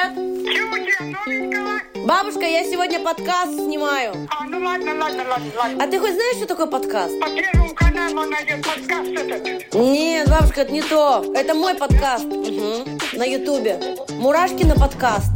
[0.00, 2.06] привет!
[2.06, 4.28] Бабушка, я сегодня подкаст снимаю.
[4.30, 5.84] А, ну ладно, ладно, ладно, ладно.
[5.84, 7.18] А ты хоть знаешь, что такое подкаст?
[7.20, 9.74] По первому каналу найдет подкаст этот.
[9.74, 11.24] Нет, бабушка, это не то.
[11.34, 12.24] Это мой подкаст.
[12.24, 12.98] Мгм.
[13.14, 13.96] На ютубе.
[14.10, 15.32] Мурашкина подкаст.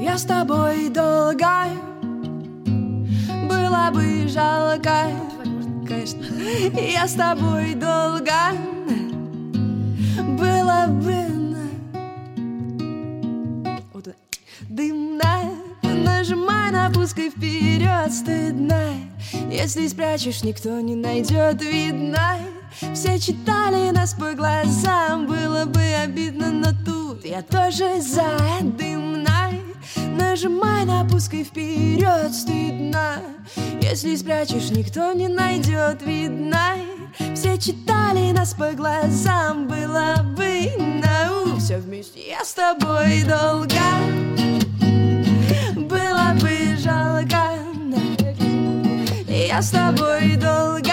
[0.00, 1.46] Я с тобой долго
[3.48, 5.27] Было бы жалко
[5.88, 6.22] Конечно.
[6.78, 8.30] Я с тобой долго
[10.38, 11.28] Было бы
[13.94, 14.14] Вот.
[14.68, 18.96] Дымно Нажимай на пуск и вперед стыдно
[19.50, 22.36] Если спрячешь, никто не найдет видно.
[22.92, 28.36] Все читали нас по глазам Было бы обидно, но тут я тоже за.
[28.60, 29.47] Дымно
[29.96, 33.22] Нажимай на пуск и вперед стыдно.
[33.82, 36.76] Если спрячешь, никто не найдет видно.
[37.34, 43.68] Все читали нас по глазам Было бы на Все вместе я с тобой долго.
[45.74, 47.48] Было бы жалко
[49.28, 50.92] Я с тобой долго.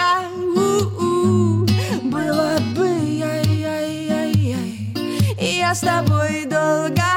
[0.56, 1.66] У-у.
[2.02, 2.88] Было бы
[3.22, 4.94] ай-яй-яй-яй.
[5.38, 7.15] Я с тобой долго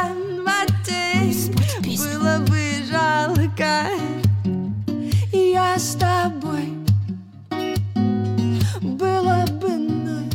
[5.79, 6.73] с тобой
[8.81, 10.29] Было бы ну,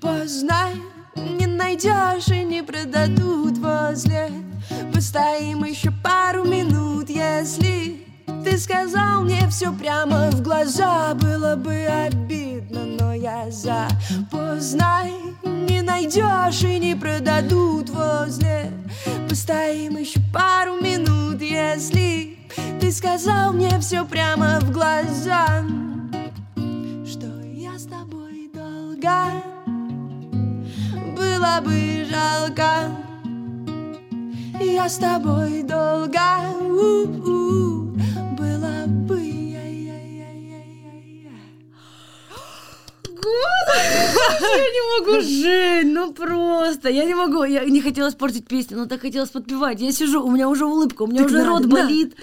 [0.00, 0.68] Поздно
[1.16, 4.30] Не найдешь и не продадут возле.
[4.92, 8.06] Постоим еще пару минут, если
[8.44, 11.14] Ты сказал мне все прямо в глаза.
[11.14, 11.74] Было бы
[12.06, 13.88] обидно, но я за
[14.30, 15.02] Поздно
[15.42, 18.70] не найдешь и не продадут возле.
[19.28, 22.43] Постоим еще пару минут, если
[22.80, 25.64] Ты сказал мне все прямо в глаза
[27.06, 29.12] Что я с тобой долго
[31.16, 32.90] Было бы жалко
[34.60, 36.20] Я с тобой долго
[36.60, 37.94] У-у.
[38.36, 39.23] Было бы
[43.24, 46.88] Я не могу, Жень, ну просто.
[46.88, 49.80] Я не могу, я не хотела испортить песню, но так хотелось подпевать.
[49.80, 52.16] Я сижу, у меня уже улыбка, у меня уже рот болит.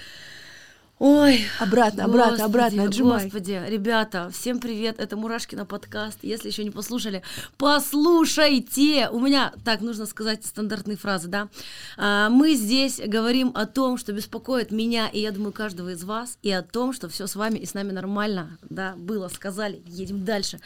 [1.04, 3.24] Ой, Обратно, обратно, Господи, обратно, отжимай.
[3.24, 6.20] Господи, ребята, всем привет, это Мурашкина подкаст.
[6.22, 7.24] Если еще не послушали,
[7.56, 9.08] послушайте.
[9.10, 11.48] У меня, так, нужно сказать стандартные фразы, да.
[11.96, 16.38] А, Мы здесь говорим о том, что беспокоит меня, и я думаю, каждого из вас,
[16.40, 20.24] и о том, что все с вами и с нами нормально, да, было, сказали, едем
[20.24, 20.60] дальше.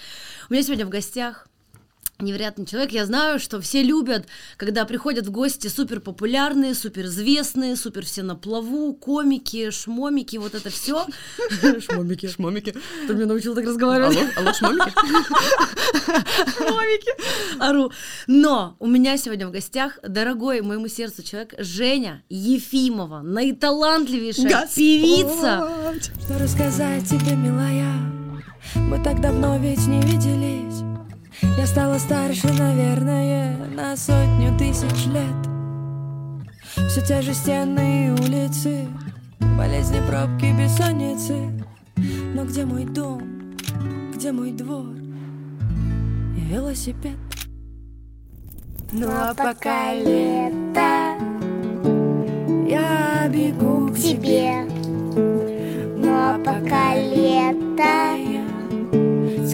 [0.51, 1.49] У меня сегодня в гостях
[2.19, 2.93] невероятный человек.
[2.93, 8.23] Я знаю, что все любят, когда приходят в гости супер популярные, супер известные, супер все
[8.23, 11.07] на плаву, комики, шмомики, вот это все.
[11.81, 12.29] Шмомики.
[12.29, 12.75] Шмомики.
[13.07, 14.19] Ты меня научил так разговаривать.
[14.37, 14.93] алло, шмомики?
[16.57, 17.61] Шмомики.
[17.61, 17.93] Ору.
[18.27, 25.69] Но у меня сегодня в гостях дорогой моему сердцу человек Женя Ефимова, наиталантливейшая певица.
[26.25, 27.93] Что рассказать тебе, милая?
[28.75, 31.06] Мы так давно ведь не виделись.
[31.43, 35.47] Я стала старше, наверное, на сотню тысяч лет.
[36.89, 38.87] Все те же стены и улицы,
[39.59, 41.51] болезни, пробки, бессонницы.
[42.35, 43.23] Но где мой дом?
[44.15, 44.87] Где мой двор?
[46.37, 47.17] И велосипед.
[48.93, 51.17] Ну а пока лето,
[52.69, 54.65] я бегу к тебе.
[55.97, 58.06] Ну а пока лето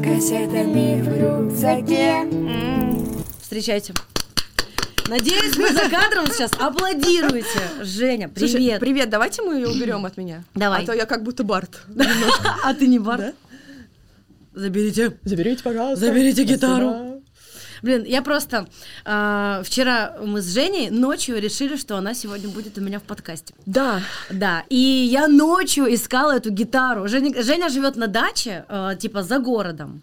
[0.03, 2.27] кассетами в рюкзаке.
[3.41, 3.95] Встречайте.
[5.09, 7.47] Надеюсь, вы за кадром сейчас аплодируете.
[7.83, 8.81] Женя, Слушай, привет.
[8.81, 10.45] привет, давайте мы ее уберем от меня.
[10.55, 10.83] Давай.
[10.83, 11.83] А то я как будто Барт.
[12.65, 13.33] А ты не бар?
[14.55, 15.17] Заберите.
[15.25, 16.07] Заберите, пожалуйста.
[16.07, 17.12] Заберите гитару.
[17.83, 18.67] Блин, я просто
[19.05, 23.55] а, вчера мы с Женей ночью решили, что она сегодня будет у меня в подкасте.
[23.67, 24.01] Да.
[24.31, 27.09] Да, и я ночью искала эту гитару.
[27.09, 30.03] Женя, Женя живет на даче, э, типа за городом.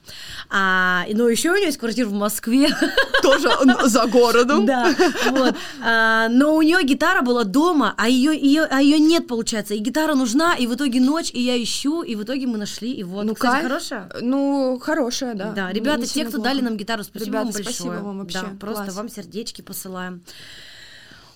[0.49, 2.69] А, но еще у нее есть квартира в Москве.
[3.21, 3.49] Тоже
[3.85, 4.65] за городом.
[4.65, 4.93] Да,
[5.31, 5.55] вот.
[5.83, 9.73] А, но у нее гитара была дома, а ее, ее, а ее нет, получается.
[9.73, 12.91] И гитара нужна, и в итоге ночь, и я ищу, и в итоге мы нашли.
[12.91, 14.09] И вот, Ну, кстати, хорошая.
[14.21, 15.51] Ну, хорошая, да.
[15.51, 16.49] Да, ребята, те, кто плохо.
[16.49, 17.68] дали нам гитару, спасибо Ребята, вам большое.
[17.73, 18.41] Спасибо вам вообще.
[18.41, 18.95] Да, просто Класс.
[18.95, 20.21] вам сердечки посылаем.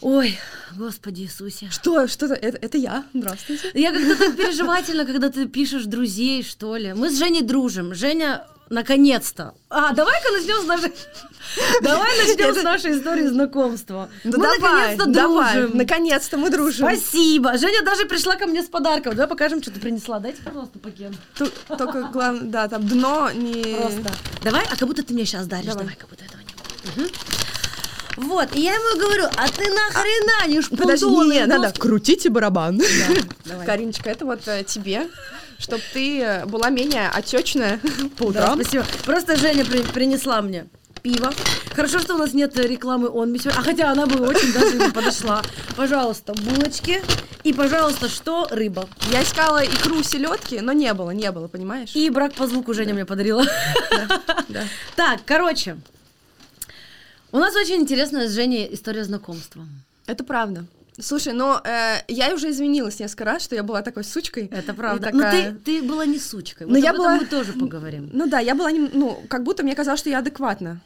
[0.02, 0.38] Ой,
[0.76, 1.70] Господи Иисусе.
[1.70, 2.08] Что?
[2.08, 2.34] Что-то?
[2.34, 3.06] Это, это я.
[3.14, 3.72] Здравствуйте.
[3.74, 6.94] Я как-то так переживательно, когда ты пишешь друзей, что ли.
[6.94, 7.94] Мы с Женей дружим.
[7.96, 9.54] Женя наконец-то.
[9.70, 10.94] А, давай-ка начнем с нашей...
[11.82, 14.10] Давай начнем с нашей истории знакомства.
[14.24, 15.78] Ну Мы наконец-то давай, дружим.
[15.78, 16.88] наконец-то мы дружим.
[16.88, 17.58] Спасибо.
[17.58, 19.14] Женя даже пришла ко мне с подарком.
[19.16, 20.20] Давай покажем, что ты принесла.
[20.20, 21.12] Дайте, пожалуйста, пакет.
[21.38, 23.62] Тут Только главное, да, там дно не...
[23.76, 24.12] Просто.
[24.44, 25.66] Давай, а как будто ты мне сейчас даришь.
[25.68, 25.96] Давай, Давай.
[25.96, 27.10] как будто этого не было.
[28.16, 31.34] Вот, и я ему говорю, а ты нахрена не Подожди, шпундоны?
[31.34, 32.80] не, Ну, надо, крутите барабан.
[33.46, 33.66] давай.
[33.66, 35.08] Кариночка, это вот э, тебе,
[35.60, 37.80] чтобы ты э, была менее отечная
[38.18, 38.62] по Да, утрам.
[38.62, 38.86] спасибо.
[39.06, 40.66] Просто Женя при- принесла мне
[41.02, 41.32] пиво.
[41.76, 45.44] Хорошо, что у нас нет рекламы он А хотя она бы очень даже подошла.
[45.76, 47.02] Пожалуйста, булочки.
[47.44, 48.48] И, пожалуйста, что?
[48.50, 48.88] Рыба.
[49.12, 51.92] Я искала икру селедки, но не было, не было, понимаешь?
[51.94, 53.44] И брак по звуку Женя мне подарила.
[54.50, 54.64] да.
[54.96, 55.78] Так, короче.
[57.34, 59.66] У нас очень интересная с Женей история знакомства.
[60.06, 60.66] Это правда.
[61.00, 64.48] Слушай, но э, я уже извинилась несколько раз, что я была такой сучкой.
[64.52, 65.10] Это правда.
[65.12, 66.68] Но такая- ты, ты была не сучкой.
[66.68, 68.10] Но Вот я об этом была- мы тоже поговорим.
[68.14, 70.82] Ну да, я была, нем- ну, как будто мне казалось, что я адекватна.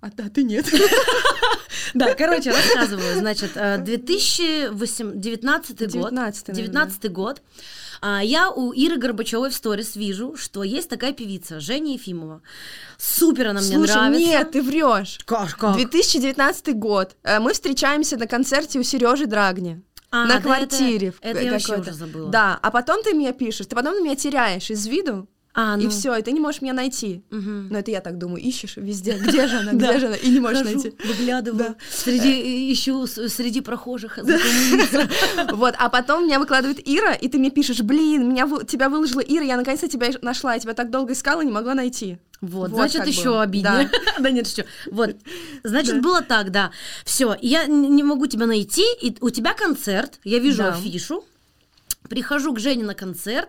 [0.00, 0.66] А, да, ты нет.
[1.94, 3.18] Да, короче, рассказываю.
[3.18, 6.12] Значит, э, 2019 год.
[6.12, 6.54] 19-й, наверное.
[6.54, 7.42] 19 год.
[8.00, 12.42] А, Я у Иры Горбачевой в сторис вижу, что есть такая певица, Женя Ефимова.
[12.96, 14.20] Супер она мне Слушай, нравится.
[14.24, 15.18] нет, ты врешь.
[15.24, 15.76] Как, как?
[15.76, 17.16] 2019 год.
[17.22, 19.82] Э, Мы встречаемся на концерте у Сережи Драгни.
[20.10, 21.08] А, на да, квартире.
[21.20, 22.30] это- это я вообще уже забыла.
[22.30, 25.90] Да, а потом ты меня пишешь, ты потом меня теряешь из виду, А, и ну.
[25.90, 27.24] все, и ты не можешь меня найти.
[27.30, 27.68] Мгм.
[27.70, 30.40] Но это я так думаю, ищешь везде, где же она, где же она, и не
[30.40, 30.92] можешь найти.
[31.04, 34.18] выглядываю, среди, ищу среди прохожих.
[35.52, 39.44] Вот, а потом меня выкладывает Ира, и ты мне пишешь, блин, меня тебя выложила Ира,
[39.44, 42.18] я наконец-то тебя нашла, я тебя так долго искала, не могла найти.
[42.40, 43.42] Вот, Вот значит, еще было.
[43.42, 43.90] обиднее.
[44.20, 44.64] Да нет, что.
[44.90, 45.16] Вот,
[45.64, 46.70] значит, было так, да.
[47.04, 50.68] Все, я не могу тебя найти, и у тебя концерт, я вижу Да.
[50.74, 51.24] афишу,
[52.08, 53.48] прихожу к Жене на концерт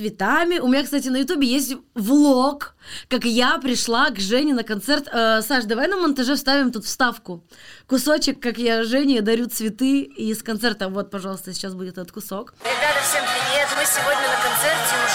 [0.00, 0.58] цветами.
[0.58, 2.74] У меня, кстати, на Ютубе есть влог,
[3.08, 5.08] как я пришла к Жене на концерт.
[5.12, 7.44] Э, Саш, давай на монтаже вставим тут вставку.
[7.86, 10.88] Кусочек, как я Жене дарю цветы из концерта.
[10.88, 12.54] Вот, пожалуйста, сейчас будет этот кусок.
[12.64, 13.68] Ребята, всем привет!
[13.76, 15.09] Мы сегодня на концерте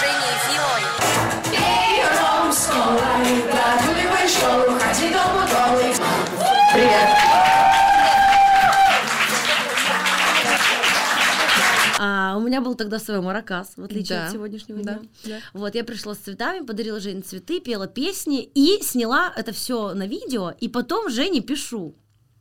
[12.46, 15.10] меня был тогда свой маракас, в отличие Да, от сегодняшнего да, дня.
[15.26, 15.40] да.
[15.54, 20.08] Вот, я пришла с цветами, подарила Жене цветы, пела песни и сняла это все на
[20.08, 21.96] видео, и потом Жене пишу.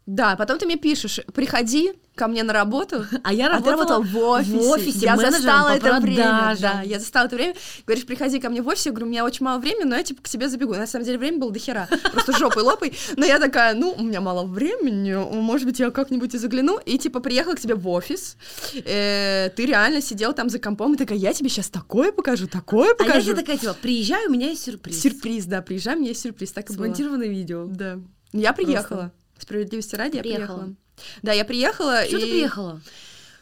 [0.06, 3.06] Да, потом ты мне пишешь, приходи ко мне на работу.
[3.24, 4.52] А я А работала работала в офисе.
[4.58, 6.54] в офисе я застала это время.
[6.60, 7.54] Да, я застала это время.
[7.86, 8.84] Говоришь, приходи ко мне в офис.
[8.86, 10.74] Я говорю, у меня очень мало времени, но я типа к тебе забегу.
[10.74, 11.88] На самом деле время было до хера.
[12.12, 12.92] Просто жопой лопай.
[13.16, 16.78] Но я такая, ну, у меня мало времени, может быть, я как-нибудь и загляну.
[16.84, 18.36] И типа приехала к тебе в офис.
[18.74, 22.88] Э, ты реально сидел там за компом и такая, я тебе сейчас такое покажу, такое
[22.88, 23.26] А я покажу.
[23.32, 25.00] тебе такая, типа, приезжаю, у меня есть сюрприз.
[25.00, 26.52] Сюрприз, да, приезжай, мне есть сюрприз.
[26.52, 26.84] Так и было.
[26.84, 27.66] Смонтированное видео.
[27.66, 27.98] Да.
[28.32, 29.10] Я приехала.
[29.38, 30.46] Справедливости ради, я Приехала.
[30.46, 30.74] приехала.
[31.22, 32.04] Да, я приехала.
[32.06, 32.20] Что и...
[32.20, 32.80] ты приехала?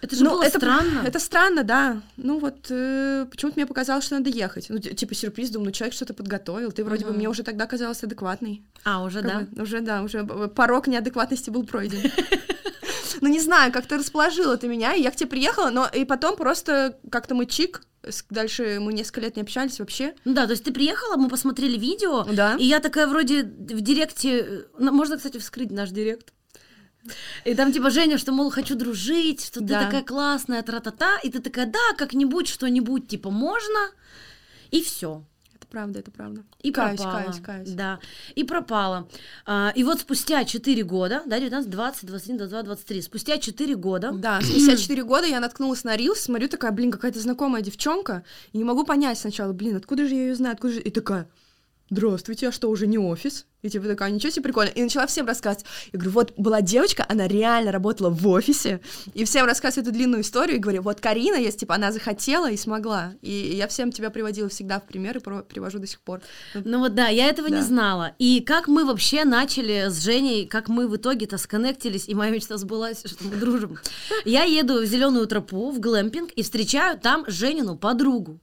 [0.01, 1.03] Это же Ну, было это странно.
[1.07, 2.03] Это странно, да.
[2.17, 4.67] Ну вот э, почему-то мне показалось, что надо ехать.
[4.69, 6.73] Ну, типа сюрприз, думаю, ну человек что-то подготовил.
[6.73, 8.65] Ты вроде бы мне уже тогда казалась адекватной.
[8.85, 9.41] А, уже, Как да?
[9.49, 12.11] бы, Уже, да, уже порог неадекватности был пройден.
[13.23, 16.37] Ну, не знаю, как-то расположила ты меня, и я к тебе приехала, но и потом
[16.37, 17.83] просто как-то мы чик,
[18.31, 20.15] дальше мы несколько лет не общались вообще.
[20.25, 22.57] Ну да, то есть ты приехала, мы посмотрели видео, Да.
[22.59, 26.33] и я такая вроде в директе, ну, можно, кстати, вскрыть наш директ.
[27.45, 29.79] И там типа Женя, что, мол, хочу дружить, что Да.
[29.79, 33.91] ты такая классная, тра-та-та, и ты такая, да, как-нибудь, что-нибудь, типа, можно,
[34.73, 35.25] и все.
[35.73, 36.45] Правда, это правда.
[36.63, 37.23] И каюсь, пропала.
[37.23, 37.71] каюсь, каюсь.
[37.71, 37.99] Да,
[38.35, 39.09] и пропала.
[39.47, 44.13] А, и вот спустя 4 года, да, 19, 20, 21, 22, 23, спустя 4 года,
[44.13, 48.59] Да, спустя 4 года я наткнулась на Рилс, смотрю, такая, блин, какая-то знакомая девчонка, и
[48.59, 50.83] не могу понять сначала, блин, откуда же я ее знаю, откуда же...
[50.83, 51.27] И такая,
[51.89, 53.47] здравствуйте, а что, уже не офис?
[53.63, 54.71] И типа такая, ничего себе, прикольно.
[54.71, 55.65] И начала всем рассказывать.
[55.93, 58.81] Я говорю, вот была девочка, она реально работала в офисе,
[59.15, 62.57] и всем рассказываю эту длинную историю, и говорю, вот Карина есть, типа, она захотела и
[62.57, 63.15] смогла.
[63.23, 66.23] И я всем тебя приводила всегда в пример и привожу до сих пор.
[66.55, 67.63] Ну, вот да, я этого не Да.
[67.63, 68.13] знала.
[68.19, 72.57] И как мы вообще начали с Женей, как мы в итоге-то сконнектились, и моя мечта
[72.57, 73.79] сбылась, что мы дружим.
[74.25, 78.41] Я еду в зеленую тропу, в глэмпинг, и встречаю там Женину подругу.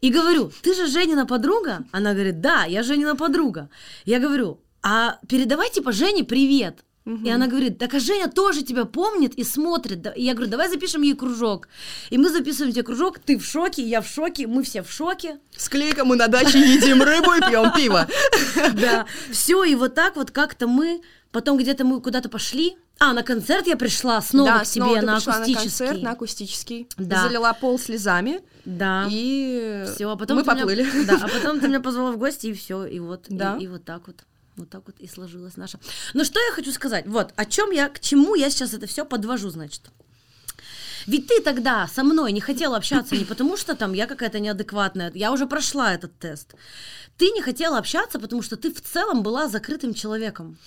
[0.00, 1.84] И говорю, ты же Женина подруга?
[1.92, 3.70] Она говорит, да, я Женина подруга.
[4.04, 4.55] Я говорю,
[4.88, 6.84] а передавай типа Жене привет.
[7.24, 10.08] И она говорит, так а Женя тоже тебя помнит и смотрит.
[10.16, 11.68] И я говорю, давай запишем ей кружок.
[12.10, 15.38] И мы записываем тебе кружок, ты в шоке, я в шоке, мы все в шоке.
[15.56, 18.08] С клейком мы на даче едим рыбу и пьем пиво.
[18.74, 21.00] Да, все, и вот так вот как-то мы,
[21.30, 25.00] потом где-то мы куда-то пошли, А, на концерт я пришла снова да, к тебе снова
[25.02, 25.54] на акустический.
[25.54, 26.88] на концерт, на акустический.
[26.98, 27.22] Да.
[27.22, 28.40] Залила пол слезами.
[28.64, 29.06] Да.
[29.08, 30.86] И Все, а потом мы ты меня- поплыли.
[31.06, 33.56] да, а потом ты меня позвала в гости, и все, и вот, и- Да.
[33.60, 34.24] и, вот так вот.
[34.56, 35.78] Вот так вот и сложилась наша.
[36.14, 37.06] Но что я хочу сказать?
[37.06, 39.82] Вот, о чем я, к чему я сейчас это все подвожу, значит.
[41.06, 45.12] Ведь ты тогда со мной не хотела общаться не потому, что там я какая-то неадекватная,
[45.14, 46.54] я уже прошла этот тест.
[47.16, 50.58] Ты не хотела общаться, потому что ты в целом была закрытым человеком.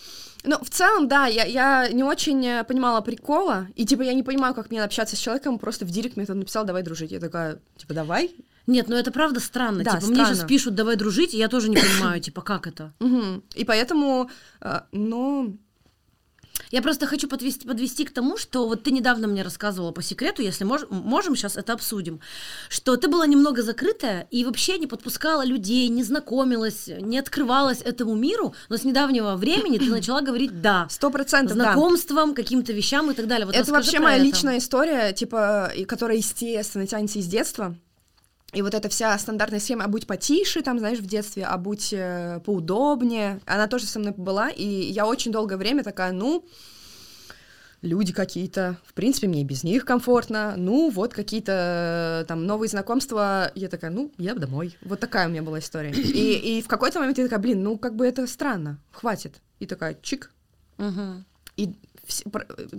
[0.43, 4.23] Ну, в целом, да, я, я не очень э, понимала прикола, и, типа, я не
[4.23, 7.11] понимаю, как мне общаться с человеком, просто в директ мне кто-то написал, давай дружить.
[7.11, 8.33] Я такая, типа, давай.
[8.69, 9.83] Нет, ну это правда странно.
[9.83, 10.47] Да, типа, мне сейчас странно.
[10.47, 12.93] пишут, давай дружить, и я тоже не понимаю, типа, как это.
[12.99, 13.43] Мгм.
[13.55, 14.29] И поэтому,
[14.61, 15.57] э, ну,
[16.71, 20.43] Я просто хочу подвести, подвести к тому, что вот ты недавно мне рассказывала по секрету,
[20.43, 22.19] если мож, можем, сейчас это обсудим,
[22.69, 28.13] что ты была немного закрытая и вообще не подпускала людей, не знакомилась, не открывалась этому
[28.15, 30.85] миру, но с недавнего времени ты начала говорить «да».
[30.89, 31.63] сто процентов, да.
[31.63, 33.47] знакомствам, каким-то вещам и так далее.
[33.47, 34.25] Вот это вообще моя это.
[34.25, 37.75] личная история, типа, которая, естественно, тянется из детства.
[38.53, 41.93] И вот эта вся стандартная схема, а будь потише, там, знаешь, в детстве, а будь
[41.93, 46.43] э, поудобнее, она тоже со мной была, и я очень долгое время такая, ну,
[47.81, 52.69] люди какие-то, в принципе, мне и без них комфортно, ну, вот какие-то э, там новые
[52.69, 54.75] знакомства, я такая, ну, я домой.
[54.81, 55.91] Вот такая у меня была история.
[55.91, 59.41] И, и в какой-то момент я такая, блин, ну, как бы это странно, хватит.
[59.59, 60.31] И такая, чик,
[60.77, 61.25] Мгм.
[61.57, 61.75] и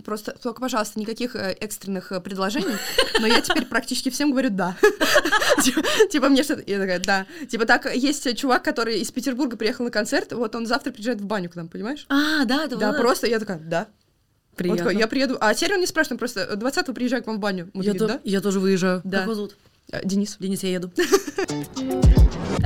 [0.04, 2.76] просто только, пожалуйста, никаких э, экстренных э, предложений,
[3.20, 4.76] но я теперь практически всем говорю «да».
[5.62, 6.62] Типа- Типа мне что-то...
[6.66, 7.26] Я такая «да».
[7.48, 11.20] Типа так, есть э, чувак, который из Петербурга приехал на концерт, вот он завтра приезжает
[11.20, 12.06] в баню к нам, понимаешь?
[12.08, 13.86] А, да, Да, вот- просто я такая «да».
[14.56, 14.84] Приятно.
[14.84, 15.38] такой, я приеду.
[15.40, 17.70] А теперь он не спрашивает, просто 20-го приезжаю к вам в баню.
[17.72, 18.20] Мы я, такие, то- да?
[18.24, 19.00] я тоже выезжаю.
[19.04, 19.18] Да.
[19.20, 19.56] Как вас зовут?
[19.92, 20.36] «А, Денис.
[20.38, 20.92] Денис, я еду.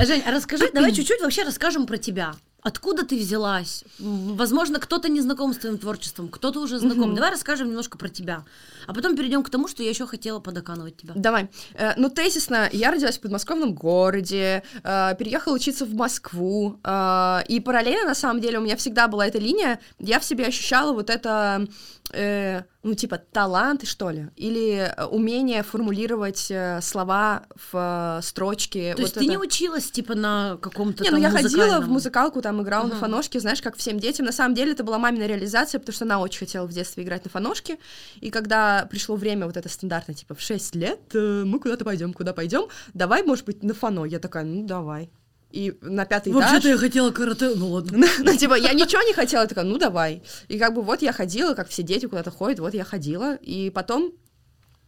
[0.07, 2.35] Жень, а расскажи, давай чуть-чуть вообще расскажем про тебя.
[2.65, 3.85] Откуда ты взялась?
[3.99, 7.15] Возможно, кто-то не знаком с твоим творчеством, кто-то уже знаком.
[7.15, 8.45] Давай расскажем немножко про тебя.
[8.87, 11.13] А потом перейдем к тому, что я еще хотела подоканывать тебя.
[11.15, 11.51] Давай.
[11.75, 17.61] Э, ну, тезисно, я родилась в подмосковном городе, э, переехала учиться в Москву, э, и
[17.61, 21.11] параллельно, на самом деле, у меня всегда была эта линия, я в себе ощущала вот
[21.11, 21.67] это,
[22.13, 28.95] э, ну, типа, талант, что ли, или э, умение формулировать э, слова в э, строчке.
[28.95, 29.31] То есть вот ты это.
[29.31, 33.01] не училась, типа, на каком-то Не, ну я ходила в музыкалку, там играла на Ага.
[33.01, 34.27] фоножке, знаешь, как всем детям.
[34.27, 37.25] На самом деле это была мамина реализация, потому что она очень хотела в детстве играть
[37.25, 37.79] на фоножке.
[38.21, 42.35] И когда пришло время вот это стандартное, типа в 6 лет, мы куда-то пойдем, куда
[42.35, 44.05] пойдем, давай, может быть, на фоно.
[44.05, 45.11] Я такая, ну давай.
[45.55, 46.71] И на пятый Вообще-то этаж...
[46.73, 48.05] я хотела карате, ну ладно.
[48.19, 50.25] Ну, типа, я ничего не хотела, такая, ну, давай.
[50.49, 53.37] И как бы вот я ходила, как все дети куда-то ходят, вот я ходила.
[53.37, 54.11] И потом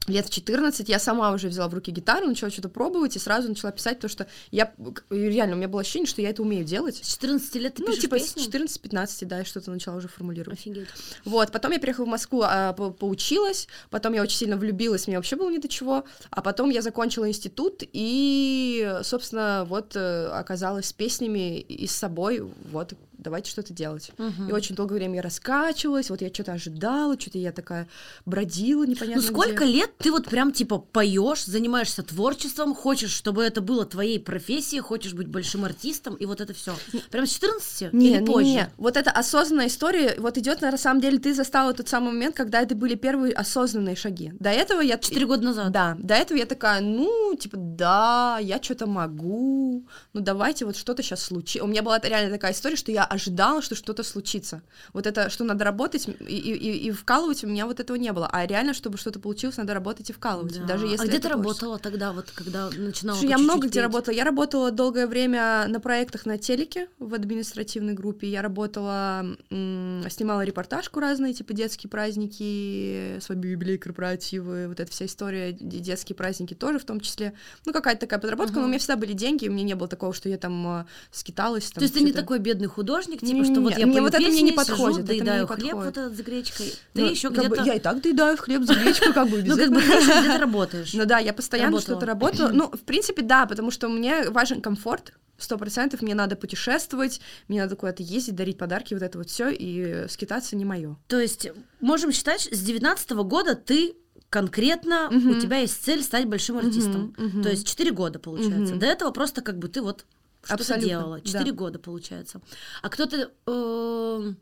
[0.09, 3.49] лет в 14 я сама уже взяла в руки гитару, начала что-то пробовать и сразу
[3.49, 4.73] начала писать, потому что я,
[5.11, 6.97] реально, у меня было ощущение, что я это умею делать.
[6.97, 8.41] С 14 лет ты ну, пишешь типа песни?
[8.41, 10.59] с 14-15, да, я что-то начала уже формулировать.
[10.59, 10.89] Офигеть.
[11.25, 15.17] Вот, потом я переехала в Москву, а, по- поучилась, потом я очень сильно влюбилась, мне
[15.17, 20.87] вообще было не до чего, а потом я закончила институт и, собственно, вот э, оказалась
[20.87, 24.11] с песнями и с собой, вот, давайте что-то делать.
[24.19, 24.49] Мгм.
[24.49, 27.89] И очень долгое время я раскачивалась, вот я что-то ожидала, что-то я такая
[28.25, 29.73] бродила непонятно Ну сколько где.
[29.73, 35.15] лет ты вот прям типа поешь, занимаешься творчеством, хочешь, чтобы это было твоей профессией, хочешь
[35.15, 36.75] быть большим артистом, и вот это все.
[37.11, 38.47] Прям с 14 Не, или не, позже?
[38.47, 42.37] не, вот эта осознанная история, вот идет на самом деле, ты застала тот самый момент,
[42.37, 44.33] когда это были первые осознанные шаги.
[44.39, 44.99] До этого я...
[44.99, 45.73] Четыре года назад.
[45.73, 51.03] Да, до этого я такая, ну, типа, да, я что-то могу, ну, давайте вот что-то
[51.03, 51.65] сейчас случится.
[51.65, 54.63] У меня была реально такая история, что я ожидала, что что-то случится.
[54.93, 58.29] Вот это, что надо работать и, и, и- вкалывать, у меня вот этого не было.
[58.31, 60.59] А реально, чтобы что-то получилось, надо работать и вкалывать.
[60.61, 60.67] Да.
[60.67, 61.39] Даже если а где ты творчество.
[61.39, 63.83] работала тогда, вот когда начинала Слушай, я много где петь?
[63.83, 64.15] работала.
[64.15, 68.29] Я работала долгое время на проектах на телеке в административной группе.
[68.29, 75.53] Я работала, снимала репортажку разные, типа детские праздники, свадьбы, юбилей, корпоративы, вот эта вся история,
[75.53, 77.35] детские праздники тоже в том числе.
[77.65, 80.13] Ну, какая-то такая подработка, но у меня всегда были деньги, у меня не было такого,
[80.13, 81.71] что я там э, скиталась.
[81.71, 84.15] Там, То есть ты не такой бедный художник, типа, Не-не-не, что вот я мне вот
[84.15, 85.97] это мне не сижу, подходит, мне доедаю не хлеб подходит.
[85.97, 86.75] вот этот с гречкой.
[86.93, 87.63] Ты Ну, еще где-то...
[87.65, 90.39] Я и так доедаю хлеб за гречку, как бы без Ну, как бы ты где-то
[90.39, 90.95] работаешь.
[90.95, 92.49] Ну да, я постоянно что-то работала.
[92.49, 95.13] Ну, в принципе, да, потому что мне важен комфорт.
[95.39, 99.51] Сто процентов мне надо путешествовать, мне надо куда-то ездить, дарить подарки, вот это вот все,
[99.51, 100.97] и скитаться не мое.
[101.09, 101.49] То есть
[101.81, 103.97] можем считать, с 19 года ты
[104.31, 107.15] конкретно, у тебя есть цель стать большим артистом.
[107.17, 107.43] мгм.
[107.43, 108.73] То есть 4 года получается.
[108.73, 108.79] Мгм.
[108.79, 110.05] До этого просто как бы ты вот
[110.47, 111.17] что-то Абсолютно, делала.
[111.17, 111.31] да.
[111.31, 112.41] 4 года получается.
[112.83, 114.33] А кто-то э,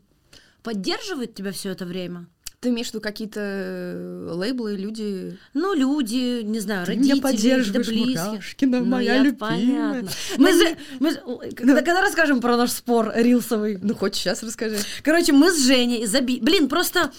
[0.63, 2.27] поддерживает тебя все это время?
[2.61, 5.37] Ты имеешь в виду какие-то э, лейблы, люди?
[5.53, 8.25] Ну, люди, не знаю, Ты родители, меня поддерживаешь, да близкие.
[8.31, 9.49] Мурашкина, Ну, моя я- любимая.
[9.51, 10.09] понятно.
[10.37, 13.77] Мы же, мы ой, когда, когда расскажем про наш спор рилсовый?
[13.81, 14.77] Ну, хоть сейчас расскажи.
[15.03, 16.39] Короче, мы с Женей заби...
[16.39, 17.11] Блин, просто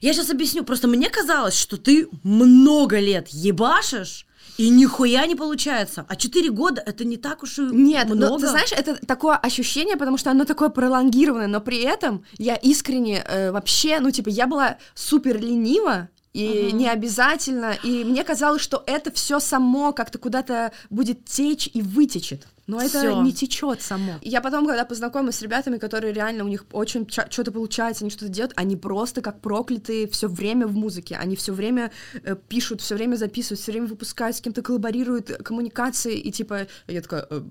[0.00, 0.62] Я сейчас объясню.
[0.64, 4.26] Просто мне казалось, что ты много лет ебашишь,
[4.58, 6.04] и нихуя не получается.
[6.08, 8.32] А 4 года это не так уж и Нет, много.
[8.32, 12.56] но ты знаешь, это такое ощущение, потому что оно такое пролонгированное, но при этом я
[12.56, 18.62] искренне э, вообще, ну, типа, я была супер ленива, и не обязательно, и мне казалось,
[18.62, 22.46] что это все само как-то куда-то будет течь и вытечет.
[22.66, 23.22] Но это Всё.
[23.22, 24.14] не течет само.
[24.22, 28.30] Я потом, когда познакомилась с ребятами, которые реально у них очень что-то получается, они что-то
[28.30, 31.16] делают, они просто как проклятые все время в музыке.
[31.16, 31.90] Они все время
[32.22, 36.66] э, пишут, все время записывают, все время выпускают, с кем-то коллаборируют, э, коммуникации, и типа
[36.86, 37.26] я такая.
[37.28, 37.42] э,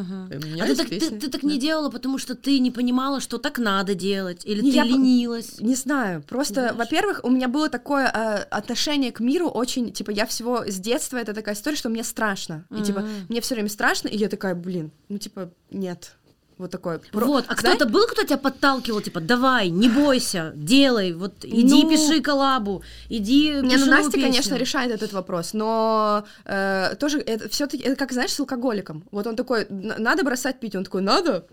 [0.00, 0.30] Мгм.
[0.30, 3.20] у меня А ты так, ты, ты так не делала, потому что ты не понимала,
[3.20, 5.60] что так надо делать, или Не, ты я ленилась.
[5.60, 10.26] Не знаю, просто, во-первых, у меня было такое э, отношение к миру очень, типа, я
[10.26, 14.08] всего с детства, это такая история, что мне страшно, и, типа, мне все время страшно,
[14.08, 16.16] и я такая, блин, ну, типа, нет,
[16.62, 17.00] вот такое.
[17.12, 21.82] Про- Вот, а кто-то был, кто тебя подталкивал, типа, давай, не бойся, делай, вот иди
[21.84, 24.56] Ну, пиши коллабу, иди Не, ну Настя, конечно, песню.
[24.58, 29.04] решает этот вопрос, но э, тоже это все-таки, это как, знаешь, с алкоголиком.
[29.10, 31.44] Вот он такой, «Н- надо бросать пить, он такой, надо,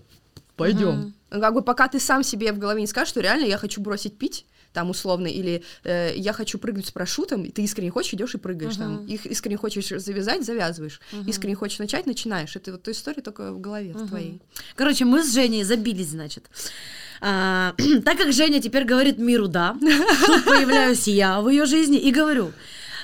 [0.56, 1.13] пойдем.
[1.30, 4.18] Как бы пока ты сам себе в голове не скажешь, что реально я хочу бросить
[4.18, 8.36] пить, там условно, или э, я хочу прыгнуть с парашютом, и ты искренне хочешь, идешь
[8.36, 9.06] и прыгаешь там.
[9.06, 11.02] Их искренне хочешь завязать, завязываешь.
[11.28, 12.56] Искренне хочешь начать, начинаешь.
[12.56, 14.42] Это вот история только в голове в твоей.
[14.76, 16.50] Короче, мы с Женей забились, значит.
[17.22, 17.74] А,
[18.06, 19.76] так как Женя теперь говорит миру «да»,
[20.26, 22.54] тут появляюсь я в ее жизни и говорю,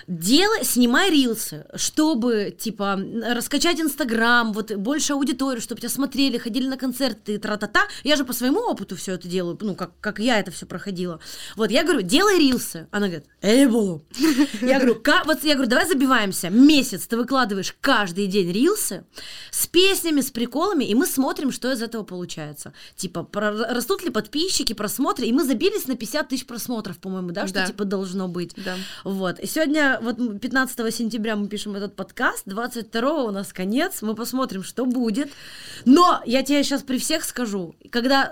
[0.08, 6.78] Делай, снимай рилсы, чтобы, типа, раскачать Инстаграм, вот больше аудиторию, чтобы тебя смотрели, ходили на
[6.78, 7.82] концерты, тра-та-та.
[8.04, 11.20] Я же по своему опыту все это делаю, ну, как, как я это все проходила.
[11.56, 12.88] Вот, я говорю, делай рилсы.
[12.92, 14.04] Она говорит, эй, булу.
[14.62, 16.50] Я говорю, «Ка- вот я говорю, давай забиваемся.
[16.50, 19.06] Месяц ты выкладываешь каждый день рилсы
[19.52, 22.74] с песнями, с приколами, и мы смотрим, что из этого получается.
[22.96, 27.56] Типа, растут ли подписчики, просмотры, и мы забились на 50 тысяч просмотров, по-моему, да, что
[27.56, 27.66] Да.
[27.66, 28.52] типа должно быть.
[28.58, 28.76] Да.
[29.04, 29.40] Вот.
[29.40, 34.16] И сегодня, вот м, 15 сентября мы пишем этот подкаст, 22 у нас конец, мы
[34.16, 35.30] посмотрим, что будет.
[35.86, 38.32] Но я тебе сейчас при всех скажу, когда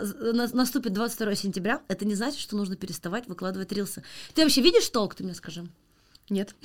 [0.53, 4.03] наступит 22 сентября, это не значит, что нужно переставать выкладывать рилсы.
[4.33, 5.67] Ты вообще видишь толк, ты мне скажи?
[6.29, 6.55] Нет.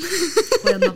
[0.65, 0.95] Ладно.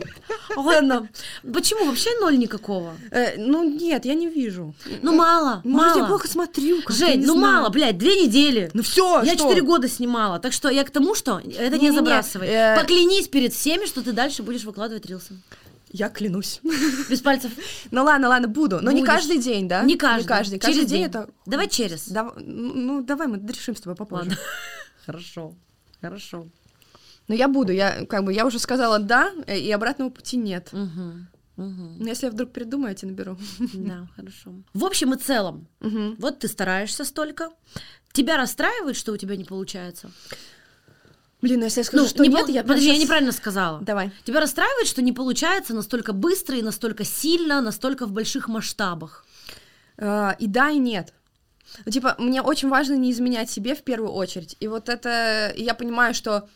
[0.55, 1.09] Ладно.
[1.53, 1.85] Почему?
[1.85, 2.95] Вообще ноль никакого.
[3.11, 4.73] Э, ну, нет, я не вижу.
[5.01, 5.97] Ну, мало, Может, мало.
[5.99, 6.77] я плохо смотрю.
[6.77, 7.55] как-то, Жень, не ну знаю.
[7.57, 8.71] мало, блядь, две недели.
[8.73, 9.43] Ну все, Я что?
[9.43, 11.45] четыре года снимала, так что я к тому, что это
[11.77, 12.47] не Не-не-не, забрасывай.
[12.47, 15.33] э, Поклянись перед всеми, что ты дальше будешь выкладывать рилсы.
[15.91, 16.59] Я клянусь.
[17.09, 17.51] Без пальцев.
[17.91, 18.79] Ну ладно, ладно, буду.
[18.81, 19.13] Но не Будешь.
[19.13, 19.83] каждый день, да?
[19.83, 20.21] Не каждый.
[20.23, 20.59] Не каждый.
[20.59, 21.05] Через Каждый день день.
[21.07, 21.29] это...
[21.45, 22.07] Давай через.
[22.07, 24.29] Дав- Ну, давай мы решим с тобой попозже.
[24.29, 24.37] Ладно.
[25.05, 25.53] Хорошо.
[26.01, 26.47] Хорошо.
[27.27, 30.69] Но я буду, я как бы я уже сказала да, э, и обратного пути нет.
[30.73, 31.27] Мгм.
[31.55, 31.97] Мгм.
[31.99, 33.37] Но если я вдруг придумаю, я тебе наберу.
[33.73, 34.53] Да, хорошо.
[34.73, 36.15] В общем и целом, Мгм.
[36.19, 37.49] вот ты стараешься столько.
[38.11, 40.11] Тебя расстраивает, что у тебя не получается?
[41.41, 43.31] Блин, ну если я скажу, Ну, что не нет, пол- я Подожди, я щас- неправильно
[43.33, 43.81] сказала.
[43.81, 44.11] Давай.
[44.23, 49.25] Тебя расстраивает, что не получается настолько быстро и настолько сильно, настолько в больших масштабах?
[49.97, 51.13] А, и да, и нет.
[51.85, 54.55] Ну, типа, мне очень важно не изменять себе в первую очередь.
[54.61, 56.47] И вот это, и я понимаю, что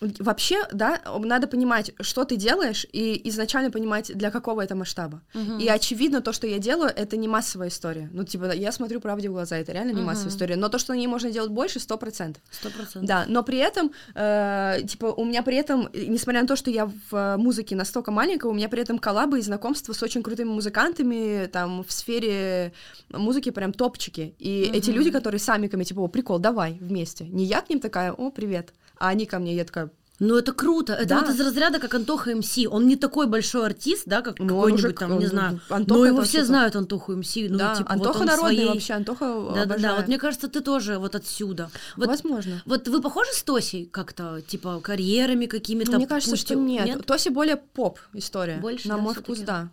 [0.00, 5.22] вообще, да, надо понимать, что ты делаешь, и изначально понимать, для какого это масштаба.
[5.58, 8.08] И очевидно, то, что я делаю, это не массовая история.
[8.12, 10.56] Ну, типа, я смотрю правде в глаза, это реально не массовая история.
[10.56, 12.42] Но то, что на ней можно делать больше, сто процентов.
[12.50, 13.04] Сто процентов.
[13.04, 16.90] Да, но при этом, э, типа, у меня при этом, несмотря на то, что я
[17.10, 21.46] в музыке настолько маленькая, у меня при этом коллабы и знакомства с очень крутыми музыкантами,
[21.46, 22.72] там, в сфере
[23.10, 24.34] музыки прям топчики.
[24.38, 27.24] И эти люди, которые сами ко мне, типа, «О, прикол, давай вместе.
[27.24, 29.90] Не я к ним такая, о, привет, а они ко мне, я такая,
[30.22, 30.92] Ну, это круто.
[30.92, 31.20] Это Да.
[31.20, 32.58] вот из разряда, как Антоха МС.
[32.70, 35.60] Он не такой большой артист, да, как Ну, какой-нибудь там, не знаю.
[35.70, 37.36] Антоха но его все знают Антоху МС.
[37.36, 39.96] Ну, да, типа, вот Антоха он народный своей- вообще, Антоха Да-да-да, обожаю.
[39.96, 41.70] вот мне кажется, ты тоже вот отсюда.
[41.96, 42.60] Вот, Возможно.
[42.66, 45.92] вот вы похожи с Тосей как-то, типа, карьерами какими-то?
[45.92, 47.06] Ну, мне кажется, пусть что и- нет.
[47.06, 48.58] Тоси более поп история.
[48.58, 49.70] Больше, На да, мой вкус, да.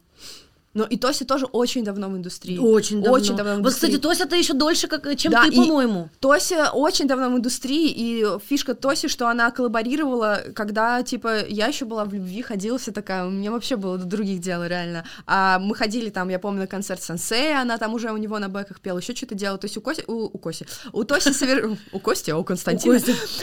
[0.77, 2.59] Но и Тоси тоже очень давно в индустрии.
[2.59, 3.17] Очень давно.
[3.17, 4.11] Очень давно в Вот, кстати, индустрии.
[4.11, 6.09] Тося-то еще дольше, как, чем Да, ты, по-моему.
[6.19, 11.85] Тося очень давно в индустрии, и фишка Тоси, что она коллаборировала, когда, типа, я еще
[11.85, 15.03] была в любви, ходила вся такая, у меня вообще было до других дел, реально.
[15.25, 18.47] А мы ходили там, я помню, на концерт Сенсея, она там уже у него на
[18.47, 19.57] бэках пела, еще что-то делала.
[19.57, 21.75] То есть у Коси, у, у Коси, у Тоси совер...
[21.91, 22.99] у Кости, а у Константина.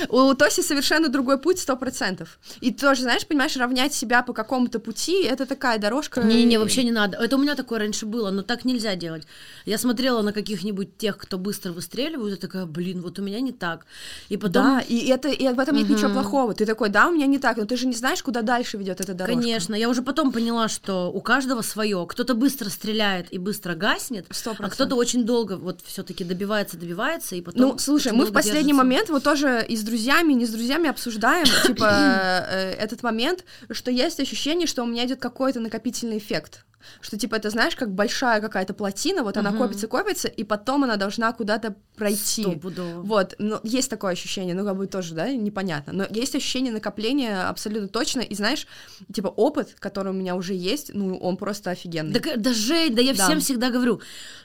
[0.08, 2.38] У Тоси совершенно другой путь, сто процентов.
[2.60, 6.22] И тоже, знаешь, понимаешь, равнять себя по какому-то пути, это такая дорожка.
[6.22, 7.23] Не-не, вообще не надо.
[7.24, 9.26] Это у меня такое раньше было, но так нельзя делать.
[9.64, 13.52] Я смотрела на каких-нибудь тех, кто быстро выстреливает, и такая, блин, вот у меня не
[13.52, 13.86] так.
[14.28, 14.64] И потом...
[14.64, 16.54] Да, и это и в этом нет ничего плохого.
[16.54, 19.00] Ты такой, да, у меня не так, но ты же не знаешь, куда дальше ведет
[19.00, 19.40] эта дорожка.
[19.40, 22.06] Конечно, я уже потом поняла, что у каждого свое.
[22.08, 24.74] Кто-то быстро стреляет и быстро гаснет, Сто а процентов.
[24.74, 27.60] кто-то очень долго вот все-таки добивается, добивается, и потом.
[27.60, 28.84] Ну, слушай, мы в последний держится.
[28.84, 31.84] момент вот тоже и с друзьями, и не с друзьями обсуждаем, типа,
[32.50, 36.64] э, этот момент, что есть ощущение, что у меня идет какой-то накопительный эффект.
[37.00, 40.96] Что, типа, это, знаешь, как большая какая-то плотина, вот она копится, копится, и потом она
[40.96, 42.42] должна куда-то пройти.
[42.42, 43.02] Стопудово.
[43.02, 45.92] Вот, ну, есть такое ощущение, ну, как бы тоже, да, непонятно.
[45.92, 48.66] Но есть ощущение накопления абсолютно точно, и, знаешь,
[49.12, 52.18] типа, опыт, который у меня уже есть, ну, он просто офигенный.
[52.18, 53.24] Да, да Жень, да я Да.
[53.24, 54.00] всем всегда говорю,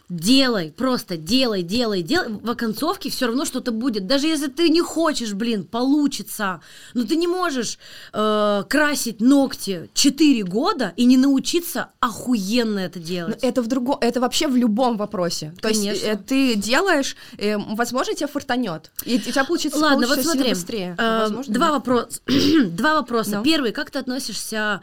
[0.09, 2.33] делай, просто делай, делай, делай.
[2.33, 4.07] В оконцовке все равно что-то будет.
[4.07, 6.61] Даже если ты не хочешь, блин, получится.
[6.93, 7.77] Но ты не можешь
[8.13, 13.39] э, красить ногти 4 года и не научиться охуенно это Ну, делать.
[13.43, 15.53] это в другом, это вообще в любом вопросе.
[15.61, 16.05] То есть Конечно.
[16.07, 20.49] э, ты делаешь, э, возможно, тебе фартанет, и у тебя получится Ладно, вот смотри.
[20.49, 20.95] быстрее.
[20.97, 22.21] э, Возможно, два, вопрос...
[22.71, 23.37] два вопроса.
[23.37, 23.43] Ну.
[23.43, 24.81] Первый, как ты относишься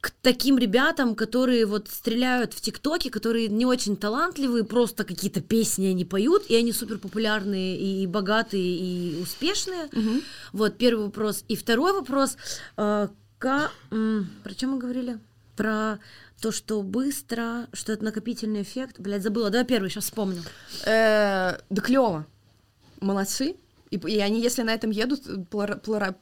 [0.00, 5.86] к таким ребятам, которые вот стреляют в ТикТоке, которые не очень талантливые, просто какие-то песни
[5.86, 9.88] они поют, и они супер популярные, и богатые, и успешные.
[10.52, 11.44] Вот первый вопрос.
[11.48, 12.36] И второй вопрос.
[12.76, 13.08] э,
[13.90, 15.18] м, Про чем мы говорили?
[15.56, 15.98] Про
[16.40, 18.98] то, что быстро, что это накопительный эффект.
[18.98, 19.50] Блять, забыла.
[19.50, 20.42] Давай первый, сейчас вспомню.
[20.84, 22.26] Э, да клево.
[23.00, 23.56] Молодцы.
[23.90, 26.16] И, и они, если на этом едут, э, плора- плора-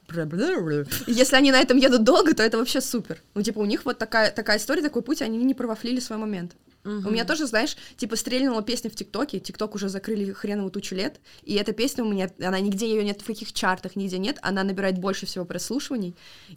[1.07, 3.23] если они на этом едут долго, то это вообще супер.
[3.35, 6.53] Ну, типа, у них вот такая, такая история, такой путь, они не провафлили свой момент.
[6.85, 11.21] У меня тоже, знаешь, типа, стрельнула песня в ТикТоке, ТикТок уже закрыли хреновую тучу лет,
[11.43, 14.63] и эта песня у меня, она нигде ее нет в каких чартах, нигде нет, она
[14.65, 16.15] набирает больше всего прослушиваний,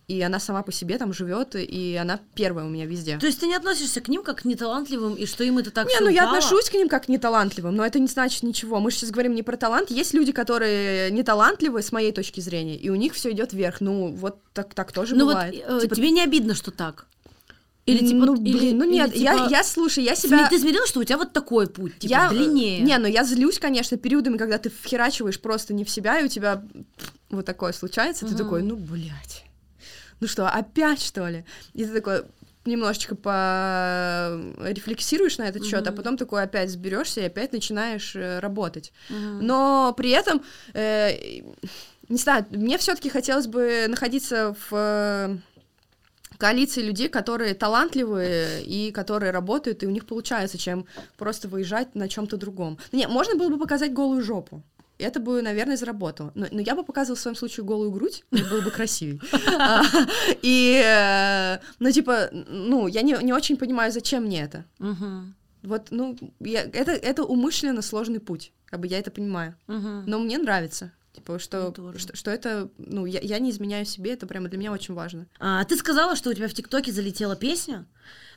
[0.08, 3.18] и она сама по себе там живет, и она первая у меня везде.
[3.18, 5.88] То есть ты не относишься к ним как к неталантливым, и что им это так
[5.88, 6.38] Не, ну я упало?
[6.38, 8.80] отношусь к ним как к неталантливым, но это не значит ничего.
[8.80, 9.92] Мы же сейчас говорим не про талант.
[9.92, 13.82] Есть люди, которые неталантливы с моей точки зрения, и у них все идет вверх.
[13.82, 15.56] Ну, вот так, так тоже Ну бывает.
[15.68, 17.08] вот э, Типа, тебе не обидно, что так?
[17.88, 18.26] Или типа...
[18.26, 20.50] ну, или- блин, ну или, нет, я, типа, я, слушай, я себя...
[20.50, 22.82] Ты смирилась, что у тебя вот такой путь, типа, я, э, длиннее?
[22.82, 26.28] Не, ну я злюсь, конечно, периодами, когда ты вхерачиваешь просто не в себя, и у
[26.28, 26.62] тебя
[27.30, 29.45] вот такое случается, ты такой, ну, блядь,
[30.19, 31.45] ну что, опять, что ли?
[31.73, 32.23] И ты такой
[32.65, 33.15] немножечко
[34.58, 38.91] порефлексируешь на этот счет, а потом такой опять сберешься и опять начинаешь э, работать.
[39.10, 41.41] Но при этом, э,
[42.10, 45.38] не знаю, мне все-таки хотелось бы находиться в э,
[46.38, 50.86] коалиции людей, которые талантливые и которые работают, и у них получается, чем
[51.17, 52.78] просто выезжать на чем-то другом.
[52.91, 54.63] Ну, Не, можно было бы показать голую жопу.
[55.00, 56.32] Это бы, наверное, заработало.
[56.34, 59.19] Но, но я бы показывала в своем случае голую грудь, мне было бы красивее.
[59.60, 59.84] А,
[60.41, 64.65] И, э, ну, типа, ну, я не, очень понимаю, зачем мне это.
[65.63, 69.56] Вот, ну, это, это умышленно сложный путь, как бы я это понимаю.
[69.67, 70.91] Но мне нравится.
[71.17, 71.97] Типа, что, Мне тоже.
[71.97, 75.25] что, что это, ну, я, я не изменяю себе, это прямо для меня очень важно.
[75.39, 77.88] А, ты сказала, что у тебя в ТикТоке залетела песня,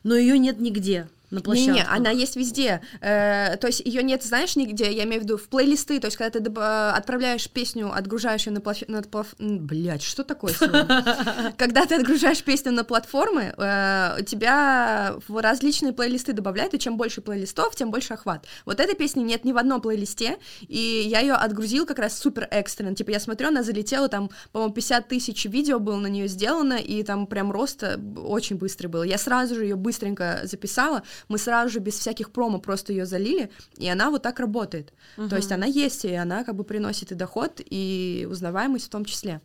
[0.03, 1.73] но ее нет нигде на площадке.
[1.73, 2.81] Не-не, она есть везде.
[3.01, 4.93] Э, то есть ее нет, знаешь, нигде.
[4.93, 6.01] Я имею в виду в плейлисты.
[6.01, 9.61] То есть, когда ты э, отправляешь песню, отгружаешь ее на платформу.
[9.61, 11.55] Блять, что такое сегодня?
[11.57, 16.97] Когда ты отгружаешь песню на платформы, э, у тебя в различные плейлисты добавляют, и чем
[16.97, 18.47] больше плейлистов, тем больше охват.
[18.65, 22.49] Вот этой песни нет ни в одном плейлисте, и я ее отгрузил как раз супер
[22.51, 22.95] экстренно.
[22.95, 27.03] Типа, я смотрю, она залетела, там, по-моему, 50 тысяч видео было на нее сделано, и
[27.03, 29.03] там прям рост э, очень быстрый был.
[29.03, 33.51] Я сразу же ее быстренько записала, мы сразу же без всяких промо просто ее залили,
[33.77, 34.93] и она вот так работает.
[35.17, 39.05] То есть она есть, и она как бы приносит и доход, и узнаваемость в том
[39.05, 39.41] числе.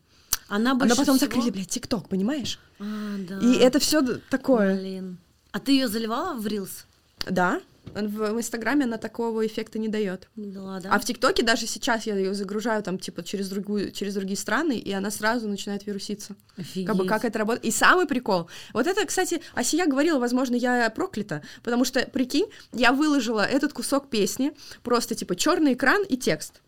[0.47, 2.59] Она больше потом всего- закрыли, блядь, ТикТок, понимаешь?
[2.79, 2.83] А,
[3.17, 3.39] да.
[3.39, 4.77] И это все такое.
[4.77, 5.17] Блин.
[5.51, 6.83] А ты ее заливала в Reels?
[7.29, 7.61] Да,
[7.95, 10.29] в, Инстаграме она такого эффекта не дает.
[10.35, 10.81] Да?
[10.89, 14.77] А в ТикТоке даже сейчас я ее загружаю там типа через другую, через другие страны,
[14.77, 16.35] и она сразу начинает вируситься.
[16.57, 16.87] Офигеть.
[16.87, 17.65] Как бы как это работает.
[17.65, 18.49] И самый прикол.
[18.73, 24.09] Вот это, кстати, Асия говорила, возможно, я проклята, потому что, прикинь, я выложила этот кусок
[24.09, 24.51] песни,
[24.83, 26.61] просто типа черный экран и текст.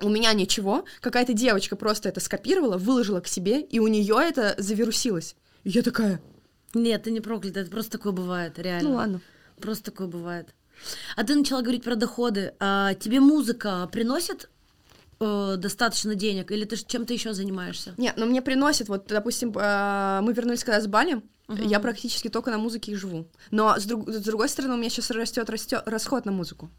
[0.00, 4.54] У меня ничего, какая-то девочка просто это скопировала, выложила к себе, и у нее это
[4.58, 5.36] завирусилось.
[5.64, 6.20] И я такая,
[6.74, 8.88] Нет, ты не проклята, это просто такое бывает, реально.
[8.88, 9.20] ну ладно.
[9.60, 10.54] Просто такое бывает.
[11.16, 12.54] А ты начала говорить про доходы.
[12.60, 14.50] А тебе музыка приносит
[15.20, 17.94] э, достаточно денег, или ты чем-то еще занимаешься?
[17.96, 22.50] Нет, но мне приносит, вот, допустим, э, мы вернулись когда с Бали, я практически только
[22.50, 23.28] на музыке и живу.
[23.50, 26.70] Но с, друг- с другой стороны, у меня сейчас растет, растет расход на музыку.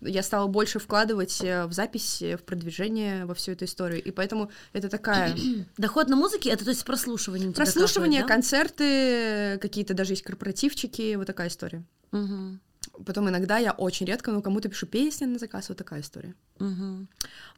[0.00, 4.02] я стала больше вкладывать э, в запись, э, в продвижение, во всю эту историю.
[4.02, 5.36] И поэтому это такая
[5.76, 7.52] Доход на музыке это то есть прослушивание.
[7.52, 11.84] прослушивание, капает, концерты, какие-то даже есть корпоративчики, вот такая история.
[12.12, 12.60] Мгм.
[13.06, 16.34] Потом иногда я очень редко, ну, кому-то пишу песни на заказ, вот такая история.
[16.58, 17.08] Мгм.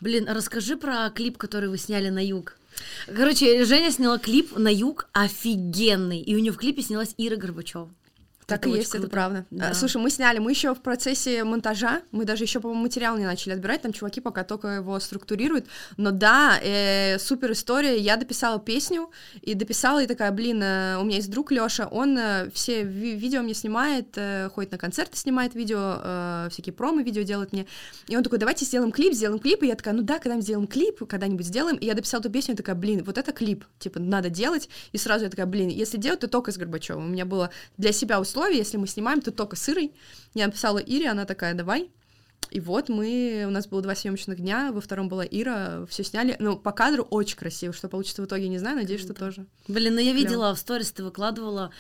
[0.00, 2.56] Блин, расскажи про клип, который вы сняли на юг.
[3.06, 7.90] Короче, Женя сняла клип на юг офигенный, и у нее в клипе снялась Ира Горбачева.
[8.52, 9.10] Так Это и есть, это круто.
[9.10, 9.46] правда.
[9.50, 9.70] Да.
[9.70, 13.24] А, Слушай, мы сняли, мы еще в процессе монтажа, мы даже еще, по-моему, материал не
[13.24, 15.66] начали отбирать, там чуваки пока только его структурируют.
[15.96, 17.98] Но да, э, супер история.
[17.98, 19.10] Я дописала песню
[19.40, 23.16] и дописала и такая, блин, э, у меня есть друг Леша, он э, все ви-
[23.16, 27.66] видео мне снимает, э, ходит на концерты, снимает видео, э, всякие промо-видео делает мне.
[28.08, 29.62] И он такой, давайте сделаем клип, сделаем клип.
[29.62, 31.76] И я такая, ну да, когда-нибудь сделаем клип, когда-нибудь сделаем.
[31.76, 34.68] И я дописала эту песню, и такая, блин, вот это клип, типа, надо делать.
[34.92, 37.06] И сразу я такая, блин, если делать, то только с Горбачевым.
[37.06, 39.92] У меня было для себя условие, если мы снимаем, то только с Ирой.
[40.34, 41.90] Я написала Ире, она такая, давай.
[42.52, 46.36] И вот мы, у нас было два съемочных дня, во втором была Ира, все сняли.
[46.38, 49.46] Ну, по кадру очень красиво, что получится в итоге, не знаю, надеюсь, что тоже.
[49.68, 51.70] Блин, ну я видела в сторис, ты выкладывала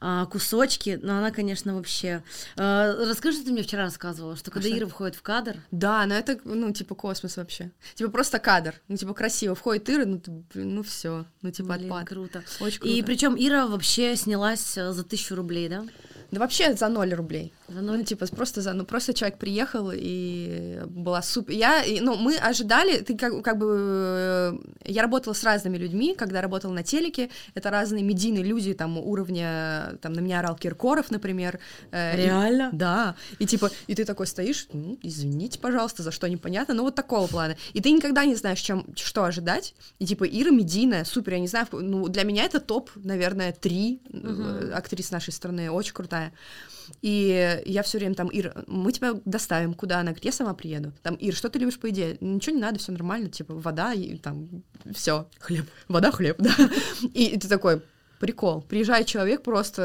[0.00, 2.22] а, кусочки, но она, конечно, вообще...
[2.56, 4.78] А, расскажи, что ты мне вчера рассказывала, что когда что?
[4.78, 7.70] Ира входит в кадр, Да, но это, ну, типа, космос вообще.
[7.94, 8.80] Типа, просто кадр.
[8.88, 9.54] Ну, типа, красиво.
[9.54, 10.22] Входит Ира, ну,
[10.54, 11.26] блин, ну, все.
[11.42, 12.08] Ну, типа, блин, отпад.
[12.08, 12.42] круто.
[12.60, 12.94] Очень круто.
[12.94, 15.84] И причем Ира вообще снялась э, за тысячу рублей, да?
[16.32, 17.52] Да вообще за ноль рублей.
[17.68, 17.98] За ноль?
[17.98, 21.52] Ну, типа, просто за, ну, просто человек приехал, и была супер.
[21.52, 24.52] Я, и, ну, мы ожидали, ты как, как бы, э,
[24.86, 29.98] я работала с разными людьми, когда работала на телеке, это разные медийные люди, там, уровня,
[30.00, 31.58] там, на меня орал Киркоров, например.
[31.90, 32.70] э, и- Реально?
[32.72, 36.94] да, и типа, и ты такой стоишь, ну, извините, пожалуйста, за что непонятно, ну, вот
[36.94, 37.56] такого плана.
[37.74, 41.48] И ты никогда не знаешь, чем, что ожидать, и типа, Ира медийная, супер, я не
[41.48, 46.21] знаю, ну, для меня это топ, наверное, три э, актрис нашей страны, очень крутая.
[47.00, 49.96] И я все время там, Ир, мы тебя доставим, куда?
[49.96, 50.92] Она говорит, я сама приеду.
[51.02, 52.16] Там, Ир, что ты любишь по еде?
[52.20, 56.54] Ничего не надо, все нормально, типа, вода и там, все, хлеб, вода, хлеб, да.
[57.14, 57.82] И ты такой,
[58.22, 58.62] прикол.
[58.62, 59.82] Приезжает человек, просто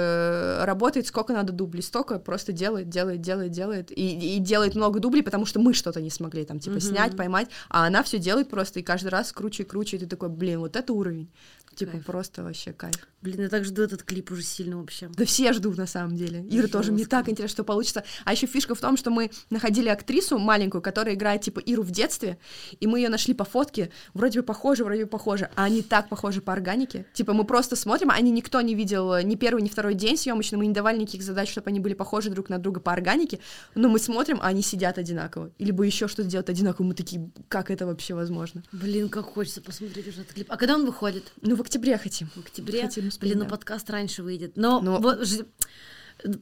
[0.62, 3.92] э, работает, сколько надо дублей, столько просто делает, делает, делает, делает.
[3.92, 7.50] И, и делает много дублей, потому что мы что-то не смогли там, типа, снять, поймать,
[7.68, 10.60] а она все делает просто, и каждый раз круче и круче, и ты такой, блин,
[10.60, 11.32] вот это уровень.
[11.78, 12.06] Типа, Кайф.
[12.06, 12.96] просто вообще кайф.
[13.22, 15.10] Блин, я так жду этот клип уже сильно вообще.
[15.16, 16.44] Да все ждут на самом деле.
[16.50, 18.04] Ира тоже, мне так интересно, что получится.
[18.26, 21.92] А еще фишка в том, что мы находили актрису маленькую, которая играет типа Иру в
[21.92, 22.40] детстве,
[22.80, 26.10] и мы ее нашли по фотке, вроде бы похожи, вроде бы похожи, а они так
[26.10, 27.06] похожи по органике.
[27.14, 30.58] Типа мы просто смотрим, они никто не видел э, ни первый, ни второй день съемочный,
[30.58, 33.40] мы не давали никаких задач, чтобы они были похожи друг на друга по органике,
[33.76, 35.52] но мы смотрим, а они сидят одинаково.
[35.58, 38.64] Или бы еще что-то делать одинаково, мы такие, как это вообще возможно?
[38.72, 40.48] Блин, как хочется посмотреть уже этот клип.
[40.50, 41.32] А когда он выходит?
[41.42, 42.28] Ну, в октябре хотим.
[42.36, 42.82] В октябре?
[42.84, 43.52] Хотим успеть, Блин, ну да.
[43.52, 44.54] подкаст раньше выйдет.
[44.56, 45.20] Но Но- вот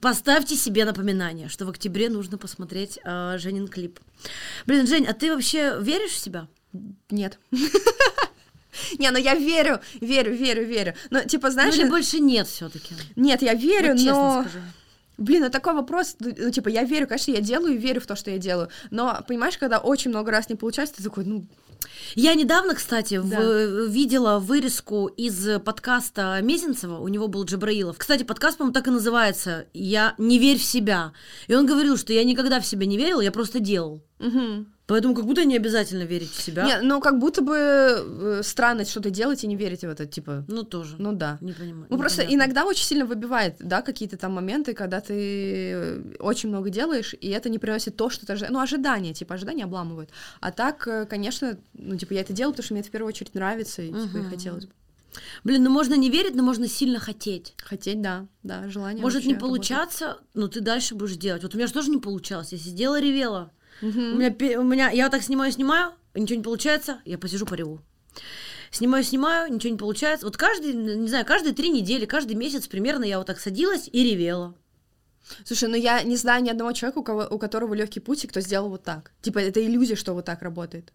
[0.01, 3.99] поставьте себе напоминание, что в октябре нужно посмотреть э, Женин клип.
[4.65, 6.47] Блин, Жень, а ты вообще веришь в себя?
[7.09, 7.39] Нет.
[8.99, 10.93] Не, ну я верю, верю, верю, верю.
[11.09, 12.95] Но, типа, Ну, знаешь, или больше нет все-таки?
[13.15, 14.41] нет, я верю, честно но...
[14.41, 14.61] скажи.
[15.17, 18.05] Блин, ну такой вопрос, ну, ну, типа, я верю, конечно, я делаю и верю в
[18.05, 21.45] то, что я делаю, но, понимаешь, когда очень много раз не получается, ты такой, ну,
[22.15, 23.39] Я недавно, кстати, в- Да.
[23.87, 27.97] видела вырезку из подкаста Мезенцева, у него был Джабраилов.
[27.97, 31.13] Кстати, подкаст, по-моему, так и называется «Я не верь в себя».
[31.47, 34.01] И он говорил, что я никогда в себя не верил, я просто делал.
[34.87, 36.63] Поэтому как будто не обязательно верить в себя.
[36.63, 40.45] не, ну, как будто бы э, странно что-то делать и не верить в это, типа,
[40.47, 40.95] Ну, тоже.
[40.99, 41.39] ну да.
[41.41, 41.87] Не понимаю.
[41.89, 45.13] Ну, просто иногда очень сильно выбивает, да, какие-то там моменты, когда ты
[45.73, 48.53] э, очень много делаешь, и это не приносит то, что ты ожидаешь.
[48.53, 50.11] Ну, ожидания, типа, ожидания обламывают.
[50.39, 53.09] А так, э, конечно, ну, типа, я это делаю, потому что мне это в первую
[53.09, 54.29] очередь нравится, и, типа, и Мгм.
[54.29, 54.71] хотелось бы.
[55.45, 57.53] Блин, ну можно не верить, но можно сильно хотеть.
[57.63, 59.49] Хотеть, да, да, желание Может не работает.
[59.49, 61.41] получаться, но ты дальше будешь делать.
[61.41, 62.51] Вот у меня же тоже не получалось.
[62.51, 63.49] Я сидела, ревела.
[63.81, 67.81] У меня, у меня, я вот так снимаю, снимаю, ничего не получается, я посижу, пореву.
[68.71, 70.25] Снимаю, снимаю, ничего не получается.
[70.25, 74.03] Вот каждый, не знаю, каждые три недели, каждый месяц примерно я вот так садилась и
[74.03, 74.55] ревела.
[75.43, 78.27] Слушай, ну я не знаю ни одного человека, у, кого, у которого легкий путь, и
[78.27, 79.11] кто сделал вот так.
[79.21, 80.93] Типа, это иллюзия, что вот так работает.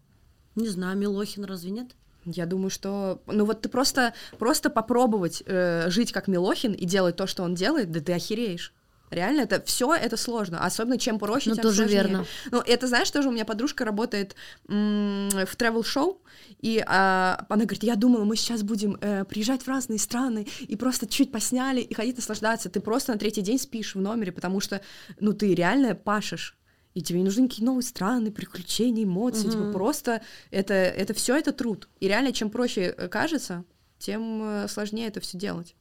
[0.55, 1.95] Не знаю, Милохин разве нет?
[2.25, 3.21] Я думаю, что...
[3.25, 7.55] Ну вот ты просто, просто попробовать э, жить как Милохин и делать то, что он
[7.55, 8.73] делает, да ты охереешь.
[9.11, 10.65] Реально, это все это сложно.
[10.65, 11.97] Особенно чем проще, Ну, тем тоже сложнее.
[11.97, 12.25] верно.
[12.49, 14.35] Ну, это, знаешь, тоже у меня подружка работает
[14.69, 16.17] м, в travel-шоу,
[16.61, 20.75] и а, она говорит, я думала, мы сейчас будем э, приезжать в разные страны и
[20.77, 22.69] просто чуть посняли и ходить наслаждаться.
[22.69, 24.81] Ты просто на третий день спишь в номере, потому что,
[25.19, 26.57] ну, ты реально пашешь.
[26.93, 29.49] И тебе не нужны никакие новые страны, приключения, эмоции.
[29.49, 30.21] Типа просто
[30.51, 31.87] это, это все это труд.
[31.99, 33.63] И реально, чем проще э, кажется,
[33.99, 35.75] тем э, сложнее это все делать.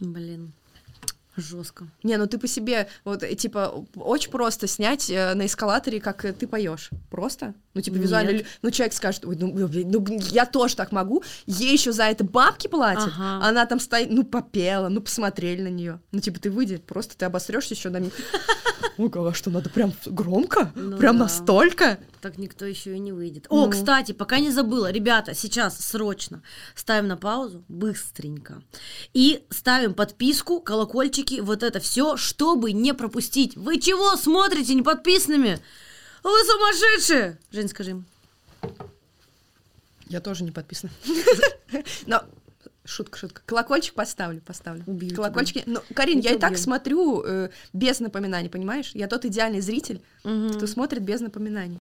[0.00, 0.52] Блин.
[1.36, 1.86] Жестко.
[2.02, 6.24] Не, ну ты по себе, вот, э, типа, очень просто снять э, на эскалаторе, как
[6.24, 6.90] э, ты поешь.
[7.10, 7.54] Просто?
[7.74, 8.46] Ну, типа, визуально, Нет.
[8.60, 12.04] ну, человек скажет, ой, ну, блин, ну, блин, я тоже так могу, ей еще за
[12.04, 13.46] это бабки платят, Ага.
[13.46, 16.00] она там стоит, ну, попела, ну, посмотрели на нее.
[16.12, 18.02] Ну, типа, ты выйди, просто ты обосрешься еще на
[18.98, 20.70] Ой, а что, надо прям громко?
[20.74, 21.24] Ну прям да.
[21.24, 21.98] настолько?
[22.20, 23.46] Так никто еще и не выйдет.
[23.48, 23.70] О, Ну.
[23.70, 26.42] кстати, пока не забыла, ребята, сейчас срочно
[26.74, 28.62] ставим на паузу, быстренько.
[29.14, 33.56] И ставим подписку, колокольчики, вот это все, чтобы не пропустить.
[33.56, 35.58] Вы чего смотрите не подписанными?
[36.22, 37.38] Вы сумасшедшие!
[37.50, 38.06] Жень, скажи им.
[40.06, 40.92] Я тоже не подписана.
[42.06, 42.22] Но
[42.84, 43.42] шутка, шутка.
[43.46, 44.84] Колокольчик поставлю, поставлю.
[44.86, 45.62] Убью Колокольчики.
[45.66, 48.90] Ну, Карин, Я я и тебя так смотрю э, без напоминаний, понимаешь?
[48.94, 51.78] Я тот идеальный зритель, кто смотрит без напоминаний.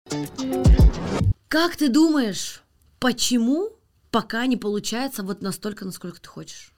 [1.48, 2.62] Как ты думаешь,
[3.00, 3.70] почему
[4.10, 6.72] пока не получается вот настолько, насколько ты хочешь?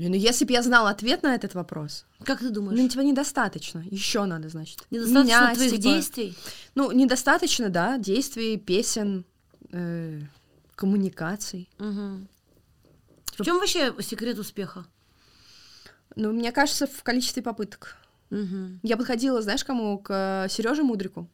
[0.00, 2.72] Блин, ну если бы я знала ответ на этот вопрос, Как ты думаешь?
[2.72, 3.84] блин, типа недостаточно.
[3.90, 4.82] Еще надо, значит.
[4.90, 5.82] Недостаточно менять, твоих типа.
[5.82, 6.38] действий?
[6.74, 9.26] Ну, недостаточно, да, действий, песен,
[9.72, 10.22] э,
[10.74, 11.68] коммуникаций.
[11.78, 12.28] Мгм.
[13.36, 14.86] В чем вообще секрет успеха?
[16.16, 17.98] Ну, мне кажется, в количестве попыток.
[18.30, 18.80] Мгм.
[18.82, 19.98] Я подходила, знаешь, кому?
[19.98, 21.28] К Сереже Мудрику.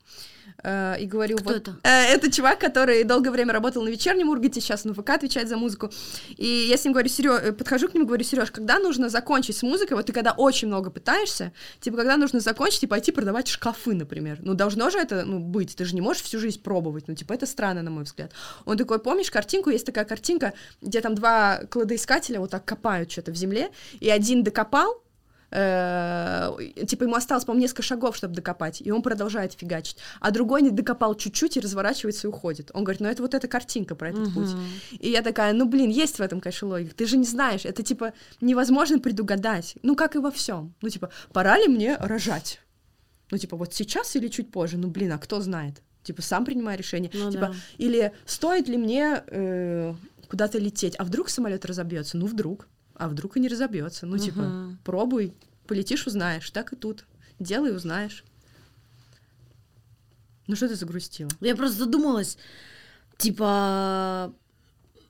[0.62, 1.56] э, и говорю, Кто вот...
[1.56, 1.76] это?
[1.82, 5.56] Э, это чувак, который долгое время работал на вечернем Ургате, сейчас на ВК отвечает за
[5.56, 5.90] музыку.
[6.37, 9.62] И я с ним говорю, Сереж, подхожу к нему, говорю, Сереж, когда нужно закончить с
[9.62, 13.94] музыкой, вот ты когда очень много пытаешься, типа, когда нужно закончить и пойти продавать шкафы,
[13.94, 14.38] например.
[14.40, 17.35] Ну, должно же это, ну, быть, ты же не можешь всю жизнь пробовать, ну, типа,
[17.35, 18.32] это странно, на мой взгляд.
[18.64, 23.32] Он такой, помнишь картинку, есть такая картинка, где там два кладоискателя вот так копают что-то
[23.32, 25.02] в земле, и один докопал,
[25.50, 26.52] э,
[26.87, 29.98] типа ему осталось, по-моему, несколько шагов, чтобы докопать, и он продолжает фигачить.
[30.20, 32.70] А другой не докопал чуть-чуть и разворачивается и уходит.
[32.74, 34.50] Он говорит, ну это вот эта картинка про этот путь.
[34.98, 36.94] И я такая, ну блин, есть в этом, конечно, логика.
[36.94, 39.76] Ты же не знаешь, это типа невозможно предугадать.
[39.82, 40.74] Ну как и во всем.
[40.82, 42.61] Ну типа, пора ли мне рожать?
[43.30, 44.78] Ну типа, вот сейчас или чуть позже?
[44.78, 45.82] Ну блин, а кто знает?
[46.02, 47.11] Типа, сам принимай решение.
[47.12, 47.54] Ну типа, да.
[47.78, 49.94] или стоит ли мне э,
[50.28, 50.94] куда-то лететь?
[50.98, 52.16] А вдруг самолет разобьется?
[52.16, 52.68] Ну вдруг.
[52.98, 54.06] А вдруг и не разобьется?
[54.06, 54.78] Ну, типа, Мгм.
[54.85, 55.35] пробуй,
[55.66, 56.50] полетишь, узнаешь.
[56.50, 57.04] Так и тут.
[57.38, 58.24] Делай, узнаешь.
[60.46, 61.30] Ну что ты загрустила?
[61.40, 62.38] Я просто задумалась,
[63.18, 64.32] типа...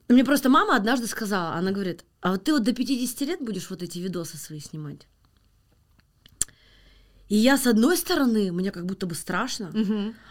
[0.09, 3.69] Мне просто мама однажды сказала, она говорит, а вот ты вот до 50 лет будешь
[3.71, 5.09] вот эти видосы свои снимать?
[7.29, 9.73] И я, с одной стороны, мне как будто бы страшно,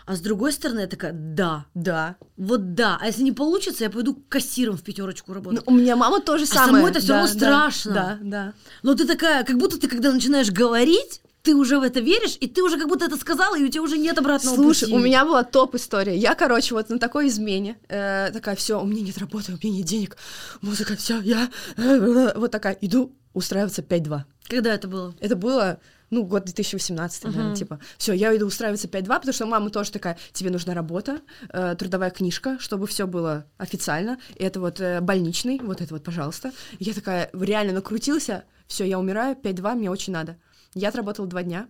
[0.05, 2.15] а с другой стороны, я такая, да, Да.
[2.37, 2.97] вот да.
[3.01, 5.63] А если не получится, я пойду кассиром в пятерочку Ну, работать.
[5.67, 6.75] у меня мама тоже А самое.
[6.77, 7.93] самой это всё Да, равно да, страшно.
[7.93, 8.53] Да, да.
[8.83, 12.47] Но ты такая, как будто ты, когда начинаешь говорить, ты уже в это веришь, и
[12.47, 14.93] ты уже как будто это сказала, и у тебя уже нет обратного Слушай, пути.
[14.93, 16.17] у меня была топ-история.
[16.17, 19.77] Я, короче, вот на такой измене, э, такая, все, у меня нет работы, у меня
[19.77, 20.17] нет денег,
[20.61, 24.21] музыка, все, я э, вот такая, иду устраиваться 5-2.
[24.47, 25.13] Когда это было?
[25.19, 27.79] Это было, ну, год 2018, наверное, типа.
[27.97, 32.11] Все, я иду устраиваться 5-2, потому что мама тоже такая, тебе нужна работа, э, трудовая
[32.11, 34.19] книжка, чтобы все было официально.
[34.35, 36.51] И это вот э, больничный, вот это вот, пожалуйста.
[36.79, 40.37] И я такая реально накрутился, все, я умираю, 5-2, мне очень надо.
[40.73, 41.67] Я отработала два дня,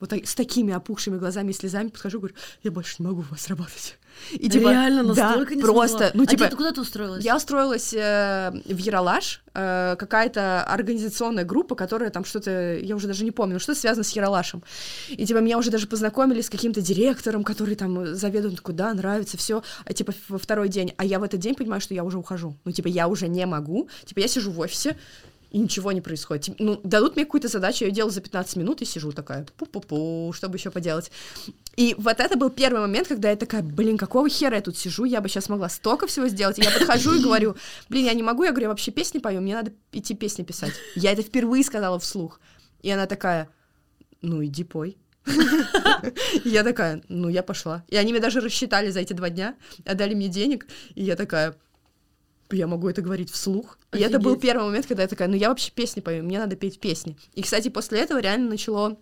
[0.00, 3.48] вот с такими опухшими глазами и слезами подхожу, говорю, я больше не могу у вас
[3.48, 3.98] работать.
[4.32, 6.10] И Реально, да, настолько не просто, смогла?
[6.14, 7.24] ну, а типа, ты, куда ты устроилась?
[7.24, 13.24] я устроилась э, в Яралаш, э, какая-то организационная группа, которая там что-то, я уже даже
[13.24, 14.62] не помню, что-то связано с Яралашем.
[15.10, 19.36] И типа меня уже даже познакомили с каким-то директором, который там заведует, такой, да, нравится,
[19.36, 20.92] все, а типа во второй день.
[20.96, 22.56] А я в этот день понимаю, что я уже ухожу.
[22.64, 23.88] Ну, типа, я уже не могу.
[24.04, 24.96] Типа, я сижу в офисе,
[25.50, 26.58] и ничего не происходит.
[26.58, 30.32] Ну, дадут мне какую-то задачу, я ее делаю за 15 минут и сижу такая, пу-пу-пу,
[30.34, 31.10] чтобы еще поделать.
[31.76, 35.04] И вот это был первый момент, когда я такая, блин, какого хера я тут сижу,
[35.04, 36.58] я бы сейчас могла столько всего сделать.
[36.58, 37.56] И я подхожу и говорю,
[37.88, 40.72] блин, я не могу, я говорю, я вообще песни пою, мне надо идти песни писать.
[40.96, 42.40] Я это впервые сказала вслух.
[42.82, 43.48] И она такая,
[44.20, 44.98] ну иди пой.
[46.44, 47.84] Я такая, ну я пошла.
[47.88, 51.54] И они мне даже рассчитали за эти два дня, отдали мне денег, и я такая,
[52.50, 53.78] я могу это говорить вслух.
[53.92, 54.42] И это был Офигеть.
[54.42, 57.16] первый момент, когда я такая, ну я вообще песни пою, мне надо петь песни.
[57.34, 58.96] И, кстати, после этого реально начало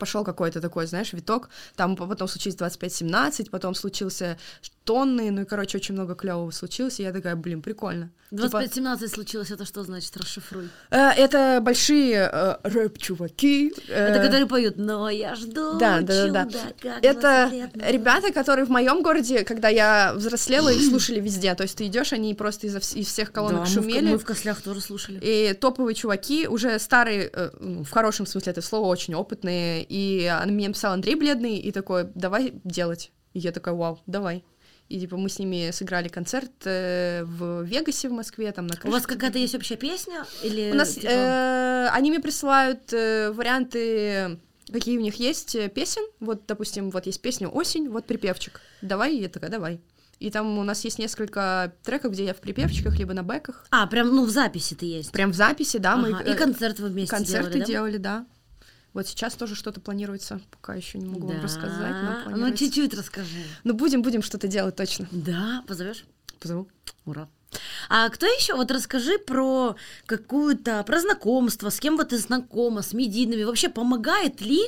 [0.00, 1.48] пошел какой-то такой, знаешь, виток.
[1.76, 4.36] Там по- потом случилось 25-17, потом случился
[4.84, 8.10] тонны, ну и, короче, очень много клевого случилось, и я такая, блин, прикольно.
[8.30, 10.16] Типа, 25-17 случилось, это что значит?
[10.16, 10.68] Расшифруй.
[10.90, 13.72] э, это большие э, рэп-чуваки.
[13.88, 16.98] э, Это которые поют «Но я жду Да, да, да, да.
[17.02, 17.92] Это 20 лет назад».
[17.92, 21.54] ребята, которые в моем городе, когда я взрослела, их слушали везде.
[21.54, 24.10] То есть ты идешь, они просто изо из всех Да, колонок мы, в, шумели.
[24.12, 25.18] мы в кослях тоже слушали.
[25.22, 29.84] И топовые чуваки, уже старые, э, ну, в хорошем смысле этого слова, очень опытные.
[29.86, 33.12] И он мне написал Андрей Бледный, и такой, давай делать.
[33.34, 34.42] И я такая, вау, давай.
[34.88, 38.76] И типа мы с ними сыграли концерт э, в Вегасе в Москве, там на У
[38.76, 38.92] крыше.
[38.92, 40.26] вас какая-то есть общая песня?
[40.42, 44.38] Или, У нас типа, э, они мне присылают э, варианты,
[44.70, 46.02] какие у них есть э, песен.
[46.20, 48.60] Вот, допустим, вот есть песня «Осень», вот припевчик.
[48.82, 49.80] Давай, я такая, давай.
[50.18, 53.66] И там у нас есть несколько треков, где я в припевчиках, либо на бэках.
[53.70, 55.10] А, прям, ну, в записи ты есть.
[55.10, 56.10] Прям в записи, да, мы...
[56.10, 57.66] Ага, И э, концерт вы вместе концерты делали, да?
[57.66, 58.26] делали, да?
[58.94, 61.42] Вот сейчас тоже что-то планируется, пока еще не могу вам Да.
[61.42, 61.94] рассказать,
[62.30, 63.42] но Ну, чуть-чуть расскажи.
[63.64, 65.08] Ну, будем, будем что-то делать точно.
[65.10, 66.04] Да, позовешь?
[66.40, 66.68] Позову.
[67.06, 67.28] Ура.
[67.88, 68.54] А кто еще?
[68.54, 69.76] Вот расскажи про
[70.06, 73.42] какую-то, про знакомство, с кем вот ты знакома, с медийными.
[73.44, 74.60] Вообще помогает ли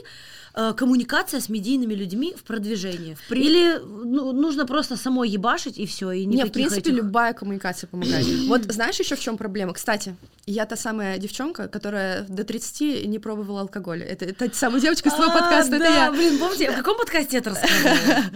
[0.54, 3.16] э, коммуникация с медийными людьми в продвижении?
[3.30, 7.32] Или ну, нужно просто самой ебашить и все, и Не, никаких в принципе, этих- любая
[7.32, 8.26] коммуникация помогает.
[8.48, 9.72] Вот знаешь еще в чем проблема?
[9.72, 14.02] Кстати, я та самая девчонка, которая до 30 не пробовала алкоголь.
[14.02, 16.12] Это, это та самая девочка с твоего А, подкаста, это да, я.
[16.12, 18.24] блин, помните, в каком подкасте это рассказывала?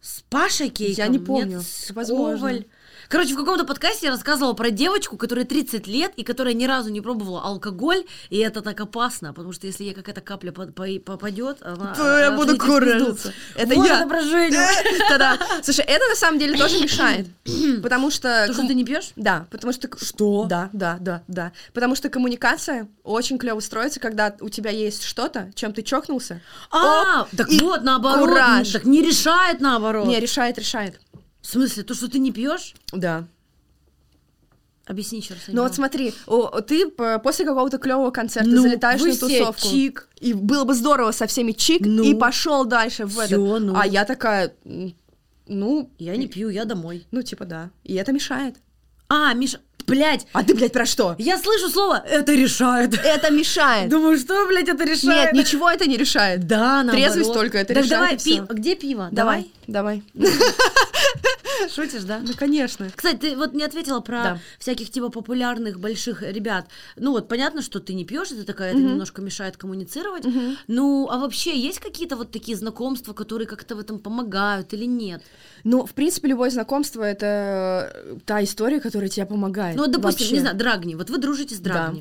[0.00, 1.04] С Пашей Кейком?
[1.04, 1.58] Я не помню.
[1.58, 2.62] Нет, Возможно.
[3.08, 6.90] Короче, в каком-то подкасте я рассказывала про девочку, которой 30 лет и которая ни разу
[6.90, 11.94] не пробовала алкоголь, и это так опасно, потому что если ей какая-то капля попадет, она,
[11.94, 12.72] То я она буду в пизду.
[12.72, 13.32] куриться.
[13.54, 14.06] Это Вот я.
[15.08, 15.38] Да-да.
[15.62, 17.26] Слушай, это на самом деле тоже мешает.
[17.82, 18.44] Потому что...
[18.46, 19.12] То, что ты не пьешь?
[19.16, 19.88] Да, потому что...
[19.98, 20.44] Что?
[20.44, 21.52] Да, да, да, да.
[21.72, 26.42] Потому что коммуникация очень клево строится, когда у тебя есть что-то, чем ты чокнулся.
[26.70, 28.38] А, так вот, наоборот.
[28.70, 30.06] Так не решает наоборот.
[30.06, 31.00] Не, решает, решает.
[31.48, 32.74] В смысле, то, что ты не пьешь?
[32.92, 33.24] Да.
[34.84, 35.44] Объясни еще раз.
[35.46, 39.66] Ну вот смотри, о, ты п- после какого-то клевого концерта Ну, залетаешь на все тусовку.
[39.66, 40.08] чик.
[40.20, 42.02] И было бы здорово со всеми чик, Ну.
[42.04, 43.62] и пошел дальше в Всё, этот.
[43.62, 43.74] ну.
[43.74, 44.52] А я такая,
[45.46, 47.06] ну, Я не пью, я домой.
[47.12, 47.70] ну типа да.
[47.82, 48.56] И это мешает.
[49.08, 51.16] А, Миша, блядь, А ты, блядь, про что?
[51.18, 52.92] я слышу слово «это решает».
[52.92, 53.88] Это мешает.
[53.88, 55.32] Думаю, что, блядь, это решает?
[55.32, 56.46] Нет, ничего это не решает.
[56.46, 56.92] Да, наоборот.
[56.94, 59.08] Трезвость только это так решает, давай, пи- где пиво?
[59.12, 59.52] Давай, давай.
[61.74, 62.20] Шутишь, да?
[62.20, 62.88] Ну, конечно.
[62.94, 64.38] Кстати, ты вот не ответила про Да.
[64.58, 66.66] всяких типа популярных больших ребят.
[66.96, 70.24] Ну вот понятно, что ты не пьешь, это такая, это немножко мешает коммуницировать.
[70.68, 75.22] Ну, а вообще есть какие-то вот такие знакомства, которые как-то в этом помогают или нет?
[75.64, 79.76] Ну, в принципе, любое знакомство— это та история, которая тебе помогает.
[79.76, 80.34] Ну, вот, допустим, Вообще.
[80.34, 80.94] не знаю, Драгни.
[80.94, 81.92] Вот вы дружите с Да.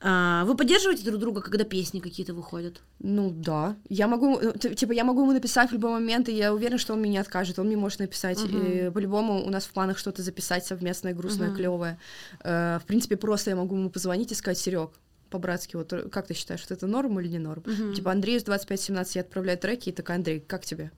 [0.00, 2.82] А, вы поддерживаете друг друга, когда песни какие-то выходят?
[2.98, 3.76] Ну да.
[3.88, 6.92] Я могу, т- типа, я могу ему написать в любой момент, и я уверена, что
[6.92, 7.58] он мне не откажет.
[7.58, 8.38] Он мне может написать.
[8.44, 11.98] И по-любому у нас в планах что-то записать совместное, грустное, клевое.
[12.44, 14.90] Э, в принципе, просто я могу ему позвонить и сказать, Серег,
[15.30, 17.62] по-братски, вот э, как ты считаешь, вот это норм или не норм?
[17.94, 20.92] Типа, Андрею с 25-17 я отправляю треки, и такая, Андрей, как тебе?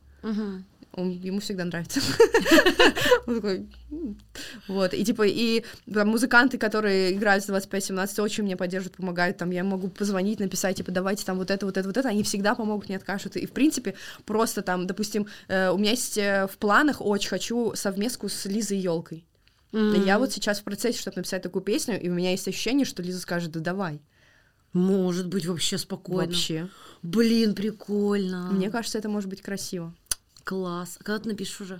[0.99, 2.01] Он, ему всегда нравится.
[3.27, 3.69] Он такой.
[4.67, 9.63] Вот, и типа, и музыканты, которые играют с 25-17, очень мне поддерживают, помогают, там, я
[9.63, 12.89] могу позвонить, написать, типа, давайте там вот это, вот это, вот это, они всегда помогут,
[12.89, 13.95] не откажут, и, в принципе,
[14.25, 18.79] просто там, допустим, э, у меня есть э, в планах, очень хочу совместку с Лизой
[18.79, 19.25] Елкой.
[19.73, 23.03] Я вот сейчас в процессе, чтобы написать такую песню, и у меня есть ощущение, что
[23.03, 24.01] Лиза скажет, да давай,
[24.73, 26.25] Может быть, вообще спокойно.
[26.25, 26.69] вообще.
[27.03, 28.49] Блин, прикольно.
[28.51, 29.95] Мне кажется, это может быть красиво.
[30.49, 30.97] Класс.
[30.99, 31.79] А когда ты напишешь уже?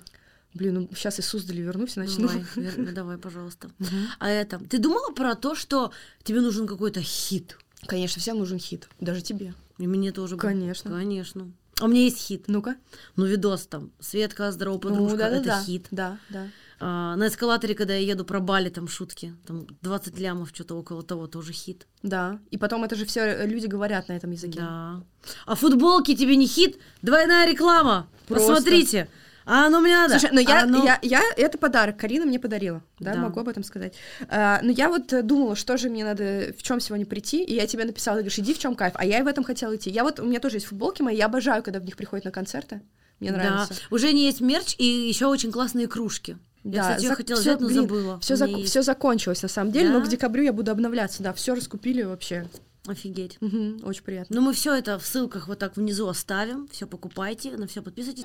[0.53, 2.29] Блин, ну сейчас из Суздали вернусь, и начну.
[2.29, 3.71] Давай, вер- давай, пожалуйста.
[4.19, 5.91] А это, ты думала про то, что
[6.23, 7.57] тебе нужен какой-то хит?
[7.87, 9.55] Конечно, всем нужен хит, даже тебе.
[9.79, 10.37] И мне тоже.
[10.37, 10.91] Конечно.
[10.91, 11.51] Конечно.
[11.81, 12.45] А у меня есть хит.
[12.47, 12.77] Ну-ка.
[13.17, 13.91] Ну, видос там.
[14.01, 15.13] Светка, здорово, подружка.
[15.13, 15.57] Ну, да-да-да.
[15.61, 15.87] это хит.
[15.91, 16.49] Да, да.
[16.81, 19.35] А, на эскалаторе, когда я еду про Бали, там шутки.
[19.47, 21.87] Там 20 лямов, что-то около того, тоже хит.
[22.03, 22.39] Да.
[22.51, 24.61] И потом это же все люди говорят на этом языке.
[24.61, 25.03] Да.
[25.47, 26.79] А футболки тебе не хит?
[27.03, 28.09] Двойная реклама.
[28.29, 28.49] Просто.
[28.55, 29.09] Посмотрите.
[29.51, 30.19] А оно мне надо.
[30.19, 33.21] Слушай, но я, А оно- я, я, это подарок, Карина мне подарила, да, Да.
[33.21, 33.95] могу об этом сказать.
[34.29, 37.55] А, но я вот э, думала, что же мне надо, в чем сегодня прийти, и
[37.55, 39.75] я тебе написала, ты говоришь, иди в чем кайф, а я и в этом хотела
[39.75, 39.89] идти.
[39.89, 42.31] Я вот, у меня тоже есть футболки мои, я обожаю, когда в них приходят на
[42.31, 42.83] концерты,
[43.21, 43.73] мне нравится.
[43.73, 43.81] Да.
[43.91, 46.37] Уже не есть мерч и еще очень классные кружки.
[46.65, 48.21] Я, кстати, ее зак- хотела всё, взять, но блин, забыла.
[48.21, 48.83] Все, меня есть.
[48.83, 50.07] закончилось на самом деле, но Да?
[50.07, 52.49] к декабрю я буду обновляться, да, все раскупили вообще.
[52.87, 53.37] Офигеть.
[53.43, 54.37] Мгм, очень приятно.
[54.37, 56.67] Ну, мы все это в ссылках вот так внизу оставим.
[56.69, 58.25] Все покупайте, на все подписывайтесь.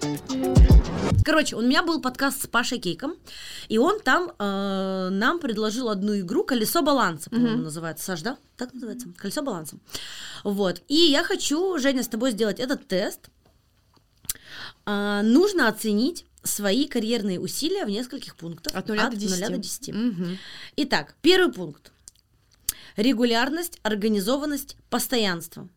[1.25, 3.15] Короче, у меня был подкаст с Пашей Кейком,
[3.67, 8.05] и он там э, нам предложил одну игру «Колесо баланса», по-моему, называется.
[8.05, 8.37] Саш, да?
[8.55, 9.09] Так называется?
[9.17, 9.77] «Колесо баланса».
[10.45, 10.81] Вот.
[10.87, 13.29] И я хочу, Женя, с тобой сделать этот тест.
[14.85, 18.75] А, нужно оценить свои карьерные усилия в нескольких пунктах.
[18.75, 19.41] От нуля до десяти.
[19.41, 19.87] нуля до 10.
[19.93, 20.37] Мгм.
[20.77, 21.91] Итак, первый пункт.
[22.95, 25.67] Регулярность, организованность, постоянство.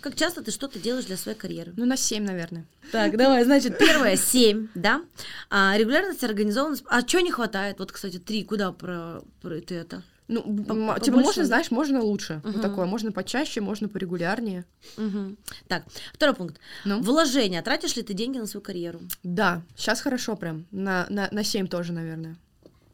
[0.00, 1.72] Как часто ты что-то делаешь для своей карьеры?
[1.76, 2.66] Ну, на 7, наверное.
[2.92, 5.02] Так, давай, значит, первое, семь, да?
[5.50, 6.84] А, регулярность, организованность.
[6.86, 7.80] А что не хватает?
[7.80, 10.04] Вот, кстати, три, куда про, про ты это?
[10.28, 12.40] Ну, м, побольше, типа, можно, знаешь, можно лучше.
[12.44, 12.52] Мгм.
[12.52, 12.86] Вот такое.
[12.86, 14.64] Можно почаще, можно порегулярнее.
[14.96, 15.38] Мгм.
[15.68, 16.60] Так, второй пункт.
[16.84, 17.00] Ну?
[17.00, 17.62] Вложения.
[17.62, 19.00] Тратишь ли ты деньги на свою карьеру?
[19.22, 20.66] Да, сейчас хорошо прям.
[20.70, 22.36] На, на, на 7 тоже, наверное.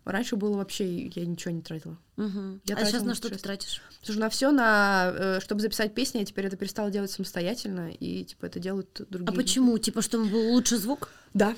[0.05, 1.97] Раньше было вообще, я ничего не тратила.
[2.17, 2.61] Мгм.
[2.67, 3.45] Я а сейчас на что ты шесть.
[3.45, 3.83] тратишь?
[4.03, 8.25] Слушай, на все, на, э, чтобы записать песни, я теперь это перестала делать самостоятельно, и,
[8.25, 9.31] типа, это делают другие.
[9.31, 9.79] А почему?
[9.79, 11.11] Типа, чтобы был лучше звук?
[11.33, 11.57] Да.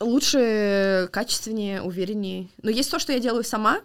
[0.00, 2.48] Лучше, качественнее, увереннее.
[2.62, 3.82] Но есть то, что я делаю сама,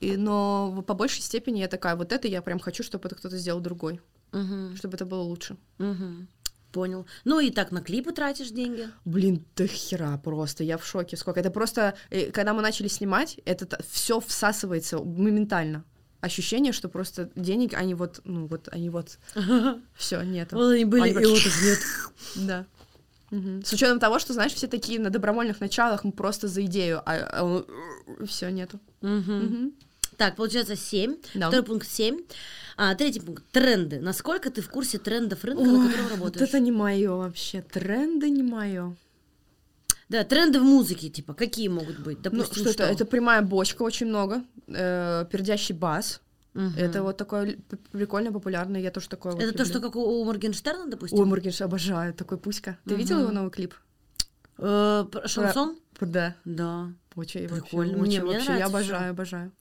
[0.00, 3.36] и, но по большей степени я такая, вот это я прям хочу, чтобы это кто-то
[3.38, 4.00] сделал другой,
[4.32, 4.76] Мгм.
[4.76, 5.56] чтобы это было лучше.
[5.78, 6.28] Мгм.
[6.72, 7.06] Понял.
[7.24, 8.88] Ну и так на клипы тратишь деньги?
[9.06, 11.16] Блин, до хера просто, я в шоке.
[11.16, 11.40] Сколько?
[11.40, 15.84] Это просто, э, когда мы начали снимать, это все всасывается моментально.
[16.20, 19.18] Ощущение, что просто денег, они вот, ну вот, они вот,
[19.96, 20.56] все, нету.
[20.56, 21.78] Вот они были, и вот их нет.
[22.46, 22.66] Да.
[23.30, 27.62] С учетом того, что, знаешь, все такие на добровольных началах, мы просто за идею, а,
[28.26, 28.78] все нету.
[30.18, 31.16] Так, получается 7.
[31.34, 31.48] Да.
[31.48, 32.20] Второй пункт 7.
[32.76, 33.44] А, третий пункт.
[33.52, 34.00] Тренды.
[34.00, 36.48] Насколько ты в курсе трендов рынка, на Ой, котором вот работаешь?
[36.48, 37.62] это не мое вообще.
[37.62, 38.94] Тренды не мое.
[40.08, 42.18] Да, тренды в музыке, типа, какие могут быть?
[42.18, 42.84] Ну, Допустим, что, это?
[42.84, 44.42] Это прямая бочка очень много.
[44.66, 46.20] э, пердящий бас.
[46.54, 46.74] Мгм.
[46.76, 47.56] Это вот такое
[47.92, 48.80] прикольно, популярное.
[48.80, 49.72] Я тоже такое вот Это то, люблю.
[49.72, 51.18] что как у, у Моргенштерна, допустим?
[51.20, 52.12] Ой, Моргенштерн, обожаю.
[52.14, 52.76] Такой пуська.
[52.86, 53.24] Ты видела Мгм.
[53.26, 53.74] его новый клип?
[54.58, 55.78] Э, шансон?
[56.00, 56.34] Да.
[56.44, 56.92] Да.
[57.14, 57.98] Очень, Прикольно.
[57.98, 59.52] вообще, Мне- очень, мне вообще, я нравится обожаю, обожаю.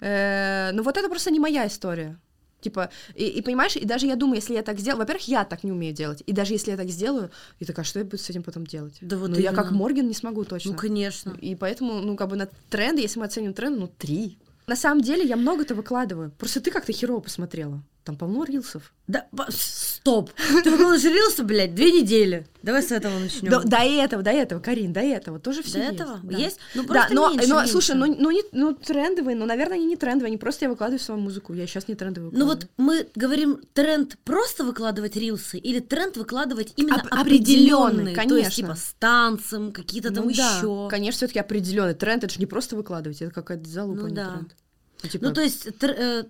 [0.00, 2.18] Э, ну вот это просто не моя история.
[2.60, 5.64] Типа, и, и понимаешь, и даже я думаю, если я так сделаю, во-первых, я так
[5.64, 8.28] не умею делать, и даже если я так сделаю, я такая, что я буду с
[8.28, 8.98] этим потом делать?
[9.00, 9.70] Да вот ну, я как.
[9.70, 10.72] Морген не смогу точно.
[10.72, 11.36] Ну, конечно.
[11.40, 14.38] И поэтому, ну, как бы на тренды, если мы оценим тренды, ну, три.
[14.66, 16.30] На самом деле я много-то выкладываю.
[16.38, 17.82] Просто ты как-то херово посмотрела.
[18.10, 18.92] Там полно рилсов.
[19.06, 20.30] Да, стоп.
[20.64, 22.44] Ты выкладываешь рилсы, блядь, две недели.
[22.62, 23.48] Давай с этого начнем.
[23.50, 25.94] До, до этого, до этого, Карин, до этого тоже все До есть.
[25.94, 26.20] этого?
[26.24, 26.36] Да.
[26.36, 26.58] Есть?
[26.74, 27.72] Ну, Да, просто но, меньше, но меньше.
[27.72, 30.98] слушай, ну, ну, не, ну трендовые, но, наверное, они не трендовые, они просто я выкладываю
[31.00, 31.54] свою музыку.
[31.54, 36.72] Я сейчас не трендовую Ну вот мы говорим тренд просто выкладывать рилсы или тренд выкладывать
[36.76, 38.50] именно Оп- определенный, определённый, то есть конечно.
[38.50, 40.88] типа с танцем, какие-то там Ну да, еще.
[40.90, 44.16] Конечно, все-таки определенный тренд, это же не просто выкладывать, это какая-то залупа, Ну а не
[44.16, 44.28] да.
[44.30, 44.56] тренд.
[45.02, 46.24] Ну, типа, Ну то есть тр- э,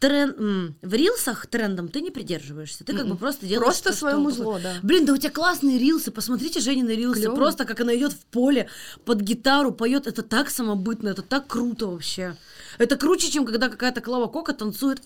[0.00, 3.18] трен- в рилсах трендом ты не придерживаешься, ты как бы Мгм.
[3.18, 4.74] просто делаешь Просто то, свое что- музло, да.
[4.82, 7.36] Блин, да у тебя классные рилсы, посмотрите Женины рилсы, Клёво.
[7.36, 8.68] просто как она идет в поле
[9.04, 12.34] под гитару, поет, это так самобытно, это так круто вообще.
[12.78, 15.02] Это круче, чем когда какая-то Клава Кока танцует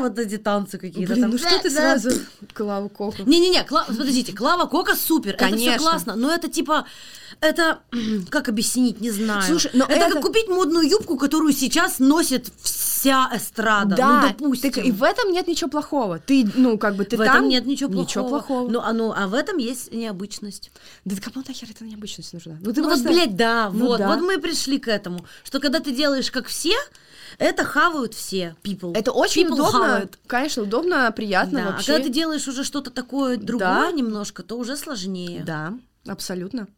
[0.00, 1.30] вот эти танцы какие-то Блин, там.
[1.32, 2.10] ну что ты сразу
[2.54, 3.22] Клаву Коку?
[3.24, 5.72] Не-не-не, Кла- подождите, Клава Кока супер, это Конечно.
[5.72, 6.86] все классно, но это типа,
[7.40, 7.80] это,
[8.30, 9.42] как объяснить, не знаю.
[9.42, 14.28] Слушай, но это, это- как купить модную юбку, которую сейчас носит вся эстрада, Да, ну
[14.28, 14.72] допустим.
[14.72, 16.18] так и в этом нет ничего плохого.
[16.18, 17.36] Ты, ну, как бы ты в там...
[17.36, 18.06] этом нет ничего плохого.
[18.06, 18.68] Ничего плохого.
[18.70, 20.70] Ну, а, ну, а в этом есть необычность.
[21.04, 22.56] Да кому нахер эта необычность нужна?
[22.60, 23.04] Ну, ты ну просто...
[23.08, 24.08] вот, блядь, да, Ну вот, да.
[24.08, 26.74] вот мы и пришли к этому, что когда ты делаешь как все,
[27.38, 28.96] это хавают все people.
[28.96, 30.18] Это очень People удобно, хавают.
[30.26, 31.92] конечно, удобно, приятно Да, а вообще.
[31.92, 33.90] когда ты делаешь уже что-то такое другое Да.
[33.92, 35.42] немножко, то уже сложнее.
[35.44, 35.74] Да,
[36.06, 36.68] абсолютно.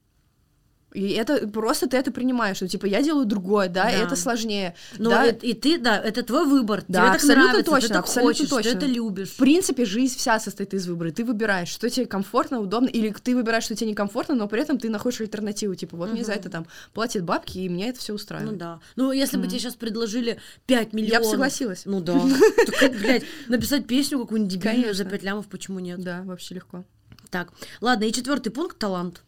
[0.95, 4.05] И это просто ты это принимаешь, что типа я делаю другое, да, и Да.
[4.05, 4.75] это сложнее.
[4.97, 5.27] Но да.
[5.27, 6.83] э- и ты, да, это твой выбор.
[6.89, 8.71] Да, Тебе абсолютно нравится, ты точно, так абсолютно хочешь, точно.
[8.71, 9.29] ты это любишь.
[9.29, 11.11] В принципе, жизнь вся состоит из выбора.
[11.11, 14.79] Ты выбираешь, что тебе комфортно, удобно, или ты выбираешь, что тебе некомфортно, но при этом
[14.79, 15.75] ты находишь альтернативу.
[15.75, 18.57] Типа, вот мне за это там платят бабки, и меня это все Ну устраивает.
[18.59, 18.81] да.
[18.97, 21.13] Ну, если бы тебе сейчас предложили 5 миллионов.
[21.13, 21.83] Я бы согласилась.
[21.85, 22.19] Ну да.
[22.81, 25.11] Так, блядь, написать песню какую-нибудь дебильную за Конечно.
[25.11, 26.03] 5 лямов, почему нет?
[26.03, 26.85] Да, вообще легко.
[27.31, 29.23] Так, ладно, и четвертый пункт талант.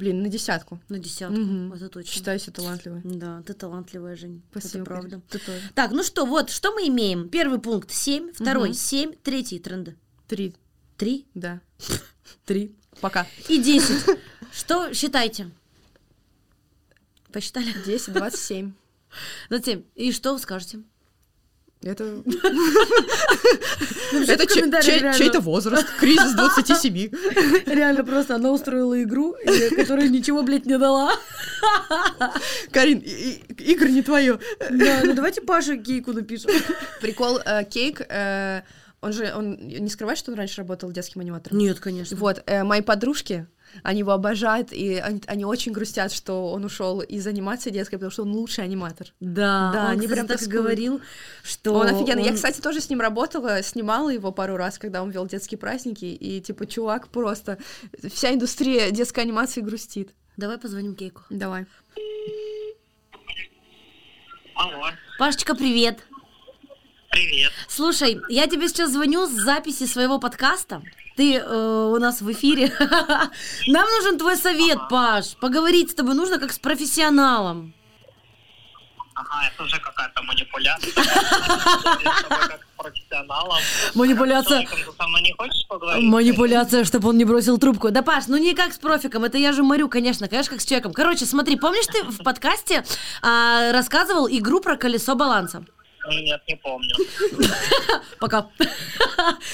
[0.00, 0.80] Блин, на десятку.
[0.88, 1.36] На десятку.
[1.38, 1.74] Мгм.
[1.74, 2.10] Это точно.
[2.10, 3.02] Считаю себя талантливой.
[3.04, 4.42] Да, ты талантливая, Жень.
[4.50, 4.78] Спасибо.
[4.78, 5.20] Это правда.
[5.28, 5.60] Ты тоже.
[5.74, 7.28] Так, ну что, вот, что мы имеем?
[7.28, 8.72] Первый пункт 7, второй.
[8.72, 9.98] 7, третий тренды.
[10.26, 10.56] Три,
[10.96, 11.60] 3 да.
[12.46, 12.74] Три.
[13.02, 13.26] Пока.
[13.50, 14.18] и 10.
[14.50, 15.50] Что считайте?
[17.30, 17.70] Посчитали?
[17.84, 18.72] 10, 27.
[19.50, 19.82] 27.
[19.96, 20.80] И что вы скажете?
[21.82, 22.04] Это...
[24.12, 25.14] Напишите Это реально.
[25.14, 25.86] чей-то возраст.
[25.98, 26.94] Кризис 27.
[27.66, 29.34] Реально просто она устроила игру,
[29.76, 31.14] которая ничего, блядь, не дала.
[32.70, 34.38] Карин, игры не твое.
[34.70, 36.50] Да, ну давайте Паше кейку напишем.
[37.00, 38.60] Прикол, э, Кейк, э,
[39.00, 41.56] он же, он не скрывает, что он раньше работал детским аниматором?
[41.56, 42.14] Нет, конечно.
[42.18, 43.46] Вот, э, мои подружки,
[43.82, 48.10] они его обожают, и они, они очень грустят, что он ушел из анимации детской, потому
[48.10, 49.08] что он лучший аниматор.
[49.20, 50.62] Да, Да, он, они кстати, прям так тоскуют.
[50.62, 51.00] говорил,
[51.42, 52.22] что он офигенный.
[52.24, 55.58] Я, он- кстати, тоже с ним работала, снимала его пару раз, когда он вел детские
[55.58, 57.58] праздники, и, типа, чувак просто...
[58.12, 60.10] Вся индустрия детской анимации грустит.
[60.36, 61.22] Давай позвоним Кейку.
[61.30, 61.66] Давай.
[64.54, 64.86] Алло,
[65.18, 65.98] Пашечка, привет.
[67.10, 67.52] Привет.
[67.68, 70.82] Слушай, я тебе сейчас звоню с записи своего подкаста.
[71.16, 72.72] Ты э, у нас в эфире.
[73.66, 75.36] Нам нужен твой совет, Паш.
[75.40, 77.74] Поговорить с тобой нужно как с профессионалом.
[79.14, 80.92] Ага, это уже какая-то манипуляция.
[80.94, 83.58] Как профессионалом.
[83.94, 84.66] Манипуляция.
[86.00, 87.90] Манипуляция, чтобы он не бросил трубку.
[87.90, 90.64] Да, Паш, ну не как с профиком, это я же морю, конечно, конечно, как с
[90.64, 90.94] человеком.
[90.94, 92.84] Короче, смотри, помнишь, ты в подкасте
[93.20, 95.66] а, рассказывал игру про колесо баланса?
[96.10, 96.94] Нет, не помню.
[98.20, 98.48] Пока.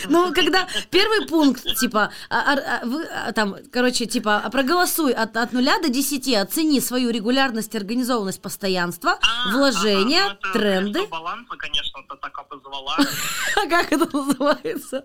[0.09, 2.83] Ну, когда первый пункт, типа, а, а,
[3.29, 9.19] а, там, короче, типа, проголосуй от, 0 до 10, оцени свою регулярность, организованность, постоянство,
[9.53, 11.07] вложения, ну тренды.
[11.07, 12.97] баланса, конечно, ты так обозвала.
[13.57, 15.05] А как это называется?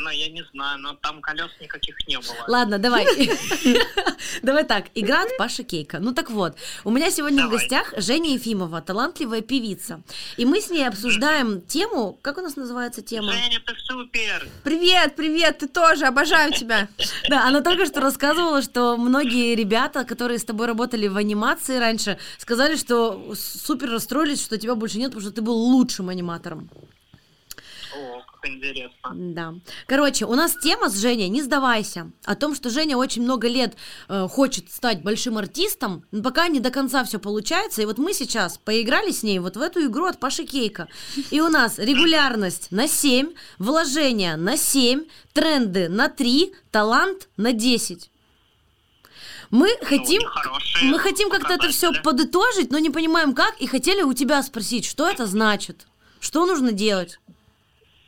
[0.00, 2.44] Но я не знаю, но там колес никаких не было.
[2.48, 3.06] Ладно, давай.
[4.42, 4.86] Давай так.
[4.94, 5.98] Игра от Паши Кейка.
[5.98, 10.02] Ну так вот, у меня сегодня в гостях Женя Ефимова, талантливая певица.
[10.36, 12.18] И мы с ней обсуждаем тему...
[12.22, 13.32] Как у нас называется тема?
[13.32, 14.48] Женя, ты супер!
[14.64, 16.88] Привет, привет, ты тоже, обожаю тебя.
[17.28, 22.18] Да, она только что рассказывала, что многие ребята, которые с тобой работали в анимации раньше,
[22.38, 26.70] сказали, что супер расстроились, что тебя больше нет, потому что ты был лучшим аниматором.
[27.94, 29.10] О, интересно.
[29.14, 29.54] Да.
[29.86, 32.10] Короче, у нас тема с Женей «Не сдавайся».
[32.24, 33.76] О том, что Женя очень много лет
[34.08, 37.82] э, хочет стать большим артистом, но пока не до конца все получается.
[37.82, 40.88] И вот мы сейчас поиграли с ней вот в эту игру от Паши Кейка.
[41.30, 48.10] И у нас регулярность на 7, вложения на 7, тренды на 3, талант на 10.
[49.50, 54.02] Мы хотим, хорошие мы хотим как-то это все подытожить, но не понимаем как, и хотели
[54.02, 55.86] у тебя спросить, что это значит,
[56.20, 57.18] что нужно делать.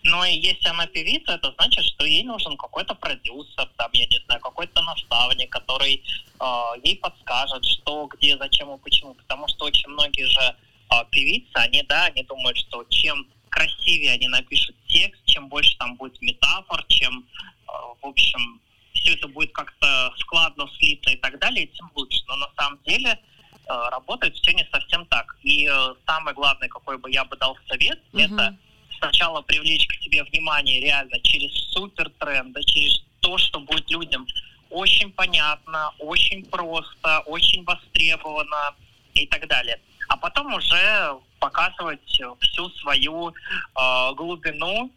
[0.05, 4.40] Но если она певица, это значит, что ей нужен какой-то продюсер, там, я не знаю,
[4.40, 6.03] какой-то наставник, который
[6.40, 6.44] э,
[6.82, 9.14] ей подскажет, что, где, зачем и почему.
[9.14, 14.28] Потому что очень многие же э, певицы, они, да, они думают, что чем красивее они
[14.28, 17.24] напишут текст, чем больше там будет метафор, чем,
[17.68, 18.61] э, в общем,
[18.94, 22.22] все это будет как-то складно слито и так далее, тем лучше.
[22.26, 25.36] Но на самом деле э, работает все не совсем так.
[25.42, 28.24] И э, самое главное, какой бы я бы дал совет, Мгм.
[28.24, 28.57] это
[29.03, 34.26] сначала привлечь к себе внимание реально через супер тренды, через то, что будет людям
[34.70, 38.74] очень понятно, очень просто, очень востребовано
[39.14, 39.78] и так далее.
[40.09, 42.00] А потом уже показывать
[42.40, 44.90] всю свою э, глубину,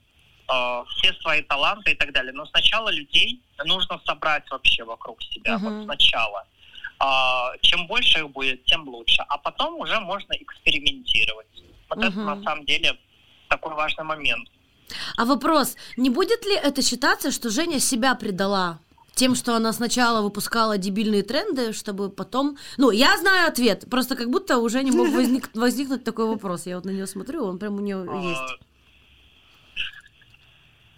[0.47, 2.31] э, все свои таланты и так далее.
[2.33, 5.65] Но сначала людей нужно собрать вообще вокруг себя, Мгм.
[5.65, 6.45] вот сначала.
[6.99, 9.21] А, чем больше их будет, тем лучше.
[9.27, 11.47] А потом уже можно экспериментировать.
[11.89, 12.25] Вот это Мгм.
[12.25, 12.97] на самом деле
[13.57, 14.49] такой важный момент.
[15.17, 18.79] А вопрос, не будет ли это считаться, что Женя себя предала?
[19.15, 22.57] Тем, что она сначала выпускала дебильные тренды, чтобы потом...
[22.77, 26.65] Ну, я знаю ответ, просто как будто уже не мог возник- возникнуть такой вопрос.
[26.67, 28.61] Я вот на нее смотрю, он прям у нее А, есть.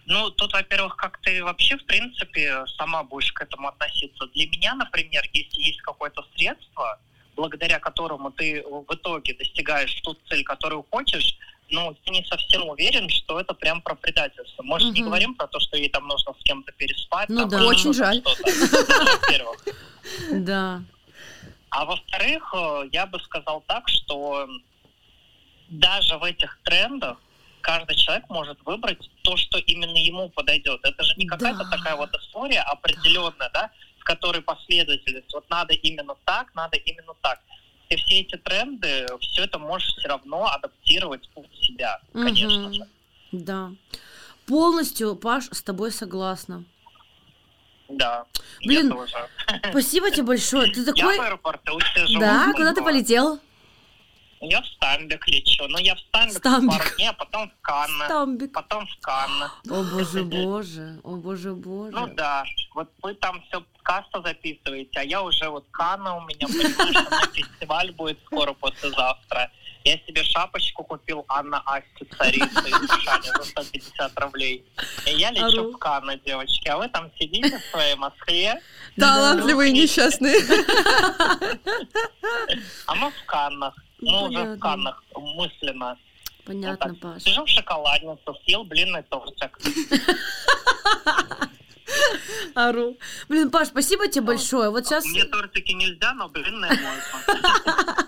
[0.07, 4.25] Ну, тут, во-первых, как ты вообще, в принципе, сама будешь к этому относиться.
[4.33, 6.99] Для меня, например, если есть какое-то средство,
[7.35, 11.37] благодаря которому ты в итоге достигаешь ту цель, которую хочешь,
[11.69, 14.63] ну, ты не совсем уверен, что это прям про предательство.
[14.63, 15.09] Мы же не Мгм.
[15.09, 17.29] говорим про то, что ей там нужно с кем-то переспать.
[17.29, 17.65] Ну там, да.
[17.65, 18.21] Очень что-то, жаль.
[18.23, 18.31] Ну,
[19.21, 19.65] во-первых.
[20.45, 20.81] Да.
[21.69, 24.47] А во-вторых, э, я бы сказал так, что
[25.69, 27.17] даже в этих трендах
[27.61, 30.79] каждый человек может выбрать то, что именно ему подойдет.
[30.83, 31.77] Это же не какая-то Да.
[31.77, 35.33] такая вот история определенная, да, в которой последовательность.
[35.33, 37.41] Вот надо именно так, надо именно так.
[37.89, 42.73] И все эти тренды, все это можешь все равно адаптировать под себя, конечно Мгм.
[42.73, 42.87] же.
[43.31, 43.71] Да.
[44.45, 46.63] Полностью, Паш, с тобой согласна.
[47.89, 48.25] Да.
[48.65, 49.69] Блин, Я.
[49.69, 50.71] Спасибо тебе большое.
[50.71, 51.17] Ты Я такой...
[51.17, 52.19] в аэропорту сижу.
[52.19, 53.39] Да, куда ты Вот.
[54.39, 54.49] Полетел?
[54.49, 55.67] Я в Стамбик лечу.
[55.67, 56.77] Ну, я в Стамбик Стамбик.
[56.77, 58.05] пару дней, а потом в Канны.
[58.05, 58.53] Стамбик.
[58.53, 59.45] Потом в Канны.
[59.69, 61.91] О боже, боже, о боже, боже.
[61.91, 66.47] Ну да, вот вы там все касса записываете, а я уже вот Канна у меня,
[66.47, 69.49] понимаешь, у фестиваль будет скоро послезавтра.
[69.85, 74.65] Я себе шапочку купил Анна Асти царица из Душани за 150 рублей.
[75.05, 78.61] И я лечу в Канны, девочки, а вы там сидите в своей Москве,
[78.99, 80.35] Талантливые и несчастные.
[82.87, 83.73] а мы в Каннах.
[83.99, 85.97] Ну, Ну, уже в Каннах, мысленно.
[86.45, 86.99] Понятно, Вот.
[86.99, 87.23] Паш.
[87.23, 89.57] Сижу в шоколадницу, съел блинный тортик.
[92.55, 92.97] Ору.
[93.27, 94.69] Блин, Паш, спасибо тебе большое.
[94.69, 98.07] Вот сейчас Мне тортики нельзя, но блинные можно.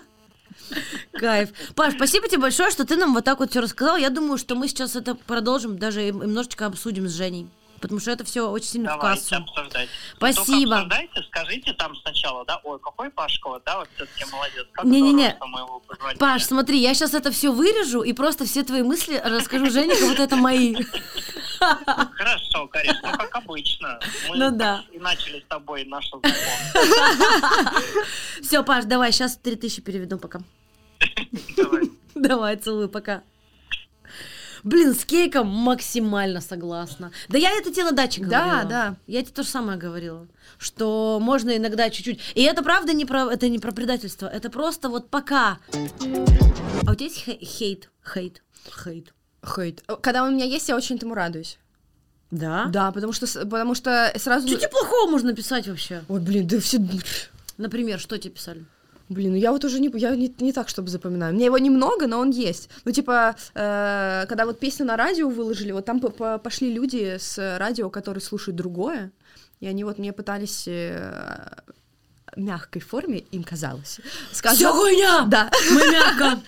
[1.18, 1.50] кайф.
[1.74, 3.96] Паш, спасибо тебе большое, что ты нам вот так вот все рассказал.
[3.96, 7.48] Я думаю, что мы сейчас это продолжим, даже немножечко обсудим с Женей.
[7.80, 9.36] Потому что это все очень сильно в Давайте кассу.
[9.42, 9.88] обсуждать.
[10.16, 10.46] Спасибо.
[10.46, 14.66] Только обсуждайте, скажите там сначала, да, ой, какой Пашка, да, вот все-таки молодец.
[14.72, 15.38] Как Не-не-не.
[16.18, 20.08] Паш, смотри, я сейчас это все вырежу и просто все твои мысли расскажу Жене, как
[20.08, 20.74] будто это мои.
[21.58, 23.98] Хорошо, Кариш, ну как обычно.
[24.28, 24.84] Мы Ну да.
[24.92, 27.82] и начали с тобой наше знакомство.
[28.42, 30.40] Все, Паш, давай, сейчас 3000 переведу пока.
[31.56, 31.82] Давай.
[32.14, 33.22] Давай, целую, пока.
[34.62, 37.12] Блин, с кейком максимально согласна.
[37.28, 38.64] Да я это тебе на даче Да, говорила.
[38.68, 38.96] да.
[39.06, 40.26] Я тебе то же самое говорила.
[40.58, 42.20] Что можно иногда чуть-чуть.
[42.34, 44.26] И это правда не про, это не про предательство.
[44.26, 45.58] Это просто вот пока.
[46.86, 47.90] А у тебя есть хе- хейт?
[48.04, 48.42] Хейт?
[48.84, 49.14] Хейт.
[49.44, 49.82] Хейт.
[50.02, 51.58] Когда он у меня есть, я очень этому радуюсь.
[52.30, 52.66] Да?
[52.66, 54.46] Да, потому что, потому что сразу...
[54.46, 56.04] Что тебе плохого можно писать вообще?
[56.08, 56.78] Ой, блин, да все...
[57.58, 58.64] Например, что тебе писали?
[59.10, 61.34] Блин, ну я вот уже не, я не, не так, чтобы запоминаю.
[61.34, 62.70] Мне его немного, но он есть.
[62.84, 67.16] Ну, типа, э, когда вот песню на радио выложили, вот там по- по- пошли люди
[67.18, 69.10] с радио, которые слушают другое,
[69.58, 71.56] и они вот мне пытались э,
[72.36, 74.00] мягкой форме, им казалось,
[74.32, 74.58] сказать...
[74.58, 75.24] Всё хуйня!
[75.26, 75.50] Да.
[75.70, 76.40] Мы мягко.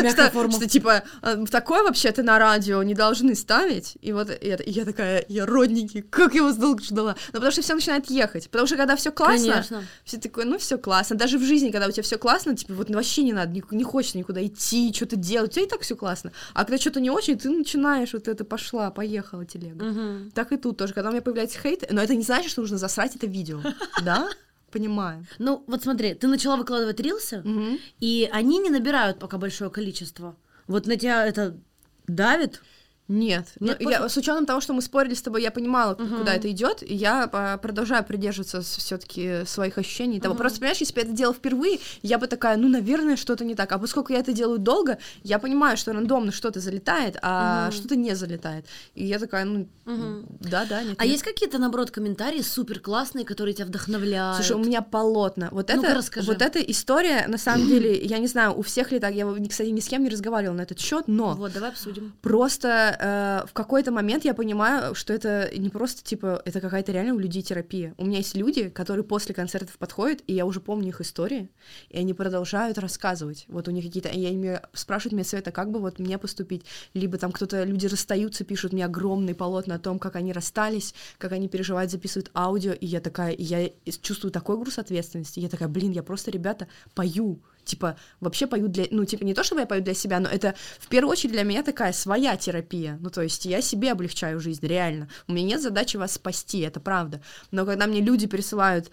[0.00, 0.52] Мягкая что, форма.
[0.52, 3.96] что, типа, э, такое вообще-то на радио не должны ставить.
[4.00, 7.16] И вот и и я такая, я родненький, как я вас долго ждала.
[7.28, 8.50] Ну, потому что все начинает ехать.
[8.50, 9.84] Потому что когда все классно, Конечно.
[10.04, 11.16] все такое, ну, все классно.
[11.16, 13.84] Даже в жизни, когда у тебя все классно, типа, вот вообще не надо, не, не
[13.84, 16.32] хочется никуда идти, что-то делать, у тебя и так все классно.
[16.54, 19.84] А когда что-то не очень, ты начинаешь вот это пошла, поехала телега.
[19.84, 20.30] Мгм.
[20.34, 22.78] Так и тут тоже, когда у меня появляется хейт, но это не значит, что нужно
[22.78, 23.60] засрать это видео.
[24.02, 24.28] Да?
[24.72, 25.26] Понимаю.
[25.38, 27.78] Ну, вот смотри, ты начала выкладывать рилсы, Мгм.
[28.00, 30.34] и они не набирают пока большое количество.
[30.66, 31.58] Вот на тебя это
[32.06, 32.62] давит?
[33.08, 36.18] Нет, ну, Нет, я, с учетом того, что мы спорили с тобой, я понимала, Мгм.
[36.18, 40.20] куда это идет, и я а, продолжаю придерживаться все-таки своих ощущений.
[40.20, 40.34] Того.
[40.34, 43.54] Просто понимаешь, если бы я это делала впервые, я бы такая, ну, наверное, что-то не
[43.54, 43.70] так.
[43.72, 47.72] А поскольку я это делаю долго, я понимаю, что рандомно что-то залетает, а Мгм.
[47.72, 48.66] что-то не залетает.
[48.94, 50.26] И я такая, ну, Мгм.
[50.40, 50.94] да, да, нет.
[50.98, 51.12] А нет.
[51.12, 54.36] есть какие-то, наоборот, комментарии супер классные, которые тебя вдохновляют?
[54.36, 55.48] Слушай, у меня полотна.
[55.50, 56.26] Вот это, расскажи.
[56.26, 59.68] вот эта история, на самом деле, я не знаю, у всех ли так, я, кстати,
[59.70, 62.12] ни с кем не разговаривала на этот счет, но Вот, давай обсудим.
[62.22, 67.14] Просто э, в какой-то момент я понимаю, что это не просто типа, это какая-то реально
[67.14, 67.94] у людей терапия.
[67.98, 71.50] У меня есть люди, которые после концертов подходят, и я уже помню их истории,
[71.90, 73.44] и они продолжают рассказывать.
[73.48, 76.64] Вот у них какие-то, и они спрашивают меня совета, как бы вот мне поступить.
[76.94, 81.32] Либо там кто-то, люди расстаются, пишут мне огромные полотна о том, как они расстались, как
[81.32, 85.40] они переживают, записывают аудио, и я такая, и я чувствую такой груз ответственности.
[85.40, 87.40] Я такая, блин, я просто, ребята, пою.
[87.64, 88.86] Типа, вообще пою для...
[88.90, 91.44] Ну, типа, не то, чтобы я пою для себя, но это в первую очередь для
[91.44, 92.98] меня такая своя терапия.
[93.00, 95.08] Ну, то есть я себе облегчаю жизнь, реально.
[95.28, 97.22] У меня нет задачи вас спасти, это правда.
[97.50, 98.90] Но когда мне люди присылают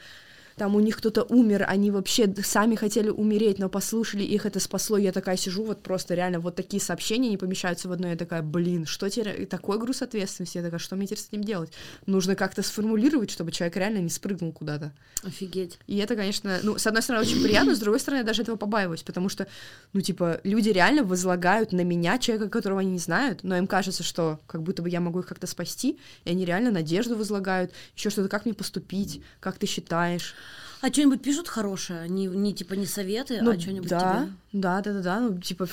[0.59, 4.97] там у них кто-то умер, они вообще сами хотели умереть, но послушали их, это спасло.
[4.97, 8.09] Я такая сижу, вот просто реально вот такие сообщения не помещаются в одно.
[8.09, 10.57] Я такая, блин, что теперь, и такой груз ответственности.
[10.57, 11.71] Я такая, что мне теперь с этим делать?
[12.05, 14.91] Нужно как-то сформулировать, чтобы человек реально не спрыгнул куда-то.
[15.23, 15.79] Офигеть.
[15.87, 18.57] И это, конечно, ну, с одной стороны, очень приятно, с другой стороны, я даже этого
[18.57, 19.47] побаиваюсь, потому что,
[19.93, 24.03] ну, типа, люди реально возлагают на меня человека, которого они не знают, но им кажется,
[24.03, 28.09] что как будто бы я могу их как-то спасти, и они реально надежду возлагают, еще
[28.09, 30.35] что-то, как мне поступить, как ты считаешь.
[30.81, 32.07] А что-нибудь пишут хорошее?
[32.07, 34.33] Не, не типа не советы, Ну, а что-нибудь да, тебе?
[34.53, 35.67] да, да, да, да, ну, типа,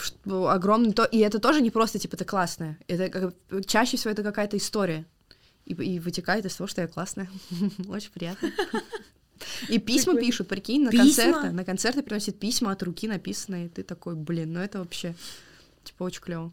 [0.52, 4.22] огромный то, и это тоже не просто, типа, ты классная, это как- чаще всего это
[4.24, 5.04] какая-то история,
[5.64, 7.30] и, и вытекает из того, что я классная,
[7.88, 8.50] очень приятно.
[9.68, 10.20] И письма Прикольно.
[10.20, 11.04] пишут, прикинь, на Письма?
[11.04, 15.14] концерты, на концерты приносят письма от руки написанные, и ты такой, блин, ну это вообще,
[15.84, 16.52] типа, очень клево.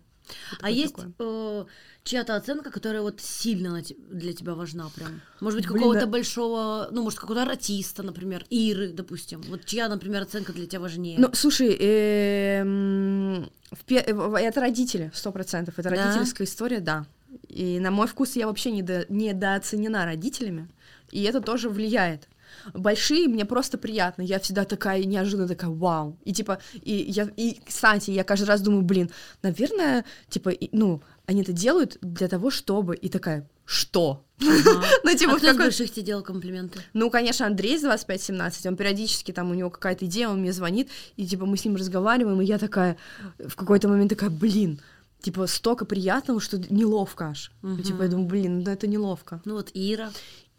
[0.62, 1.66] А есть э,
[2.04, 5.22] чья-то оценка, которая вот сильно для тебя важна прям?
[5.40, 6.08] Может быть, какого-то да.
[6.08, 9.42] большого, ну, может, какого-то артиста, например, Иры, допустим.
[9.48, 11.18] Вот чья, например, оценка для тебя важнее?
[11.20, 13.50] Ну, слушай, эм,
[13.90, 15.80] э, это родители, сто процентов.
[15.80, 17.06] Это родительская история, да.
[17.48, 20.70] И на мой вкус я вообще недо- недооценена родителями,
[21.12, 22.28] и это тоже влияет.
[22.74, 24.22] Большие мне просто приятно.
[24.22, 26.18] Я всегда такая неожиданно такая, вау.
[26.26, 29.10] И типа, и я, и, кстати, я каждый раз думаю, блин,
[29.42, 34.26] наверное, типа, и- ну, они это делают для того, чтобы, и такая, что?
[34.42, 34.84] Ага.
[35.04, 36.80] Ну, типа, а кто из больших тебе делал комплименты?
[36.94, 40.90] Ну, конечно, Андрей с 25-17, он периодически там, у него какая-то идея, он мне звонит,
[41.16, 42.98] и типа мы с ним разговариваем, и я такая,
[43.40, 44.80] в какой-то момент такая, блин,
[45.22, 47.52] типа столько приятного, что неловко аж.
[47.62, 49.42] Ну, Типа я думаю, блин, ну это неловко.
[49.46, 50.12] Ну вот Ира.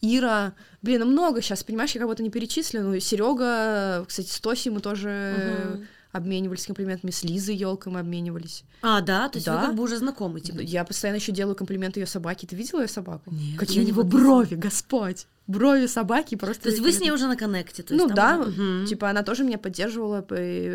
[0.05, 0.52] Ира,
[0.82, 4.80] блин, ну много сейчас, понимаешь, я будто не перечислю, ну Серега, кстати, с Тоси мы
[4.80, 5.86] тоже Мгм.
[6.12, 8.64] обменивались комплиментами, с Лизой Елкой мы обменивались.
[8.82, 9.28] А, да?
[9.28, 9.66] То есть вы Да.
[9.66, 10.61] как бы уже знакомы, типа?
[10.61, 12.46] Я постоянно еще делаю комплименты ее собаке.
[12.46, 13.30] Ты видела ее собаку?
[13.32, 14.24] Нет, Какие у не него подписана.
[14.28, 15.26] брови, господь!
[15.46, 16.62] Брови собаки просто.
[16.64, 17.82] То есть вы с ней уже на коннекте?
[17.82, 18.86] то ну да, уже- Мгм.
[18.86, 20.22] типа она тоже меня поддерживала,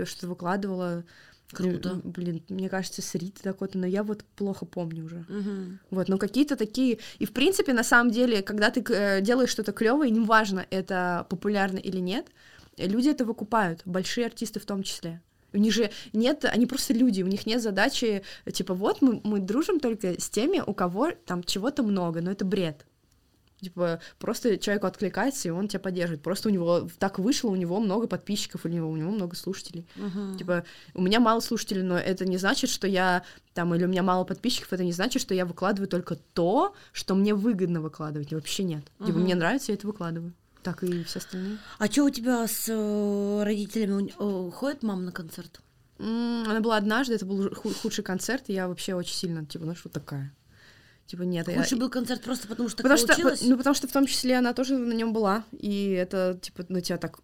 [0.05, 1.03] что-то выкладывала.
[1.51, 1.89] Круто.
[1.89, 5.25] М, Блин, мне кажется, с Ритой такой-то, но я вот плохо помню уже.
[5.27, 5.79] Мгм.
[5.89, 6.99] Вот, но какие-то такие...
[7.17, 11.77] И, в принципе, на самом деле, когда ты э, делаешь что-то клевое, неважно, это популярно
[11.77, 12.27] или нет,
[12.77, 15.21] э, люди это выкупают, большие артисты в том числе.
[15.51, 19.19] У них же нет, они просто люди, у них нет задачи, э, типа, вот мы,
[19.23, 22.85] мы дружим только с теми, у кого там чего-то много, но это бред.
[23.62, 26.22] Типа, просто человеку откликается, и он тебя поддерживает.
[26.22, 29.86] Просто у него так вышло, у него много подписчиков, у него, у него много слушателей.
[29.95, 30.38] Мгм.
[30.38, 34.01] Типа, у меня мало слушателей, но это не значит, что я там, или у меня
[34.03, 38.32] мало подписчиков, это не значит, что я выкладываю только то, что мне выгодно выкладывать.
[38.32, 38.86] Вообще нет.
[38.99, 39.22] Типа, Мгм.
[39.24, 40.32] мне нравится, я это выкладываю.
[40.64, 41.57] Так и все остальные.
[41.78, 44.14] А что у тебя с э, родителями?
[44.20, 45.62] Э, Ходит мама на концерт?
[45.99, 49.76] Она была однажды, это был ху- худший концерт, и я вообще очень сильно, типа, ну
[49.76, 50.34] что такая?
[51.10, 51.57] Типа, нет, я...
[51.57, 53.41] Худший был концерт просто потому, что так Потому что, получилось?
[53.41, 56.82] ну, потому что в том числе она тоже на нем была, и это, типа, на
[56.82, 57.20] тебя так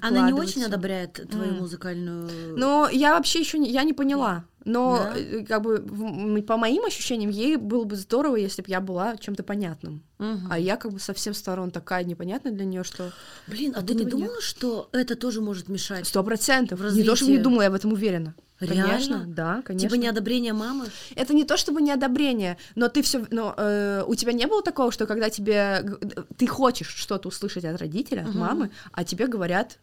[0.00, 1.58] Она не очень одобряет твою М.
[1.58, 2.28] музыкальную...
[2.58, 4.44] Но я вообще еще не, я не поняла.
[4.64, 5.18] Но Да?
[5.18, 9.16] э, как бы в- по моим ощущениям, ей было бы здорово, если бы я была
[9.16, 10.02] чем-то понятным.
[10.18, 10.48] Мгм.
[10.50, 13.10] А я как бы со всех сторон такая непонятная для нее, что
[13.48, 14.10] Блин, а ты не бы нет.
[14.10, 16.06] думала, что это тоже может мешать?
[16.06, 16.80] сто процентов.
[16.92, 18.34] Не то, чтобы не думала, я в этом уверена.
[18.62, 18.88] Реально?
[18.88, 19.88] Конечно, да, конечно.
[19.88, 20.86] Типа неодобрение мамы?
[21.14, 24.92] Это не то чтобы неодобрение, но ты все, но э, у тебя не было такого,
[24.92, 25.98] что когда тебе
[26.36, 28.38] ты хочешь что-то услышать от родителя, от Мгм.
[28.38, 29.78] мамы, а тебе говорят,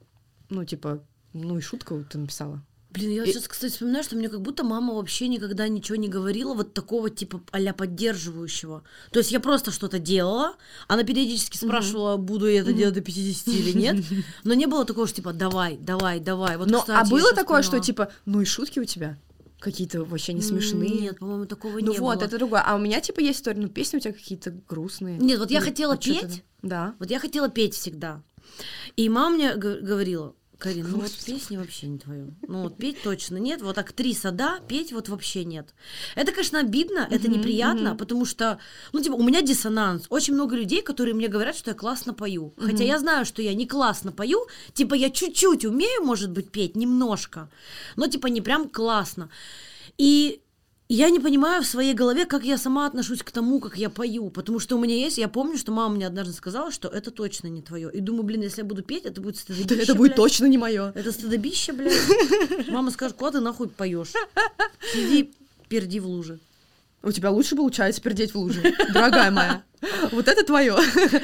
[0.49, 1.03] ну типа,
[1.33, 2.61] ну и шутка вот ты написала.
[2.91, 6.07] Блин, я И- сейчас, кстати, вспоминаю, что мне как будто мама вообще никогда ничего не
[6.07, 8.83] говорила вот такого типа а поддерживающего.
[9.11, 10.55] То есть я просто что-то делала,
[10.87, 14.03] она периодически спрашивала, буду я это делать до 50 или нет,
[14.43, 16.57] но не было такого, что типа давай, давай, давай.
[16.57, 19.17] Вот, но кстати, а было такое, что типа, ну и шутки у тебя
[19.59, 20.89] какие-то вообще не смешные.
[20.89, 22.25] Нет, по-моему, такого ну не вот, было.
[22.25, 22.63] это другое.
[22.65, 25.17] А у меня типа есть история, ну песни у тебя какие-то грустные.
[25.19, 26.43] Нет, вот я Ну, хотела а петь.
[26.61, 26.95] Да.
[26.97, 28.23] Вот я хотела петь всегда.
[28.95, 32.27] И мама мне говорила, Карин, ну вот песни вообще не твое.
[32.45, 35.73] Ну вот петь точно нет, вот актриса да, петь вот вообще нет.
[36.15, 37.97] Это, конечно, обидно, это Мгм, неприятно, мгм.
[37.97, 38.59] потому что,
[38.91, 40.05] ну типа, у меня диссонанс.
[40.09, 42.53] Очень много людей, которые мне говорят, что я классно пою.
[42.57, 46.75] Хотя я знаю, что я не классно пою, типа я чуть-чуть умею, может быть, петь,
[46.75, 47.49] немножко,
[47.95, 49.29] но типа не прям классно.
[49.97, 50.41] И
[50.91, 54.31] я не понимаю в своей голове, как я сама отношусь к тому, как я пою.
[54.31, 57.47] Потому что у меня есть, я помню, что мама мне однажды сказала, что это точно
[57.47, 57.91] не твое.
[57.91, 60.15] И думаю, блин, если я буду петь, это будет Да, стыдобище, это будет блядь.
[60.17, 60.91] точно не мое.
[60.95, 61.93] Это стыдобище, блядь.
[62.69, 64.13] Мама скажет, куда ты нахуй поешь?
[64.91, 65.31] Сиди,
[65.67, 66.39] перди в луже.
[67.03, 68.61] У тебя лучше получается пердеть в луже,
[68.91, 69.63] дорогая моя.
[70.11, 70.75] Вот это твое.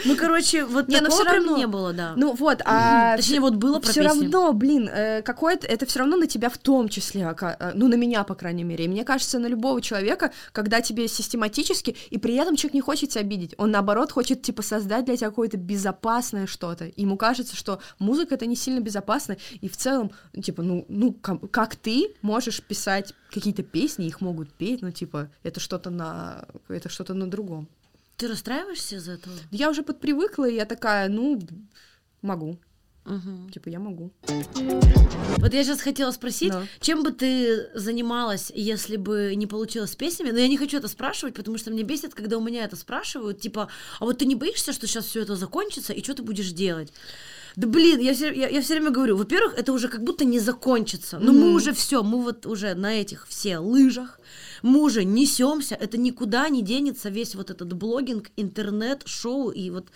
[0.05, 1.57] Ну, короче, вот Не, но такого прям равно.
[1.57, 2.13] не было, да.
[2.15, 6.27] Ну вот, а Точнее, вот было все равно, блин, э, какое-то это все равно на
[6.27, 8.85] тебя в том числе, ока- э, ну на меня по крайней мере.
[8.85, 13.09] И мне кажется, на любого человека, когда тебе систематически и при этом человек не хочет
[13.09, 16.91] тебя обидеть, он наоборот хочет типа создать для тебя какое-то безопасное что-то.
[16.95, 21.39] Ему кажется, что музыка это не сильно безопасно и в целом типа ну ну ка-
[21.51, 26.89] как ты можешь писать какие-то песни, их могут петь, ну типа это что-то на это
[26.89, 27.67] что-то на другом.
[28.17, 29.35] Ты расстраиваешься из-за этого?
[29.51, 31.39] Я уже подпривыкла, и я такая, ну
[32.21, 32.57] могу,
[33.03, 33.49] Мгм.
[33.49, 34.11] типа я могу.
[35.37, 36.63] Вот я сейчас хотела спросить, Да.
[36.79, 40.31] чем бы ты занималась, если бы не получилось с песнями?
[40.31, 43.41] Но я не хочу это спрашивать, потому что мне бесит, когда у меня это спрашивают,
[43.41, 43.67] типа,
[43.99, 46.93] а вот ты не боишься, что сейчас все это закончится, и что ты будешь делать?
[47.55, 51.19] Да блин, я все, я, все время говорю, во-первых, это уже как будто не закончится.
[51.19, 51.55] Но мы Мгм.
[51.55, 54.19] уже все, мы вот уже на этих все лыжах,
[54.61, 59.87] мы уже несемся, это никуда не денется весь вот этот блогинг, интернет, шоу и вот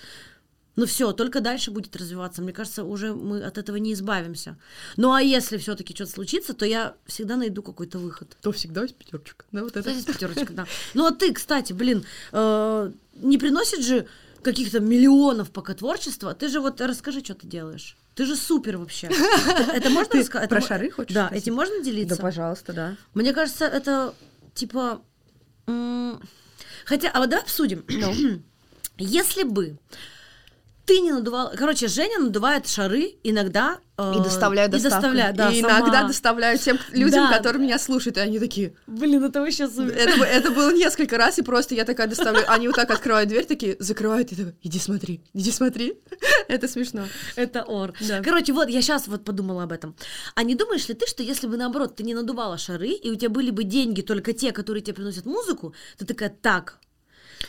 [0.76, 2.42] ну все, только дальше будет развиваться.
[2.42, 4.56] Мне кажется, уже мы от этого не избавимся.
[4.96, 8.38] Ну а если все-таки что-то случится, то я всегда найду какой-то выход.
[8.42, 9.44] То всегда есть пятерочка.
[9.52, 9.92] Да, вот это.
[9.92, 10.68] Кстати, пятерочка, да.
[10.94, 14.08] Ну а ты, кстати, блин, э, не приносит же
[14.44, 16.34] каких-то миллионов пока творчества?
[16.34, 17.98] Ты же вот расскажи, что ты делаешь.
[18.16, 19.08] Ты же супер вообще.
[19.08, 20.50] Это, это можно Ты рассказать?
[20.50, 21.44] про Это шары хочешь Да, спросить?
[21.46, 22.16] этим можно делиться?
[22.18, 22.96] Да, пожалуйста, да.
[23.14, 24.14] Мне кажется, это
[24.54, 25.02] типа...
[26.86, 27.86] Хотя, а вот давай обсудим.
[28.98, 29.78] Если бы
[30.90, 31.54] ты не надувала...
[31.56, 33.78] Короче, Женя надувает шары иногда...
[33.98, 34.96] э, И доставляю и доставку.
[35.02, 35.80] доставляет, да, и сама.
[35.80, 37.38] иногда доставляю тем людям, Да.
[37.38, 38.74] которые меня слушают, и они такие...
[38.88, 39.94] Блин, это вообще супер.
[39.96, 42.46] Это, это было несколько раз, и просто я такая доставляю.
[42.52, 46.00] Они вот так открывают дверь, такие закрывают, и такой, иди смотри, иди смотри.
[46.48, 47.04] Это смешно.
[47.36, 47.94] Это ор.
[48.08, 48.22] Да.
[48.24, 49.96] Короче, вот я сейчас вот подумала об этом.
[50.34, 53.16] А не думаешь ли ты, что если бы наоборот ты не надувала шары, и у
[53.16, 56.80] тебя были бы деньги только те, которые тебе приносят музыку, ты такая, так,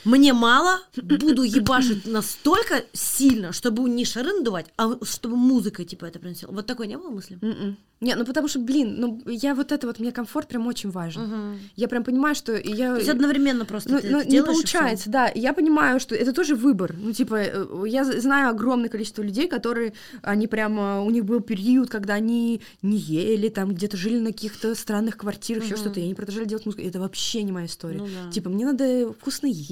[0.05, 6.19] мне мало, буду ебашить настолько сильно, чтобы не шары надувать, а чтобы музыка типа это
[6.19, 6.51] приносила.
[6.53, 7.39] Вот такой не было мысли?
[7.43, 7.77] М-м.
[8.01, 11.59] Не, ну потому что, блин, ну я вот это вот, мне комфорт прям очень важен.
[11.77, 12.93] Я прям понимаю, что я...
[12.95, 15.31] То есть одновременно просто Ну, ты ну, не получается, да.
[15.35, 16.95] Я понимаю, что это тоже выбор.
[16.99, 21.91] Ну, типа, э, я знаю огромное количество людей, которые, они прямо, у них был период,
[21.91, 25.83] когда они не ели, там где-то жили на каких-то странных квартирах, еще Мгм.
[25.83, 26.83] что-то, и они продолжали делать музыку.
[26.83, 27.99] Это вообще не моя история.
[27.99, 28.31] Ну да.
[28.33, 29.71] Типа, мне надо вкусно есть,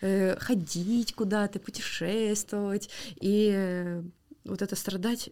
[0.00, 2.90] э, ходить куда-то, путешествовать,
[3.20, 4.02] и э,
[4.44, 5.30] вот это страдать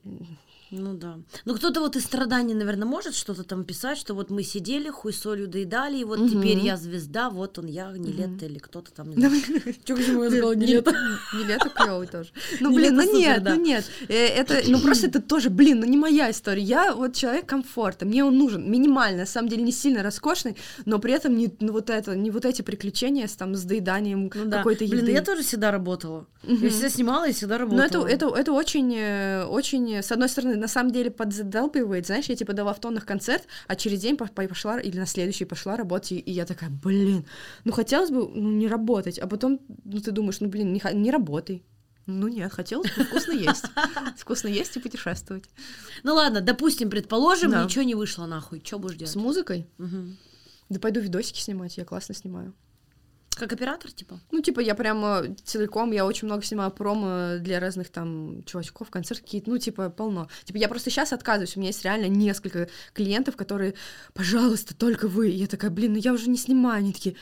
[0.70, 1.18] Ну да.
[1.44, 5.12] Ну кто-то вот из страданий, наверное, может что-то там писать, что вот мы сидели, хуй
[5.12, 6.28] солью доедали, и вот Мгм.
[6.28, 9.14] теперь я звезда, вот он я, не лето или кто-то там.
[9.14, 10.92] Чё, почему я сказала не лето?
[11.34, 12.30] Не лето клевый тоже.
[12.60, 13.84] Ну, блин, ну нет, ну нет.
[14.08, 16.62] Э, Это, ну просто это тоже, блин, ну не моя история.
[16.62, 20.98] Я вот человек комфорта, мне он нужен, минимально, на самом деле не сильно роскошный, но
[20.98, 24.50] при этом не ну, вот это, не вот эти приключения с там с доеданием Ну
[24.50, 25.12] какой-то Блин, еды.
[25.12, 26.26] я тоже всегда работала.
[26.42, 27.78] Я всегда снимала и всегда работала.
[27.80, 32.26] Но это, это, это очень, э, очень, с одной стороны, на самом деле подзадалбивает, знаешь,
[32.26, 35.44] я типа дала в тоннах концерт, а через день по- по- пошла, или на следующий
[35.44, 37.24] пошла работать, и, я такая, блин,
[37.64, 41.10] ну хотелось бы ну, не работать, а потом, ну ты думаешь, ну блин, не, не
[41.10, 41.62] работай.
[42.08, 43.64] Ну нет, хотелось бы вкусно есть.
[44.16, 45.44] Вкусно есть и путешествовать.
[46.04, 47.64] Ну ладно, допустим, предположим, Да.
[47.64, 48.62] ничего не вышло нахуй.
[48.64, 49.12] Что будешь делать?
[49.12, 49.66] С музыкой?
[50.68, 52.54] Да пойду видосики снимать, я классно снимаю.
[53.38, 54.18] Как оператор, типа?
[54.30, 59.22] Ну, типа, я прямо целиком, я очень много снимаю промо для разных там чувачков, концерты
[59.24, 60.28] какие-то, ну, типа, полно.
[60.44, 63.74] Типа, я просто сейчас отказываюсь, у меня есть реально несколько клиентов, которые,
[64.14, 65.28] пожалуйста, только вы.
[65.28, 67.14] И я такая, блин, ну я уже не снимаю, они такие,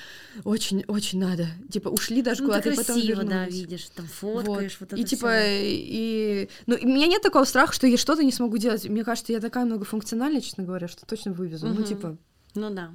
[0.45, 1.49] очень-очень надо.
[1.69, 3.55] Типа, ушли даже Ну, куда-то, потом красиво, да, вернулись.
[3.61, 4.45] видишь, там Вот.
[4.45, 5.37] фоткаешь, вот, это и типа, всё.
[5.41, 6.49] и...
[6.67, 8.89] Ну, и у меня нет такого страха, что я что-то не смогу делать.
[8.89, 11.67] Мне кажется, я такая многофункциональная, честно говоря, что точно вывезу.
[11.67, 11.85] Ну, Мгм.
[11.85, 12.19] типа...
[12.55, 12.93] Ну да.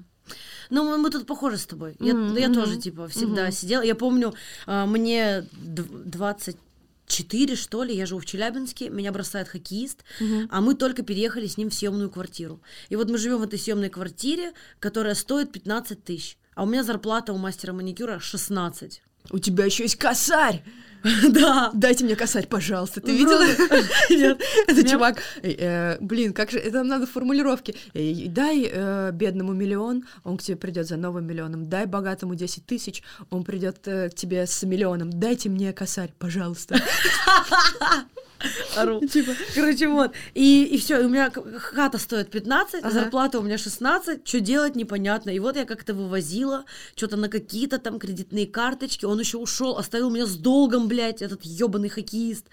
[0.70, 1.96] Ну, мы, мы тут похожи с тобой.
[2.00, 3.52] Я, Мгм, я тоже, типа, всегда мгм.
[3.52, 3.82] сидела.
[3.82, 4.34] Я помню,
[4.68, 10.04] а, мне дв- 24, что ли, я живу в Челябинске, меня бросает хоккеист,
[10.50, 12.62] а мы только переехали с ним в съемную квартиру.
[12.90, 16.38] И вот мы живем в этой съемной квартире, которая стоит 15 тысяч.
[16.56, 19.02] А у меня зарплата у мастера маникюра 16.
[19.32, 20.64] У тебя еще есть косарь!
[21.30, 21.72] Да.
[21.74, 23.02] Дайте мне косарь, пожалуйста.
[23.02, 23.44] Ты Ну, видела?
[24.10, 24.42] Нет.
[24.68, 27.76] Это чувак, э, э, блин, как же, это надо формулировки.
[27.94, 31.70] Э, Дай бедному миллион, он к тебе придет за новым миллионом.
[31.70, 35.10] Дай богатому 10 тысяч, он придет к тебе с миллионом.
[35.10, 36.76] Дайте мне косарь, пожалуйста.
[38.76, 39.00] Ору.
[39.08, 40.12] Типа, Короче, вот.
[40.34, 42.92] И, и все, у меня хата стоит 15, Ага.
[42.92, 45.30] зарплата у меня 16, что делать непонятно.
[45.30, 46.66] И вот я как-то вывозила
[46.96, 49.06] что-то на какие-то там кредитные карточки.
[49.06, 52.46] Он еще ушел, оставил меня с долгом, блядь, этот ебаный хоккеист.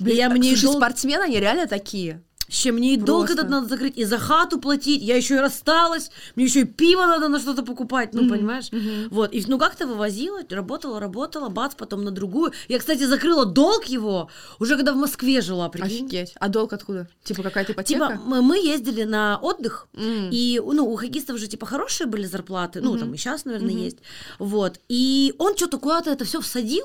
[0.00, 0.76] и я мне и Слушай, долг...
[0.76, 2.22] спортсмены, они реально такие.
[2.50, 6.10] Ще мне и долг этот надо закрыть, и за хату платить, я еще и рассталась,
[6.34, 8.72] мне еще и пиво надо на что-то покупать, ну, понимаешь?
[8.72, 9.08] мгм.
[9.10, 12.52] Вот, и ну как-то вывозила, работала, работала, бац, потом на другую.
[12.68, 14.28] Я, кстати, закрыла долг его
[14.58, 16.06] уже когда в Москве жила, прикинь.
[16.06, 16.32] Офигеть.
[16.40, 17.08] А долг откуда?
[17.22, 18.20] Типа какая-то Типа, ипотека?
[18.26, 20.30] мы, мы ездили на отдых, М.
[20.32, 22.98] и, ну, у хоккеистов же, типа, хорошие были зарплаты, ну, Мгм.
[22.98, 23.84] там и сейчас, наверное, Мгм.
[23.84, 23.98] есть,
[24.40, 26.84] вот, и он что-то куда-то это все всадил,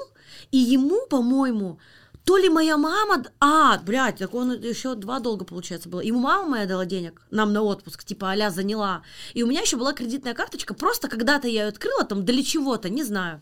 [0.52, 1.80] и ему, по-моему,
[2.26, 6.02] то ли моя мама, а, блядь, так он еще два долга, получается, было.
[6.02, 9.04] Ему мама моя дала денег нам на отпуск, типа, аля заняла.
[9.36, 12.90] И у меня еще была кредитная карточка, просто когда-то я ее открыла, там, для чего-то,
[12.90, 13.42] не знаю.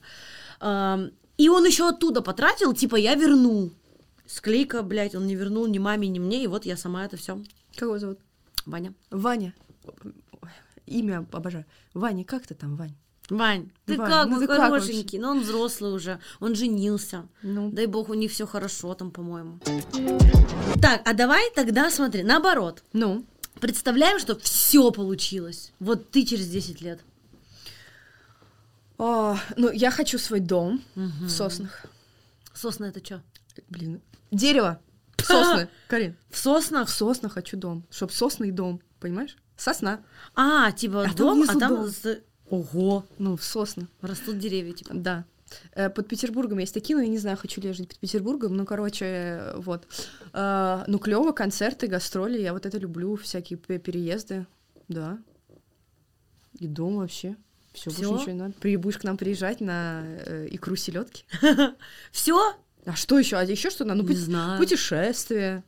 [1.37, 3.71] И он еще оттуда потратил, типа, я верну.
[4.25, 7.41] Склейка, блядь, он не вернул ни маме, ни мне, и вот я сама это все.
[7.77, 8.19] Кого его зовут?
[8.65, 8.93] Ваня.
[9.09, 9.53] Ваня.
[10.85, 11.65] Имя обожаю.
[11.93, 12.95] Ваня, как ты там, Вань?
[13.29, 17.27] Вань, ты Вань, как, ну ты как хорошенький, но он взрослый уже, он женился.
[17.41, 19.59] Ну, Дай бог, у них все хорошо там, по-моему.
[20.81, 22.83] Так, а давай тогда смотри, наоборот.
[22.93, 23.25] ну.
[23.61, 25.71] Представляем, что все получилось.
[25.79, 26.99] Вот ты через 10 лет.
[28.97, 31.85] О, ну, я хочу свой дом в соснах.
[32.53, 33.21] Сосна это что?
[33.69, 34.01] Блин.
[34.31, 34.79] Дерево.
[35.17, 35.69] Сосны.
[35.87, 36.15] Карин.
[36.29, 36.89] В соснах?
[36.89, 37.85] В соснах хочу дом.
[37.89, 38.81] Чтоб сосный дом.
[38.99, 39.37] Понимаешь?
[39.55, 40.01] Сосна.
[40.35, 41.75] А, типа А дом, а там...
[41.75, 41.91] дом.
[42.53, 43.87] Ого, Ну, сосны.
[44.01, 44.91] растут деревья, типа.
[44.93, 45.25] Да.
[45.75, 48.55] Э, Под Петербургом есть такие, но я не знаю, хочу ли я жить под Петербургом.
[48.55, 49.87] Ну, короче, вот.
[50.33, 52.39] Э, Ну, клево, концерты, гастроли.
[52.41, 54.45] Я вот это люблю, всякие пе- переезды.
[54.87, 55.17] Да.
[56.59, 57.35] И дом вообще.
[57.73, 58.13] Все, больше Всё?
[58.17, 58.53] ничего не надо.
[58.59, 61.23] При- Будешь к нам приезжать на э, икру селедки.
[62.11, 62.37] Все?
[62.85, 63.37] А что еще?
[63.37, 64.03] А еще что надо?
[64.03, 64.59] Ну, Не пут- знаю.
[64.59, 65.63] путешествие.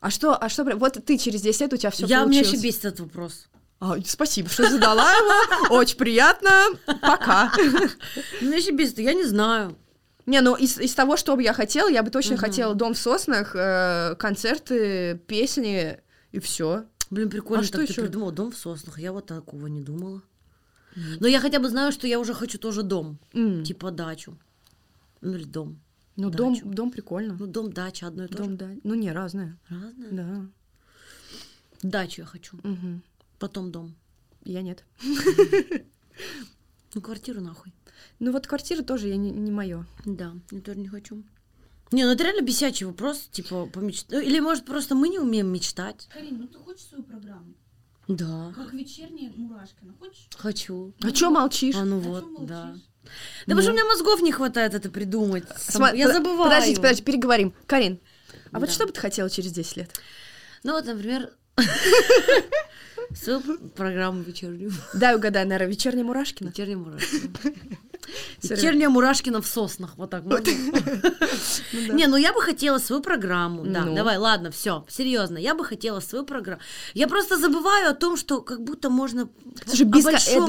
[0.00, 2.52] А что, а что, вот ты через 10 лет у тебя все Я, меня получилось.
[2.52, 3.48] еще бесит этот вопрос.
[3.78, 5.76] А, спасибо, что задала его.
[5.76, 6.50] Очень приятно.
[7.02, 7.52] Пока.
[8.40, 9.76] Меня еще бесит, я не знаю.
[10.24, 12.40] Не, ну из, из того, что бы я хотела, я бы точно Мгм.
[12.40, 16.00] хотела дом в соснах, э, концерты, песни
[16.32, 16.84] и все.
[17.10, 18.02] Блин, прикольно, А что так ты ещё?
[18.02, 18.98] придумал дом в соснах.
[18.98, 20.22] Я вот такого не думала.
[21.20, 23.18] Но я хотя бы знаю, что я уже хочу тоже дом.
[23.64, 24.36] Типа дачу.
[25.20, 25.78] Ну или дом.
[26.16, 26.66] Ну, дом, дачу.
[26.66, 27.36] дом прикольно.
[27.38, 28.42] Ну, дом, дача, одно и то же.
[28.44, 28.70] Дом, да.
[28.82, 29.58] Ну, не, разное.
[29.68, 30.10] Разное.
[30.10, 30.46] Да.
[31.82, 32.56] Дачу я хочу.
[32.62, 33.02] Мгм.
[33.38, 33.94] Потом дом.
[34.44, 34.84] Я нет.
[36.94, 37.72] Ну, квартиру нахуй.
[38.20, 39.86] Ну, вот квартира тоже я не, не мое.
[40.06, 41.22] Да, я тоже не хочу.
[41.92, 44.24] Не, ну это реально бесячий вопрос, типа, помечтать.
[44.24, 46.08] Или, может, просто мы не умеем мечтать.
[46.12, 47.54] Карин, ну ты хочешь свою программу?
[48.08, 49.92] Да, Как вечерняя мурашкина.
[49.98, 50.28] Хочешь?
[50.36, 50.94] хочу.
[51.02, 51.74] А чё молчишь?
[51.76, 52.64] А ну А вот, да.
[52.66, 52.82] молчишь?
[53.04, 53.10] Да
[53.44, 55.44] потому что у меня мозгов не хватает это придумать.
[55.58, 56.44] Сам- Я забываю.
[56.50, 57.52] Подождите, подождите, переговорим.
[57.66, 58.00] Карин,
[58.52, 60.00] А вот что бы ты хотела через 10 лет?
[60.64, 61.32] Ну вот, например,
[63.14, 63.40] свою
[63.74, 64.72] программу вечернюю.
[64.94, 66.48] Дай угадаю, наверное, вечерняя Мурашкина.
[66.48, 67.30] Вечерняя Мурашкина.
[68.40, 68.56] Sorry.
[68.56, 70.24] Вечерняя Мурашкина в соснах, вот так.
[70.24, 70.42] можно?
[71.92, 73.64] Не, ну я бы хотела свою программу.
[73.64, 73.94] Да, Ну.
[73.94, 75.38] давай, ладно, все, серьезно.
[75.38, 76.60] Я бы хотела свою программу.
[76.94, 79.28] Я просто забываю о том, что как будто можно
[79.66, 79.84] Слушай,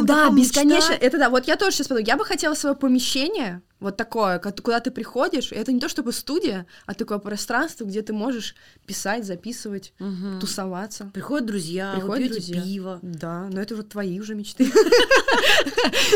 [0.04, 0.94] да, бесконечно.
[0.94, 2.08] Это да, вот я тоже сейчас подумала.
[2.08, 5.52] Я бы хотела свое помещение, вот такое, ко- куда ты приходишь.
[5.52, 8.56] и Это не то чтобы студия, а такое пространство, где ты можешь
[8.86, 9.94] писать, записывать,
[10.42, 11.12] тусоваться.
[11.14, 12.62] Приходят друзья, вы Приходят пьете друзья.
[12.62, 13.00] пиво.
[13.02, 14.72] Да, но это вот твои уже мечты.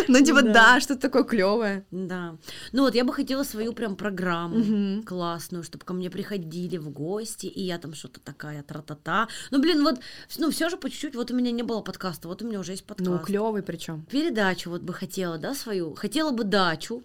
[0.08, 1.86] Ну, типа, да, что-то такое клевое.
[1.92, 2.36] Да.
[2.72, 5.04] Ну вот я бы хотела свою прям программу Мгм.
[5.04, 9.28] классную, чтобы ко мне приходили в гости, и я там что-то такая тра-та-та.
[9.52, 10.00] Ну, блин, вот,
[10.38, 12.74] ну, все же по чуть-чуть, вот у меня не было подкаста, вот у меня уже
[12.74, 13.10] есть подкаст.
[13.10, 14.06] Ну, клевый причем.
[14.12, 15.96] Передачу вот бы хотела, да, свою.
[15.96, 17.04] Хотела бы дачу.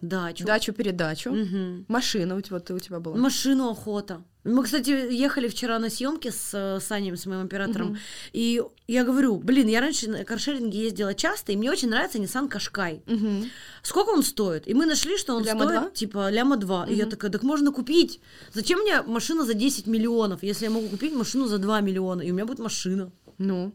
[0.00, 0.44] Дачу.
[0.44, 1.30] Дачу-передачу.
[1.30, 1.84] Мгм.
[1.88, 3.16] Машина у тебя, вот у тебя была.
[3.16, 4.22] Машину охота.
[4.46, 7.98] Мы, кстати, ехали вчера на съемки с э, Саней, с моим оператором, Мгм.
[8.32, 12.48] и я говорю, блин, я раньше на каршеринге ездила часто, и мне очень нравится Nissan
[12.48, 13.02] Кашкай.
[13.06, 13.50] Мгм.
[13.82, 14.68] Сколько он стоит?
[14.68, 15.90] И мы нашли, что он Ляма стоит два?
[15.90, 16.86] типа ляма 2.
[16.86, 18.20] И я такая, так можно купить.
[18.54, 22.30] Зачем мне машина за 10 миллионов, если я могу купить машину за 2 миллиона, и
[22.30, 23.10] у меня будет машина?
[23.38, 23.72] Ну,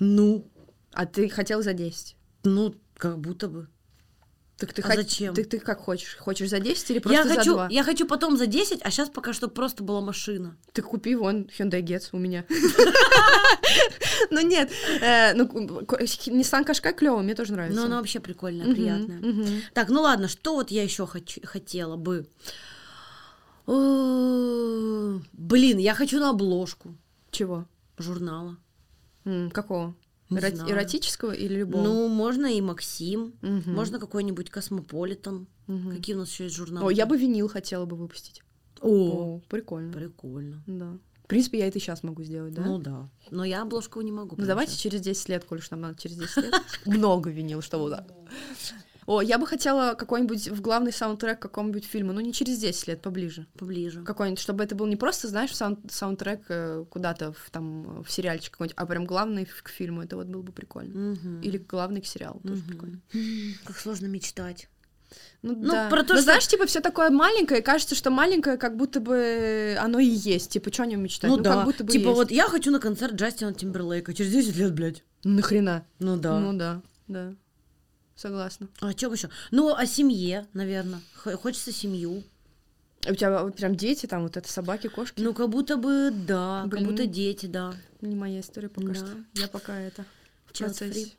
[0.00, 0.44] Ну,
[0.92, 2.16] а ты хотел за 10?
[2.44, 3.66] ну, как будто бы.
[4.58, 5.34] Так ты А хот- зачем?
[5.34, 6.16] Так ты как хочешь?
[6.16, 7.68] Хочешь за 10 или Я просто за хочу, 2?
[7.70, 10.56] я хочу потом за 10, а сейчас пока что просто была машина.
[10.72, 12.44] Ты купи вон Hyundai Getz у меня.
[14.30, 14.70] Ну нет,
[15.02, 17.78] э, ну к- Nissan Qashqai клево, мне тоже нравится.
[17.78, 19.22] Но она вообще прикольная, приятная.
[19.74, 22.26] Так, ну ладно, что вот я еще хотела бы?
[25.32, 26.94] Блин, я хочу на обложку
[27.30, 27.66] Чего?
[27.98, 28.56] журнала.
[29.52, 29.94] Какого?
[30.30, 30.70] Не Эро- знаю.
[30.72, 31.82] Эротического или любого?
[31.84, 33.74] Ну, можно и Максим, Мгм.
[33.74, 35.46] можно какой-нибудь Космополитен.
[35.68, 35.90] Мгм.
[35.96, 36.86] Какие у нас еще есть журналы?
[36.86, 38.42] О, я бы винил хотела бы выпустить.
[38.80, 38.88] О,
[39.36, 39.92] О, прикольно.
[39.92, 40.62] прикольно.
[40.66, 40.98] Да.
[41.24, 42.64] В принципе, я это сейчас могу сделать, да?
[42.64, 43.08] Ну да.
[43.30, 44.36] Но я обложку не могу.
[44.38, 46.54] Ну давайте через 10 лет, коль уж нам надо через 10 лет.
[46.86, 48.06] Много винил, что вот так.
[49.06, 53.02] О, я бы хотела какой-нибудь в главный саундтрек какому-нибудь фильму, ну не через 10 лет,
[53.02, 53.46] поближе.
[53.56, 54.02] поближе.
[54.02, 58.52] Какой-нибудь, чтобы это был не просто, знаешь, саунд- саундтрек э, куда-то в, там, в сериальчик
[58.52, 61.12] какой-нибудь, а прям главный к фильму, это вот было бы прикольно.
[61.12, 61.40] Мгм.
[61.42, 62.66] Или главный к сериалу, тоже Мгм.
[62.68, 63.00] прикольно.
[63.64, 64.68] Как сложно мечтать.
[65.42, 65.88] Ну, Ну, да.
[65.88, 68.98] про то, Но что- знаешь, типа, все такое маленькое, и кажется, что маленькое, как будто
[68.98, 70.50] бы оно и есть.
[70.50, 71.30] Типа, что о нем мечтать?
[71.30, 71.54] ну, Ну, да.
[71.54, 72.16] как будто бы типа есть.
[72.16, 75.04] вот я хочу на концерт Джастина Тимберлейка через 10 лет, блядь.
[75.22, 75.86] Нахрена?
[76.00, 76.40] Ну да.
[76.40, 77.34] Ну да, да.
[78.16, 78.68] Согласна.
[78.80, 79.28] А чем еще?
[79.50, 81.00] Ну, о семье, наверное.
[81.14, 82.22] Хочется семью.
[83.06, 85.20] А У тебя вот прям дети, там вот это собаки, кошки?
[85.20, 86.86] Ну, как будто бы, да, как Блин.
[86.88, 87.74] будто дети, да.
[88.00, 88.94] Не моя история пока Да.
[88.94, 89.08] что.
[89.34, 90.04] Я пока это
[90.46, 91.12] в процессе.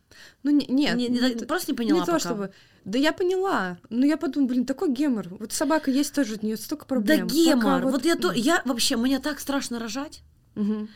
[0.44, 0.96] Ну, не- нет.
[0.98, 2.20] Не- не- ну, просто не не поняла то, пока.
[2.20, 2.52] чтобы...
[2.84, 3.78] Да я поняла.
[3.90, 5.28] Но я подумала, блин, такой гемор.
[5.30, 7.28] Вот собака есть тоже, от нее столько проблем.
[7.28, 7.84] Да гемор.
[7.86, 8.06] Вот...
[8.06, 10.22] я то, я вообще, мне так страшно рожать.
[10.56, 10.90] Мгм.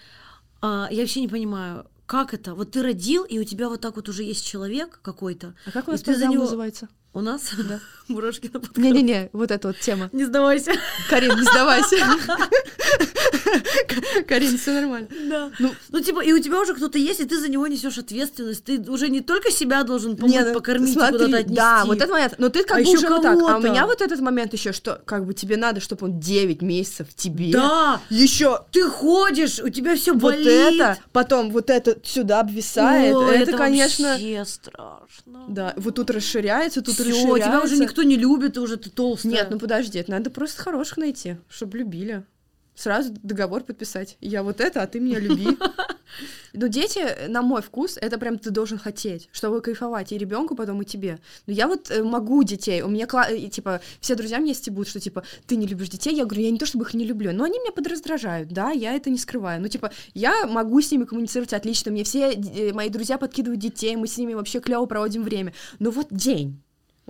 [0.61, 2.55] А, я вообще не понимаю, как это?
[2.55, 5.55] Вот ты родил, и у тебя вот так вот уже есть человек какой-то.
[5.65, 6.89] А как у за программа него- называется?
[7.13, 7.79] У нас Да.
[8.07, 8.77] Мурашкина подкаст.
[8.77, 10.09] Не-не-не, вот эта вот тема.
[10.11, 10.73] Не сдавайся.
[11.09, 11.97] Карин, не сдавайся.
[14.27, 15.07] Карин, все нормально.
[15.29, 15.51] Да.
[15.59, 18.63] Ну, Ну, типа, и у тебя уже кто-то есть, и ты за него несешь ответственность.
[18.63, 21.55] Ты уже не только себя должен помыть, Не, ну, покормить, смотри, куда-то отнести.
[21.55, 22.35] Да, вот это момент.
[22.37, 23.39] Но ты как А бы уже вот так.
[23.41, 26.61] А у меня вот этот момент еще, что как бы тебе надо, чтобы он 9
[26.61, 27.51] месяцев тебе.
[27.51, 30.47] Да, Еще ты ходишь, у тебя все вот болит.
[30.47, 33.15] это, потом вот это сюда обвисает.
[33.15, 34.09] Ой, это, конечно.
[34.09, 35.45] вообще страшно.
[35.47, 37.49] Да, вот тут расширяется, тут Расширяется.
[37.49, 39.31] тебя уже никто не любит, ты уже ты толстая.
[39.31, 42.23] Нет, ну подожди, это надо просто хороших найти, чтобы любили.
[42.73, 44.17] Сразу договор подписать.
[44.21, 45.47] Я вот это, а ты меня люби.
[46.53, 50.81] Ну, дети, на мой вкус, это прям ты должен хотеть, чтобы кайфовать и ребенку потом,
[50.81, 51.19] и тебе.
[51.47, 53.07] Но я вот э, могу детей, у меня,
[53.49, 56.57] типа, все друзья мне стебут, что, типа, ты не любишь детей, я говорю, я не
[56.57, 59.61] то чтобы их не люблю, но они меня подраздражают, да, я это не скрываю.
[59.61, 63.95] Ну, типа, я могу с ними коммуницировать отлично, мне все э, мои друзья подкидывают детей,
[63.95, 65.53] мы с ними вообще клево проводим время.
[65.79, 66.61] Но вот день,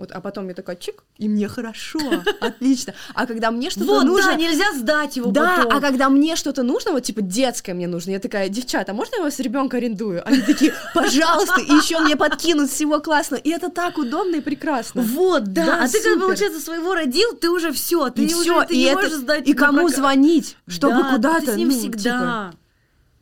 [0.02, 2.00] вот, а потом я такая, чик, и мне хорошо,
[2.40, 2.92] отлично.
[3.14, 4.32] А когда мне что-то Вот, нужно...
[4.32, 5.76] да, нельзя сдать его Да, потом.
[5.76, 9.16] а когда мне что-то нужно, вот типа детское мне нужно, я такая, девчата, а можно
[9.16, 10.26] я вас ребенка арендую?
[10.26, 13.36] Они такие, пожалуйста, и еще мне подкинут всего классно.
[13.36, 15.02] И это так удобно и прекрасно.
[15.02, 15.64] Вот, да.
[15.66, 16.20] Да, а ты, когда, супер.
[16.26, 19.12] получается, своего родил, ты уже все, ты и уже все, ты и не это, можешь
[19.12, 19.96] сдать и кому прокат.
[19.96, 21.98] звонить, чтобы Да, куда-то, ты с ним ну, всегда.
[21.98, 22.54] типа,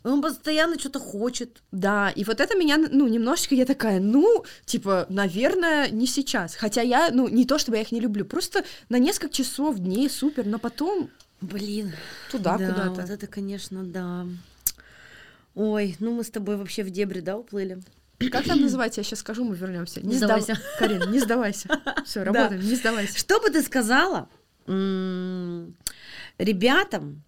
[0.03, 1.63] Он постоянно что-то хочет.
[1.73, 6.55] Да, и вот это меня, ну, немножечко я такая, ну, типа, наверное, не сейчас.
[6.55, 10.09] Хотя я, ну, не то чтобы я их не люблю, просто на несколько часов, дней
[10.09, 11.11] супер, но потом
[11.43, 11.93] Блин.
[12.31, 12.91] туда да, куда-то.
[13.03, 14.27] вот это, конечно, да.
[15.55, 17.83] Ой, ну мы с тобой вообще в дебри, да, уплыли?
[18.31, 19.01] Как там называется?
[19.01, 20.01] Я сейчас скажу, мы вернемся.
[20.01, 20.59] Не сдав- сдавайся.
[20.79, 21.69] Карин, не сдавайся.
[22.05, 23.19] Все, работаем, не сдавайся.
[23.19, 24.29] Что бы ты сказала,
[24.67, 25.75] м,
[26.39, 27.23] ребятам,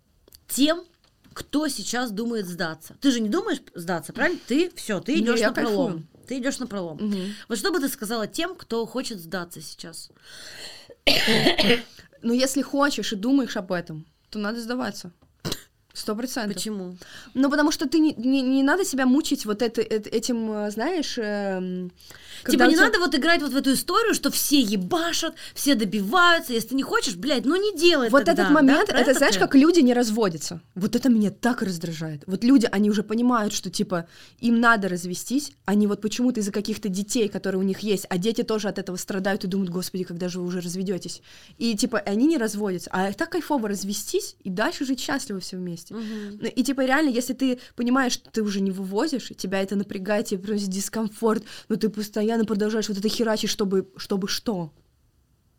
[0.49, 0.85] тем,
[1.33, 2.97] кто сейчас думает сдаться.
[3.01, 4.39] Ты же не думаешь сдаться, правильно?
[4.47, 5.87] Ты все, ты Не, идешь на пролом.
[5.93, 6.09] кайфую.
[6.29, 6.97] Ты идешь на пролом.
[6.99, 7.35] Мгм.
[7.49, 10.11] Вот что бы ты сказала тем, кто хочет сдаться сейчас?
[12.23, 15.13] Ну, если хочешь и думаешь об этом, то надо сдаваться.
[15.95, 16.55] Сто процентов.
[16.55, 16.97] Почему?
[17.35, 20.71] Ну, потому что ты не, не, не надо себя мучить вот это, эт- этим, э,
[20.71, 21.19] знаешь...
[21.19, 21.93] эм,
[22.47, 26.55] типа не тебя- надо вот играть вот в эту историю, что все ебашат, все добиваются.
[26.55, 28.95] Если ты не хочешь, блядь, ну не делай Вот тогда, этот момент, да?
[28.95, 29.41] Про это, знаешь, ты?
[29.41, 30.61] как люди не разводятся.
[30.75, 32.23] Вот это меня так раздражает.
[32.27, 34.07] Вот люди, они уже понимают, что, типа,
[34.41, 38.43] им надо развестись, они вот почему-то из-за каких-то детей, которые у них есть, а дети
[38.43, 41.21] тоже от этого страдают и думают, господи, когда же вы уже разведетесь.
[41.59, 42.89] И, типа, они не разводятся.
[42.93, 45.82] А так кайфово развестись и дальше жить счастливо все вместе.
[45.91, 46.39] Мгм.
[46.41, 49.77] Ну, И, типа, реально, если ты понимаешь, что ты уже не вывозишь, и тебя это
[49.77, 54.73] напрягает, тебе приносит дискомфорт, но ты постоянно продолжаешь вот это херачить, чтобы, чтобы что?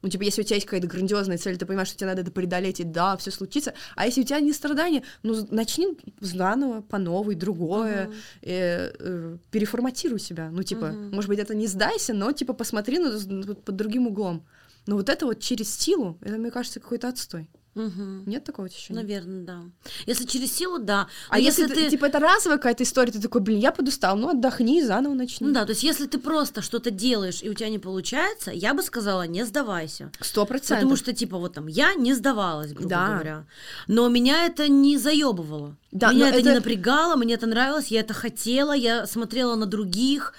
[0.04, 2.32] Ну, типа, если у тебя есть какая-то грандиозная цель, ты понимаешь, что тебе надо это
[2.32, 3.74] преодолеть, и да, все случится.
[3.96, 10.20] А если у тебя не страдания, ну, начни заново, по новой, другое, э, э, переформатируй
[10.20, 10.50] себя.
[10.52, 11.16] Ну, типа, Мгм.
[11.16, 14.46] может быть, это не сдайся, но, типа, посмотри з- под другим углом.
[14.88, 17.48] Но вот это вот через силу, это, мне кажется, какой-то отстой.
[17.76, 18.24] Мгм.
[18.28, 19.00] Нет такого ощущения?
[19.02, 19.62] Наверное, да.
[20.06, 21.08] Если через силу, да.
[21.30, 24.30] А Но если, ты, типа, это разовая какая-то история, ты такой, блин, я подустал, ну
[24.30, 25.48] отдохни и заново начни.
[25.48, 28.74] Ну да, то есть если ты просто что-то делаешь и у тебя не получается, я
[28.74, 30.12] бы сказала, не сдавайся.
[30.22, 30.78] Сто процентов.
[30.84, 33.08] Потому что, типа, вот там, я не сдавалась, грубо Да.
[33.08, 33.46] говоря.
[33.88, 35.76] Но меня это не заебывало.
[35.92, 39.56] Да, меня но это, не это- напрягало, мне это нравилось, я это хотела, я смотрела
[39.56, 40.34] на других,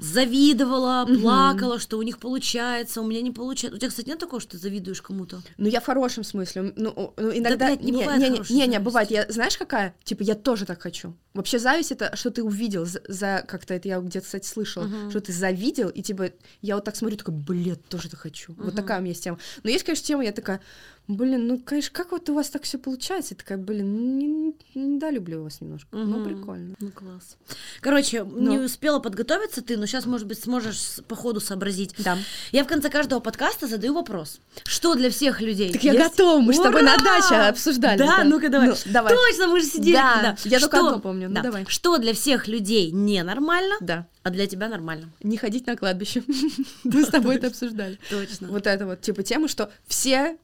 [0.00, 3.76] завидовала, плакала, что у них получается, у меня не получается.
[3.76, 5.40] У тебя, кстати, нет такого, что ты завидуешь кому-то?
[5.58, 6.72] Ну, я в хорошем смысле.
[6.76, 7.66] Ну, ну, иногда...
[7.66, 9.10] блядь, не бывает не, не, не, не, бывает.
[9.10, 9.94] Я, знаешь, какая?
[10.04, 11.14] Типа, я тоже так хочу.
[11.32, 15.10] Вообще, зависть— это что ты увидел за, за- как-то это я где-то, кстати, слышала, Мгм.
[15.10, 16.30] что ты завидел, и типа,
[16.60, 18.52] я вот так смотрю, такая, блядь, тоже это хочу.
[18.58, 18.76] Вот Мгм.
[18.76, 19.38] такая у меня есть тема.
[19.62, 20.60] Но есть, конечно, тема, я такая,
[21.06, 23.34] блин, ну, конечно, как вот у вас так все получается?
[23.34, 24.54] Я такая, блин, ну, не, не,
[24.86, 25.88] не долюблю вас немножко.
[25.92, 26.24] Ну, Мгм.
[26.24, 26.74] прикольно.
[26.80, 27.36] Ну, класс.
[27.80, 28.64] Короче, не Ну.
[28.64, 31.94] успела подготовиться ты, но сейчас, может быть, сможешь по ходу сообразить.
[31.98, 32.18] Да.
[32.50, 34.40] Я в конце каждого подкаста задаю вопрос.
[34.64, 35.72] Что для всех людей?
[35.72, 36.10] Так я есть?
[36.10, 37.04] готова, мы с тобой на Ура!
[37.04, 37.98] даче обсуждали.
[37.98, 38.68] Да, ну-ка давай.
[38.70, 39.14] Ну, давай.
[39.14, 39.94] Точно, мы же сидели.
[39.94, 40.36] Да, тогда.
[40.44, 41.42] я только Что- одно помню, ну да.
[41.42, 41.64] давай.
[41.68, 44.06] Что для всех людей ненормально, Да.
[44.22, 45.10] а для тебя нормально?
[45.22, 46.22] Не ходить на кладбище.
[46.84, 47.98] Мы с тобой это обсуждали.
[48.10, 48.48] Точно.
[48.48, 50.38] Вот это вот, типа, тема, что все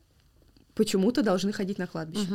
[0.74, 2.26] почему-то должны ходить на кладбище.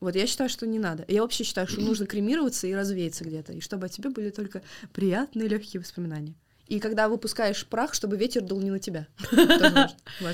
[0.00, 1.04] Вот я считаю, что не надо.
[1.06, 4.62] Я вообще считаю, что нужно кремироваться и развеяться где-то, и чтобы о тебе были только
[4.92, 6.34] приятные легкие воспоминания.
[6.70, 9.08] И когда выпускаешь прах, чтобы ветер дул не на тебя.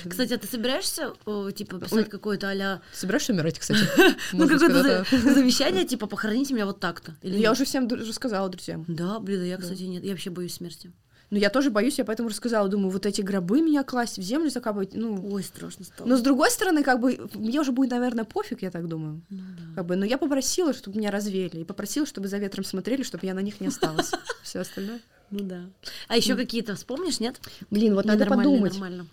[0.07, 1.15] Кстати, а ты собираешься,
[1.55, 3.81] типа, писать какое-то а собираешься умирать, кстати?
[4.33, 7.15] Ну, какое-то завещание, типа, похороните меня вот так-то.
[7.23, 8.85] Я уже всем рассказала, друзьям.
[8.87, 10.05] Да, блин, а я, кстати, нет.
[10.05, 10.93] Я вообще боюсь смерти.
[11.31, 12.69] Ну, я тоже боюсь, я поэтому рассказала.
[12.69, 15.21] Думаю, вот эти гробы меня класть в землю закапывать, ну...
[15.33, 16.07] Ой, страшно стало.
[16.07, 19.23] Но с другой стороны, как бы, мне уже будет, наверное, пофиг, я так думаю.
[19.29, 19.75] Ну да.
[19.75, 23.27] Как бы, но я попросила, чтобы меня развеяли, и попросила, чтобы за ветром смотрели, чтобы
[23.27, 24.13] я на них не осталась.
[24.43, 25.01] Все остальное.
[25.31, 25.63] Ну да.
[26.07, 27.41] А еще какие-то вспомнишь, нет?
[27.71, 28.73] Блин, вот надо подумать.
[28.73, 29.07] Нормально.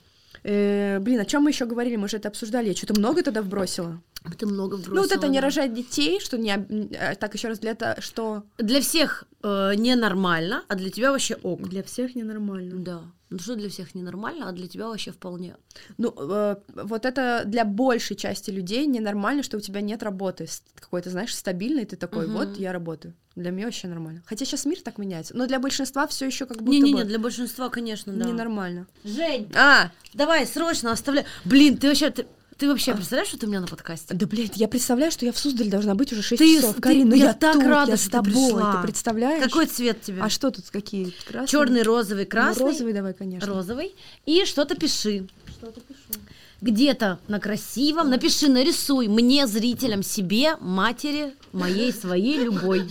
[0.44, 1.96] Э, блин, о чем мы еще говорили?
[1.96, 2.68] Мы же это обсуждали.
[2.68, 4.02] Я что-то много тогда вбросила.
[4.38, 4.96] Ты много вбросила.
[4.96, 5.46] ну, вот это не да.
[5.46, 6.50] рожать детей, что не
[6.92, 11.36] э, так еще раз для этого, что Для всех э, ненормально, а для тебя вообще
[11.44, 11.62] ок.
[11.68, 12.76] для всех ненормально.
[12.84, 13.02] Да.
[13.30, 15.56] Ну что для всех ненормально, а для тебя вообще вполне.
[15.98, 20.48] Ну, э, вот это для большей части людей ненормально, что у тебя нет работы
[20.80, 21.86] какой-то, знаешь, стабильной.
[21.86, 22.38] Ты такой, Мгм.
[22.38, 23.14] вот я работаю.
[23.36, 24.22] Для меня вообще нормально.
[24.26, 27.18] Хотя сейчас мир так меняется, но для большинства все еще как будто Не-не-не, бы для
[27.20, 28.26] большинства, конечно, да.
[28.26, 28.86] ненормально.
[29.04, 31.26] Жень, А, давай, срочно оставляй.
[31.44, 32.28] Блин, ты вообще, ты,
[32.64, 34.14] ты вообще представляешь, что ты у меня на подкасте?
[34.14, 36.76] Да, блядь, я представляю, что я в Суздале должна быть уже 6 Ты- часов.
[36.76, 38.32] ты- Карин, ну я я, так тут, рада, я с тобой.
[38.32, 38.76] пришла.
[38.78, 39.44] Ты представляешь?
[39.44, 40.22] Какой цвет тебе?
[40.22, 41.14] А что тут какие?
[41.28, 41.48] Красные?
[41.48, 42.64] Черный, розовый, Ну, красный.
[42.66, 43.46] розовый давай, конечно.
[43.48, 43.94] Розовый.
[44.26, 45.28] И что-то пиши.
[45.58, 46.22] Что-то пишу.
[46.62, 48.10] Где-то на красивом.
[48.10, 52.88] Напиши, нарисуй мне, зрителям, себе, матери, моей, своей, любой.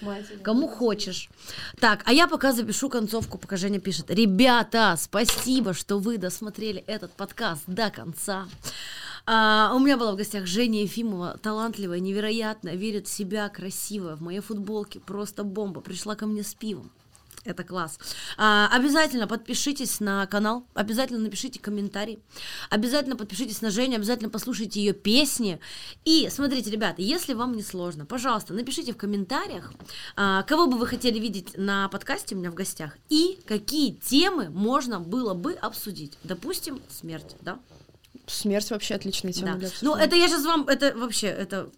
[0.44, 1.28] Кому хочешь.
[1.80, 4.10] Так, а я пока запишу концовку, пока Женя пишет.
[4.12, 8.46] Ребята, спасибо, что вы досмотрели этот подкаст до конца.
[9.28, 14.22] А, у меня была в гостях Женя Ефимова, талантливая, невероятная, верит в себя, красивая, в
[14.22, 15.80] моей футболке, просто бомба.
[15.80, 16.92] Пришла ко мне с пивом.
[17.46, 17.98] Это класс.
[18.36, 22.18] А, обязательно подпишитесь на канал, обязательно напишите комментарий,
[22.70, 25.60] обязательно подпишитесь на Женю, обязательно послушайте ее песни.
[26.04, 29.72] И смотрите, ребята, если вам не сложно, пожалуйста, напишите в комментариях,
[30.16, 34.50] а, кого бы вы хотели видеть на подкасте у меня в гостях и какие темы
[34.50, 36.18] можно было бы обсудить.
[36.24, 37.58] Допустим, смерть, да?
[38.26, 39.58] Смерть вообще отличная тема Да.
[39.58, 41.70] для Ну, это я сейчас вам, это вообще, это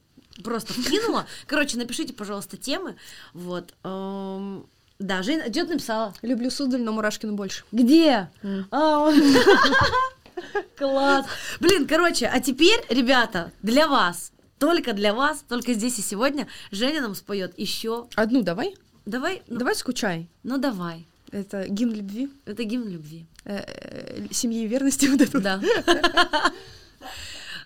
[0.42, 1.26] просто вкинула.
[1.46, 2.96] Короче, напишите, пожалуйста, темы.
[3.34, 3.74] Вот.
[3.84, 4.66] Эм,
[4.98, 6.14] Да, Жень, ты написала?
[6.22, 7.64] Люблю Суздаль, но Мурашкину больше.
[7.72, 8.30] Где?
[8.70, 9.10] А,
[10.76, 11.26] Класс.
[11.60, 17.00] Блин, короче, а теперь, ребята, для вас только для вас, только здесь и сегодня Женя
[17.00, 18.08] нам споет еще.
[18.16, 18.74] Одну давай.
[19.06, 20.28] Давай, ну, Давай скучай.
[20.42, 21.06] ну давай.
[21.30, 23.26] Это гимн любви, Это гимн любви.
[23.44, 25.40] э, э, семьи и верности вот это.
[25.40, 25.60] Да.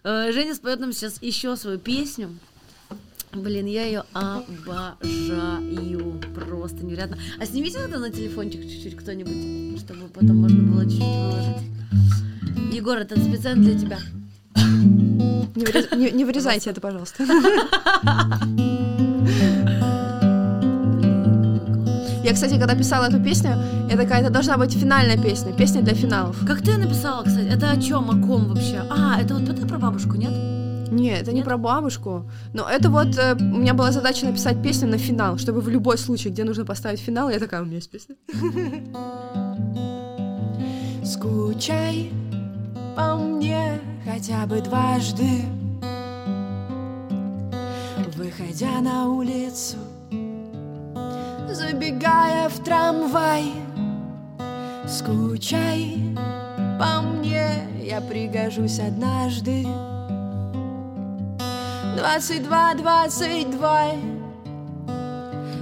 [0.05, 2.31] Э, Женя споет нам сейчас еще свою песню.
[3.33, 6.21] Блин, я ее обожаю.
[6.35, 7.17] Просто невероятно.
[7.41, 11.63] А снимите это на телефончик чуть-чуть кто-нибудь, чтобы потом можно было чуть-чуть выложить.
[12.75, 13.99] Егор, это специально для тебя.
[14.57, 17.25] Не, вырез- не- не вырезайте это, пожалуйста.
[22.25, 23.57] Я, кстати, когда писала эту песню,
[23.91, 26.37] я такая, это должна быть финальная песня, песня для финалов.
[26.47, 27.49] Как ты написала, кстати?
[27.49, 28.83] Это о чем, о ком вообще?
[28.91, 30.33] А, это вот это про бабушку, нет?
[30.93, 31.47] Нет, это не Нет?
[31.47, 32.31] про бабушку.
[32.53, 35.97] Но это вот э, у меня была задача написать песню на финал, чтобы в любой
[35.97, 38.15] случай, где нужно поставить финал, я такая, у меня есть песня.
[41.05, 42.13] Скучай
[42.95, 45.45] по мне хотя бы дважды
[48.17, 49.79] Выходя на улицу
[51.53, 53.53] Забегая в трамвай.
[54.89, 55.99] Скучай
[56.79, 59.67] по мне Я пригожусь однажды.
[61.95, 63.91] Двадцать два, двадцать два.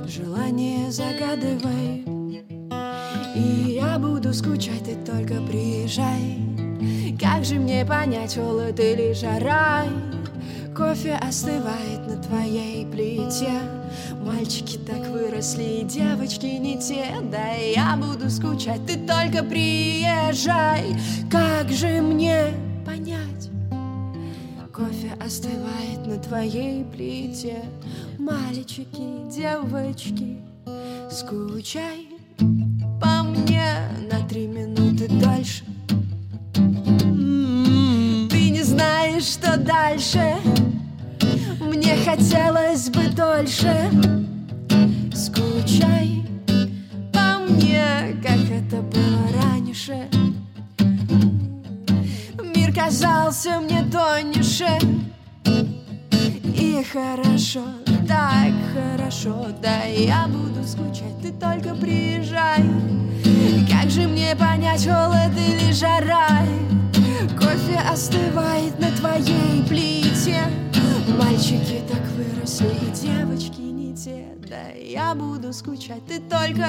[0.06, 2.04] Желание загадывай.
[3.34, 6.38] И я буду скучать, ты только приезжай.
[7.20, 9.86] Как же мне понять, холод или жара?
[10.76, 13.50] Кофе остывает на твоей плите
[14.20, 17.06] Мальчики так выросли, девочки не те.
[17.30, 20.94] Да и я буду скучать, ты только приезжай.
[21.30, 22.52] Как же мне
[22.84, 23.48] понять?
[24.74, 27.64] Кофе остывает на твоей плите.
[28.18, 30.38] Мальчики, девочки,
[31.10, 32.08] скучай
[33.00, 33.74] по мне
[34.10, 35.64] на три минуты дольше.
[38.30, 40.36] Ты не знаешь, что дальше
[42.04, 43.90] хотелось бы дольше.
[45.14, 46.24] Скучай
[47.12, 50.08] по мне, как это было раньше.
[52.54, 54.68] Мир казался мне тоньше
[56.44, 57.62] И хорошо,
[58.06, 62.64] так хорошо Да я буду скучать, ты только приезжай.
[63.70, 66.44] Как же мне понять, холод или жара?
[67.38, 70.44] Кофе остывает на твоей плите
[71.18, 76.66] Мальчики так выросли, и девочки не те Да я буду скучать, ты только...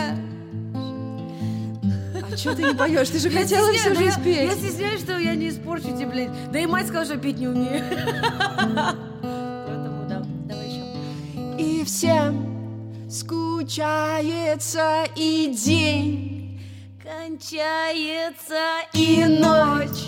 [2.34, 3.09] А что ты не поешь?
[3.09, 4.53] Ты же хотела всю жизнь Я петь.
[4.53, 6.51] стесняюсь, что я не испорчу тебе, блядь.
[6.51, 7.84] Да и мать сказала, что петь не умею.
[9.22, 10.81] Поэтому да, давай еще.
[11.57, 12.47] И всем
[13.09, 16.40] скучается и день
[17.11, 20.07] Кончается И ночь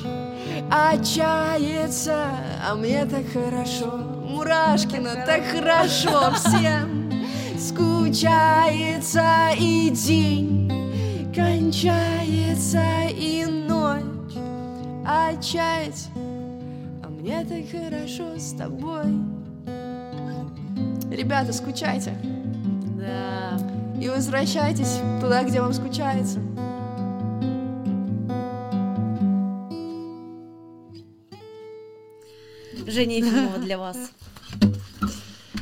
[0.71, 2.27] отчается,
[2.65, 7.11] а мне так хорошо, Мурашкина так хорошо всем.
[7.59, 9.21] Скучается
[9.59, 10.71] и день,
[11.35, 14.37] кончается и ночь,
[15.05, 16.09] отчается,
[17.03, 19.03] а мне так хорошо с тобой.
[21.11, 22.13] Ребята, скучайте
[22.97, 23.59] Да.
[24.01, 26.39] и возвращайтесь туда, где вам скучается.
[32.87, 33.97] Женя Ефимова для вас.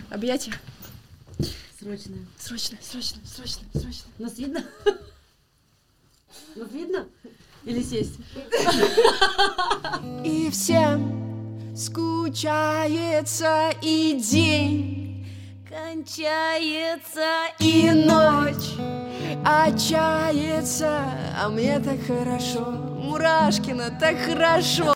[0.10, 0.53] Объятия.
[1.80, 2.15] Срочно.
[2.38, 4.11] Срочно, срочно, срочно, срочно.
[4.19, 4.64] Нас видно?
[6.56, 7.07] Нас видно?
[7.64, 8.15] Или сесть?
[10.26, 15.27] И всем скучается и день,
[15.69, 19.02] Кончается и ночь
[19.45, 21.02] отчается,
[21.38, 24.85] а мне так хорошо, Мурашкина так хорошо.